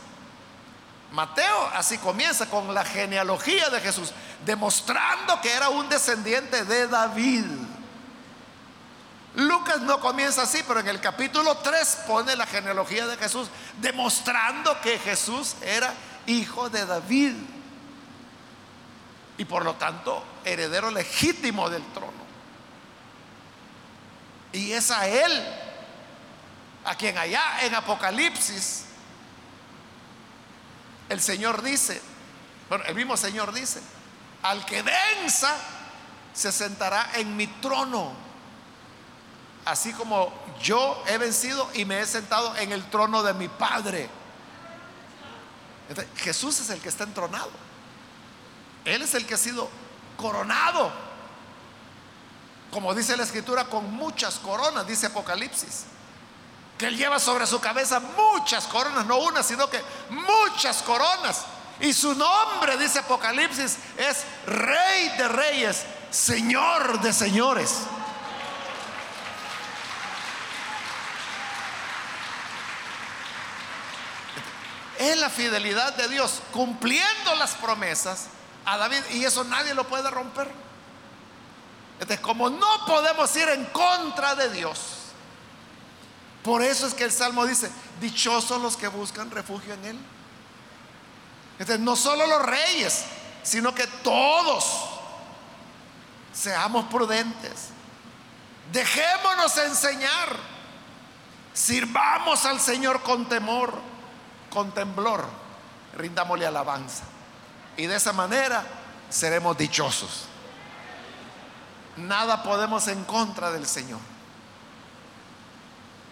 Mateo 1.13 1.71
así 1.75 1.99
comienza 1.99 2.49
con 2.49 2.75
la 2.75 2.85
genealogía 2.85 3.69
de 3.69 3.81
Jesús, 3.81 4.13
demostrando 4.45 5.41
que 5.41 5.53
era 5.53 5.69
un 5.69 5.89
descendiente 5.89 6.65
de 6.65 6.89
David. 6.89 7.45
Lucas 9.35 9.81
no 9.83 10.01
comienza 10.01 10.43
así, 10.43 10.63
pero 10.67 10.81
en 10.81 10.89
el 10.89 11.01
capítulo 11.01 11.57
3 11.59 11.99
pone 12.07 12.35
la 12.35 12.47
genealogía 12.47 13.07
de 13.07 13.17
Jesús, 13.17 13.49
demostrando 13.81 14.79
que 14.81 14.99
Jesús 14.99 15.55
era 15.63 15.93
hijo 16.27 16.71
de 16.71 16.87
David 16.87 17.35
y 19.39 19.45
por 19.45 19.65
lo 19.65 19.75
tanto 19.75 20.23
heredero 20.45 20.91
legítimo 20.91 21.69
del 21.71 21.85
trono. 21.93 22.23
Y 24.53 24.73
es 24.73 24.91
a 24.91 25.09
él 25.09 25.43
a 26.85 26.95
quien 26.95 27.17
allá 27.17 27.63
en 27.63 27.75
Apocalipsis 27.75 28.85
el 31.09 31.21
Señor 31.21 31.63
dice, 31.63 32.01
bueno, 32.69 32.85
el 32.85 32.95
mismo 32.95 33.17
Señor 33.17 33.53
dice, 33.53 33.81
al 34.43 34.65
que 34.65 34.83
venza 34.83 35.55
se 36.33 36.51
sentará 36.51 37.11
en 37.15 37.37
mi 37.37 37.47
trono, 37.47 38.13
así 39.65 39.93
como 39.93 40.33
yo 40.61 41.03
he 41.07 41.19
vencido 41.19 41.69
y 41.75 41.85
me 41.85 42.01
he 42.01 42.07
sentado 42.07 42.57
en 42.57 42.73
el 42.73 42.89
trono 42.91 43.23
de 43.23 43.35
mi 43.35 43.49
Padre. 43.49 44.09
Jesús 46.17 46.61
es 46.61 46.71
el 46.71 46.81
que 46.81 46.89
está 46.89 47.05
entronado. 47.05 47.51
Él 48.85 49.03
es 49.03 49.15
el 49.15 49.27
que 49.27 49.35
ha 49.35 49.39
sido 49.39 49.69
coronado. 50.17 50.93
Como 52.71 52.95
dice 52.95 53.17
la 53.17 53.23
escritura, 53.23 53.67
con 53.67 53.93
muchas 53.93 54.37
coronas, 54.37 54.87
dice 54.87 55.07
Apocalipsis. 55.07 55.85
Que 56.79 56.87
él 56.87 56.97
lleva 56.97 57.21
sobre 57.21 57.47
su 57.47 57.61
cabeza 57.61 58.01
muchas 58.01 58.67
coronas, 58.67 59.07
no 59.07 59.19
una, 59.19 59.43
sino 59.43 59.69
que 59.69 59.81
muchas 60.11 60.83
coronas. 60.83 61.45
Y 61.81 61.93
su 61.93 62.15
nombre, 62.15 62.77
dice 62.79 63.01
Apocalipsis, 63.01 63.77
es 63.99 64.25
Rey 64.47 65.09
de 65.19 65.29
Reyes, 65.29 65.85
Señor 66.11 67.01
de 67.01 67.13
Señores. 67.13 67.81
Es 75.03 75.17
la 75.19 75.29
fidelidad 75.29 75.95
de 75.97 76.07
Dios 76.07 76.41
cumpliendo 76.53 77.35
las 77.35 77.55
promesas 77.57 78.27
a 78.65 78.79
David 78.79 79.03
y 79.11 79.25
eso 79.25 79.43
nadie 79.43 79.75
lo 79.75 79.89
puede 79.89 80.09
romper. 80.09 80.49
Entonces, 81.95 82.21
como 82.21 82.49
no 82.49 82.87
podemos 82.87 83.35
ir 83.35 83.49
en 83.49 83.65
contra 83.67 84.37
de 84.37 84.49
Dios, 84.51 84.79
por 86.45 86.63
eso 86.63 86.87
es 86.87 86.95
que 86.95 87.03
el 87.03 87.11
Salmo 87.11 87.45
dice, 87.47 87.69
dichosos 88.01 88.63
los 88.63 88.77
que 88.77 88.87
buscan 88.87 89.29
refugio 89.33 89.75
en 89.75 89.85
Él. 89.85 89.99
No 91.81 91.97
solo 91.97 92.25
los 92.29 92.43
reyes, 92.47 93.05
sino 93.43 93.75
que 93.75 93.89
todos 94.05 94.65
seamos 96.33 96.85
prudentes. 96.85 97.71
Dejémonos 98.71 99.57
enseñar. 99.59 100.53
Sirvamos 101.53 102.45
al 102.47 102.61
Señor 102.61 103.03
con 103.03 103.29
temor, 103.29 103.75
con 104.53 104.73
temblor. 104.73 105.25
Rindámosle 105.97 106.47
alabanza. 106.47 107.05
Y 107.77 107.87
de 107.87 107.97
esa 107.97 108.13
manera 108.13 108.65
seremos 109.09 109.57
dichosos. 109.57 110.27
Nada 111.97 112.43
podemos 112.43 112.89
en 112.89 113.05
contra 113.05 113.51
del 113.51 113.67
Señor. 113.67 114.01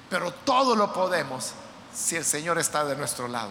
Pero 0.08 0.32
todo 0.32 0.74
lo 0.74 0.92
podemos 0.92 1.52
si 1.94 2.16
el 2.16 2.24
Señor 2.24 2.58
está 2.58 2.84
de 2.84 2.96
nuestro 2.96 3.28
lado. 3.28 3.50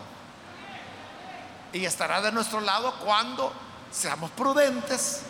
Y 1.72 1.86
estará 1.86 2.22
de 2.22 2.32
nuestro 2.32 2.60
lado 2.62 2.94
cuando 3.04 3.54
seamos 3.92 4.32
prudentes, 4.32 5.22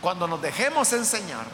cuando 0.00 0.26
nos 0.26 0.40
dejemos 0.40 0.92
enseñar 0.92 1.46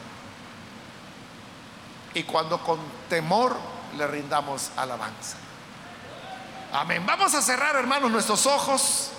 y 2.14 2.24
cuando 2.24 2.62
con 2.62 2.78
temor 3.08 3.56
le 3.96 4.06
rindamos 4.06 4.70
alabanza. 4.76 5.36
Amén. 6.72 7.04
Vamos 7.04 7.34
a 7.34 7.42
cerrar, 7.42 7.76
hermanos, 7.76 8.10
nuestros 8.10 8.46
ojos 8.46 9.10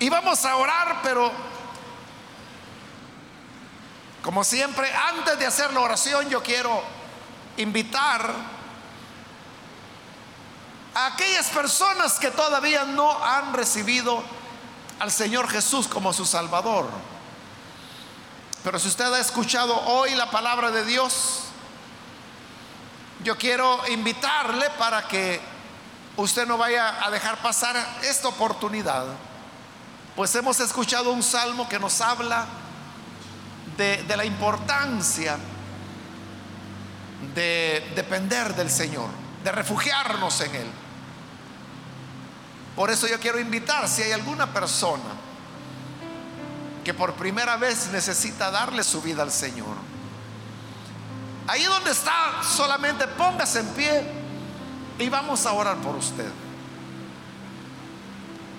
y 0.00 0.08
vamos 0.08 0.44
a 0.44 0.56
orar, 0.56 0.98
pero 1.04 1.30
como 4.24 4.42
siempre, 4.42 4.92
antes 4.92 5.38
de 5.38 5.46
hacer 5.46 5.72
la 5.72 5.80
oración, 5.80 6.28
yo 6.28 6.42
quiero 6.42 6.82
invitar 7.58 8.28
a 10.96 11.06
aquellas 11.06 11.46
personas 11.46 12.18
que 12.18 12.32
todavía 12.32 12.84
no 12.84 13.24
han 13.24 13.52
recibido 13.52 14.20
al 14.98 15.12
Señor 15.12 15.48
Jesús 15.48 15.86
como 15.86 16.12
su 16.12 16.26
Salvador. 16.26 16.88
Pero 18.64 18.80
si 18.80 18.88
usted 18.88 19.12
ha 19.12 19.20
escuchado 19.20 19.78
hoy 19.82 20.16
la 20.16 20.32
palabra 20.32 20.72
de 20.72 20.84
Dios, 20.84 21.44
yo 23.24 23.36
quiero 23.38 23.80
invitarle 23.88 24.68
para 24.78 25.08
que 25.08 25.40
usted 26.16 26.46
no 26.46 26.58
vaya 26.58 27.04
a 27.04 27.10
dejar 27.10 27.38
pasar 27.38 27.74
esta 28.02 28.28
oportunidad. 28.28 29.06
Pues 30.14 30.34
hemos 30.34 30.60
escuchado 30.60 31.10
un 31.10 31.22
salmo 31.22 31.68
que 31.68 31.78
nos 31.78 32.00
habla 32.02 32.46
de, 33.78 34.04
la 34.14 34.24
importancia 34.26 35.38
de 37.34 37.92
depender 37.96 38.54
del 38.54 38.70
Señor, 38.70 39.08
de 39.42 39.50
refugiarnos 39.50 40.40
en 40.42 40.54
Él. 40.54 40.70
Por 42.76 42.90
eso 42.90 43.08
yo 43.08 43.18
quiero 43.18 43.40
invitar, 43.40 43.88
si 43.88 44.02
hay 44.02 44.12
alguna 44.12 44.52
persona 44.52 45.02
que 46.84 46.92
por 46.92 47.14
primera 47.14 47.56
vez 47.56 47.88
necesita 47.90 48.50
darle 48.50 48.84
su 48.84 49.00
vida 49.00 49.22
al 49.22 49.32
Señor, 49.32 49.93
ahí 51.46 51.64
donde 51.64 51.90
está, 51.90 52.42
solamente 52.42 53.06
póngase 53.08 53.60
en 53.60 53.68
pie 53.68 54.02
y 54.98 55.08
vamos 55.08 55.44
a 55.46 55.52
orar 55.52 55.76
por 55.78 55.96
usted. 55.96 56.30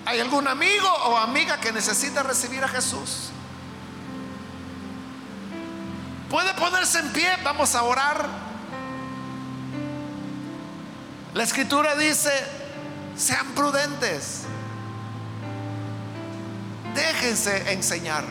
¿Hay 0.04 0.20
algún 0.20 0.46
amigo 0.46 0.88
o 0.88 1.16
amiga 1.16 1.58
que 1.60 1.72
necesita 1.72 2.22
recibir 2.22 2.62
a 2.62 2.68
Jesús? 2.68 3.30
Puede 6.30 6.54
ponerse 6.54 7.00
en 7.00 7.12
pie, 7.12 7.28
vamos 7.42 7.74
a 7.74 7.82
orar. 7.82 8.26
La 11.34 11.42
escritura 11.42 11.96
dice, 11.96 12.30
sean 13.16 13.46
prudentes, 13.48 14.42
déjense 16.94 17.72
enseñar. 17.72 18.24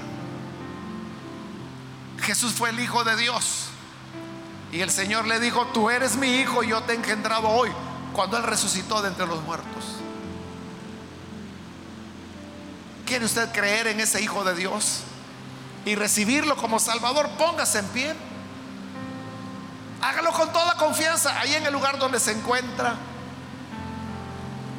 Jesús 2.22 2.54
fue 2.54 2.70
el 2.70 2.80
Hijo 2.80 3.04
de 3.04 3.16
Dios. 3.16 3.70
Y 4.76 4.82
el 4.82 4.92
Señor 4.92 5.26
le 5.26 5.40
dijo, 5.40 5.66
tú 5.68 5.90
eres 5.90 6.18
mi 6.18 6.28
Hijo 6.28 6.62
yo 6.62 6.84
te 6.84 6.94
he 6.94 6.96
engendrado 6.96 7.48
hoy, 7.48 7.72
cuando 8.14 8.38
Él 8.38 8.44
resucitó 8.44 9.02
de 9.02 9.08
entre 9.08 9.26
los 9.26 9.42
muertos. 9.44 9.84
¿Quiere 13.06 13.26
usted 13.26 13.52
creer 13.52 13.88
en 13.88 14.00
ese 14.00 14.22
Hijo 14.22 14.44
de 14.44 14.54
Dios? 14.54 15.02
y 15.86 15.94
recibirlo 15.94 16.58
como 16.58 16.80
Salvador, 16.80 17.30
póngase 17.38 17.80
en 17.80 17.88
pie. 17.90 18.16
Hágalo 20.02 20.32
con 20.34 20.52
toda 20.52 20.74
confianza 20.76 21.40
ahí 21.40 21.54
en 21.54 21.66
el 21.66 21.72
lugar 21.72 22.00
donde 22.00 22.20
se 22.20 22.32
encuentra. 22.32 22.96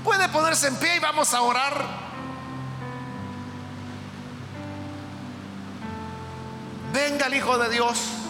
Puede 0.05 0.29
ponerse 0.29 0.67
en 0.67 0.77
pie 0.77 0.97
y 0.97 0.99
vamos 0.99 1.33
a 1.33 1.43
orar. 1.43 1.87
Venga 6.93 7.27
el 7.27 7.35
Hijo 7.35 7.57
de 7.57 7.69
Dios. 7.71 8.26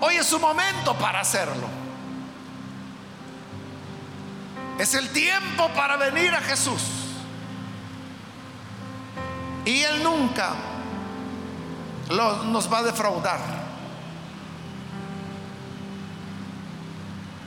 Hoy 0.00 0.16
es 0.16 0.26
su 0.26 0.38
momento 0.38 0.94
para 0.96 1.20
hacerlo. 1.20 1.68
Es 4.78 4.94
el 4.94 5.08
tiempo 5.10 5.68
para 5.70 5.96
venir 5.96 6.34
a 6.34 6.40
Jesús. 6.40 6.82
Y 9.64 9.82
Él 9.82 10.02
nunca 10.02 10.54
nos 12.10 12.72
va 12.72 12.78
a 12.78 12.82
defraudar. 12.82 13.40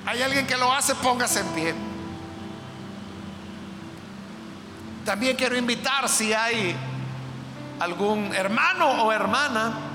Hay 0.05 0.21
alguien 0.21 0.47
que 0.47 0.57
lo 0.57 0.71
hace, 0.71 0.95
póngase 0.95 1.41
en 1.41 1.47
pie. 1.47 1.75
También 5.03 5.35
quiero 5.35 5.57
invitar 5.57 6.09
si 6.09 6.33
hay 6.33 6.75
algún 7.79 8.33
hermano 8.33 9.03
o 9.03 9.11
hermana 9.11 9.86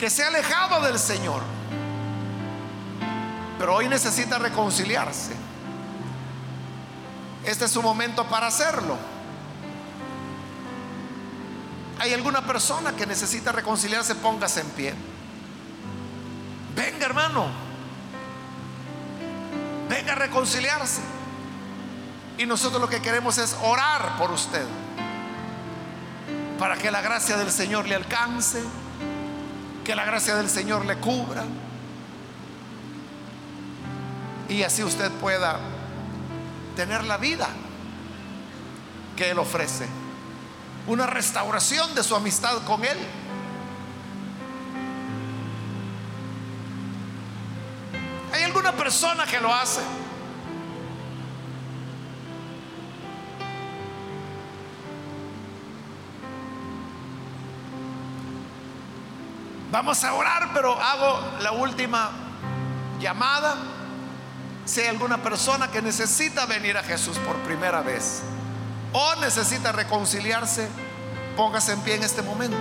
que 0.00 0.08
se 0.08 0.24
ha 0.24 0.28
alejado 0.28 0.80
del 0.80 0.98
Señor, 0.98 1.42
pero 3.58 3.74
hoy 3.74 3.86
necesita 3.86 4.38
reconciliarse. 4.38 5.32
Este 7.44 7.66
es 7.66 7.70
su 7.70 7.82
momento 7.82 8.24
para 8.24 8.46
hacerlo. 8.46 8.96
¿Hay 11.98 12.14
alguna 12.14 12.40
persona 12.46 12.96
que 12.96 13.04
necesita 13.04 13.52
reconciliarse? 13.52 14.14
Póngase 14.14 14.62
en 14.62 14.70
pie. 14.70 14.94
Venga, 16.74 17.04
hermano. 17.04 17.48
Venga 19.86 20.12
a 20.12 20.16
reconciliarse. 20.16 21.02
Y 22.38 22.46
nosotros 22.46 22.80
lo 22.80 22.88
que 22.88 23.02
queremos 23.02 23.36
es 23.36 23.54
orar 23.62 24.16
por 24.16 24.30
usted. 24.30 24.64
Para 26.58 26.78
que 26.78 26.90
la 26.90 27.02
gracia 27.02 27.36
del 27.36 27.52
Señor 27.52 27.86
le 27.86 27.96
alcance. 27.96 28.62
Que 29.90 29.96
la 29.96 30.04
gracia 30.04 30.36
del 30.36 30.48
Señor 30.48 30.86
le 30.86 30.98
cubra. 30.98 31.42
Y 34.48 34.62
así 34.62 34.84
usted 34.84 35.10
pueda 35.10 35.58
tener 36.76 37.02
la 37.02 37.16
vida 37.16 37.48
que 39.16 39.32
Él 39.32 39.38
ofrece 39.40 39.88
una 40.86 41.08
restauración 41.08 41.92
de 41.96 42.04
su 42.04 42.14
amistad 42.14 42.58
con 42.68 42.84
Él. 42.84 42.98
¿Hay 48.32 48.44
alguna 48.44 48.70
persona 48.70 49.26
que 49.26 49.40
lo 49.40 49.52
hace? 49.52 49.80
Vamos 59.80 60.04
a 60.04 60.12
orar, 60.12 60.50
pero 60.52 60.78
hago 60.78 61.38
la 61.40 61.52
última 61.52 62.10
llamada. 63.00 63.56
Si 64.66 64.82
hay 64.82 64.88
alguna 64.88 65.22
persona 65.22 65.70
que 65.70 65.80
necesita 65.80 66.44
venir 66.44 66.76
a 66.76 66.82
Jesús 66.82 67.16
por 67.16 67.34
primera 67.36 67.80
vez 67.80 68.20
o 68.92 69.14
necesita 69.22 69.72
reconciliarse, 69.72 70.68
póngase 71.34 71.72
en 71.72 71.80
pie 71.80 71.94
en 71.94 72.02
este 72.02 72.20
momento. 72.20 72.58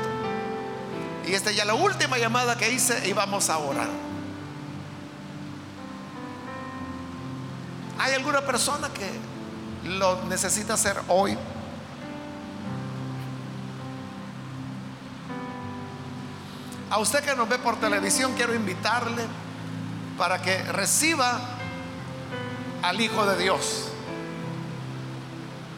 Y 1.28 1.34
esta 1.34 1.52
ya 1.52 1.66
la 1.66 1.74
última 1.74 2.18
llamada 2.18 2.58
que 2.58 2.72
hice 2.72 3.06
y 3.06 3.12
vamos 3.12 3.50
a 3.50 3.58
orar. 3.58 3.90
¿Hay 7.98 8.14
alguna 8.14 8.40
persona 8.44 8.88
que 8.94 9.90
lo 9.90 10.24
necesita 10.24 10.76
hacer 10.76 10.98
hoy? 11.10 11.38
A 16.90 16.98
usted 16.98 17.24
que 17.24 17.36
nos 17.36 17.48
ve 17.48 17.60
por 17.60 17.76
televisión, 17.80 18.34
quiero 18.36 18.56
invitarle 18.56 19.24
para 20.18 20.42
que 20.42 20.58
reciba 20.64 21.40
al 22.82 23.00
Hijo 23.00 23.26
de 23.28 23.38
Dios. 23.38 23.90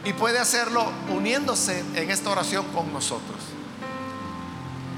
Y 0.04 0.14
puede 0.14 0.38
hacerlo 0.38 0.90
uniéndose 1.10 1.80
en 1.94 2.10
esta 2.10 2.30
oración 2.30 2.64
con 2.72 2.92
nosotros. 2.92 3.36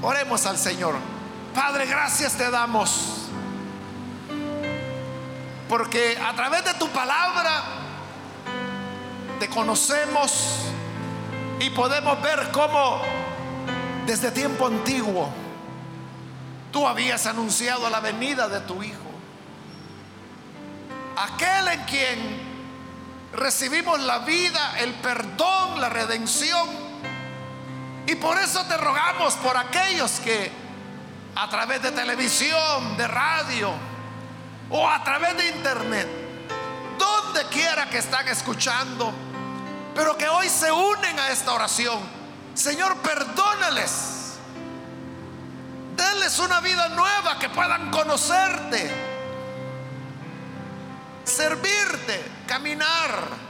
Oremos 0.01 0.45
al 0.45 0.57
Señor. 0.57 0.95
Padre, 1.53 1.85
gracias 1.85 2.33
te 2.33 2.49
damos. 2.49 3.27
Porque 5.67 6.17
a 6.17 6.33
través 6.33 6.63
de 6.63 6.73
tu 6.75 6.87
palabra 6.89 7.63
te 9.39 9.49
conocemos 9.49 10.59
y 11.59 11.69
podemos 11.71 12.21
ver 12.21 12.51
cómo 12.51 13.01
desde 14.05 14.31
tiempo 14.31 14.67
antiguo 14.67 15.44
tú 16.75 16.85
habías 16.85 17.25
anunciado 17.25 17.89
la 17.89 18.01
venida 18.01 18.49
de 18.49 18.59
tu 18.59 18.83
Hijo. 18.83 18.99
Aquel 21.15 21.69
en 21.69 21.83
quien 21.85 23.29
recibimos 23.31 23.97
la 24.01 24.19
vida, 24.19 24.77
el 24.79 24.93
perdón, 24.95 25.79
la 25.79 25.87
redención. 25.87 26.67
Y 28.05 28.15
por 28.15 28.37
eso 28.37 28.61
te 28.65 28.75
rogamos 28.75 29.35
por 29.35 29.55
aquellos 29.55 30.19
que 30.19 30.51
a 31.37 31.49
través 31.49 31.81
de 31.81 31.93
televisión, 31.93 32.97
de 32.97 33.07
radio 33.07 33.71
o 34.69 34.85
a 34.85 35.01
través 35.01 35.37
de 35.37 35.47
internet, 35.47 36.09
donde 36.99 37.45
quiera 37.45 37.89
que 37.89 37.99
están 37.99 38.27
escuchando, 38.27 39.13
pero 39.95 40.17
que 40.17 40.27
hoy 40.27 40.49
se 40.49 40.69
unen 40.69 41.17
a 41.19 41.29
esta 41.29 41.53
oración. 41.53 42.01
Señor, 42.53 42.97
perdónales. 42.97 44.14
Denles 45.95 46.39
una 46.39 46.59
vida 46.59 46.89
nueva 46.89 47.39
que 47.39 47.49
puedan 47.49 47.89
conocerte, 47.89 48.91
servirte, 51.23 52.23
caminar. 52.47 53.45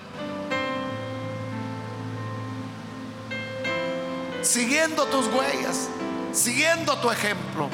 Siguiendo 4.41 5.05
tus 5.05 5.25
huellas, 5.27 5.89
siguiendo 6.31 6.95
tu 6.97 7.09
ejemplo. 7.09 7.69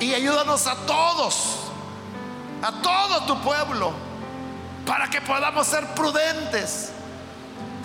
Y 0.00 0.14
ayúdanos 0.14 0.66
a 0.66 0.74
todos, 0.86 1.70
a 2.62 2.72
todo 2.82 3.26
tu 3.26 3.40
pueblo, 3.42 3.92
para 4.86 5.08
que 5.08 5.20
podamos 5.20 5.66
ser 5.66 5.86
prudentes, 5.94 6.90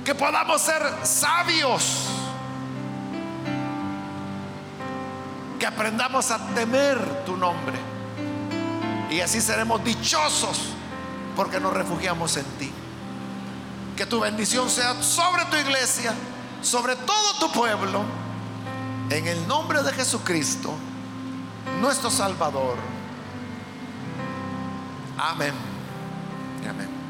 que 0.03 0.15
podamos 0.15 0.61
ser 0.61 0.81
sabios, 1.03 2.07
que 5.63 5.67
aprendamos 5.67 6.29
a 6.29 6.39
temer 6.53 7.23
tu 7.25 7.37
nombre. 7.37 7.77
Y 9.09 9.21
así 9.21 9.39
seremos 9.39 9.81
dichosos 9.81 10.59
porque 11.37 11.57
nos 11.57 11.71
refugiamos 11.71 12.35
en 12.35 12.43
ti. 12.59 12.69
Que 13.95 14.05
tu 14.05 14.19
bendición 14.19 14.69
sea 14.69 15.01
sobre 15.01 15.45
tu 15.45 15.55
iglesia, 15.55 16.13
sobre 16.61 16.97
todo 16.97 17.35
tu 17.39 17.49
pueblo, 17.53 18.03
en 19.09 19.25
el 19.25 19.47
nombre 19.47 19.81
de 19.83 19.93
Jesucristo, 19.93 20.73
nuestro 21.79 22.11
Salvador. 22.11 22.75
Amén. 25.17 25.53
Amén. 26.69 27.02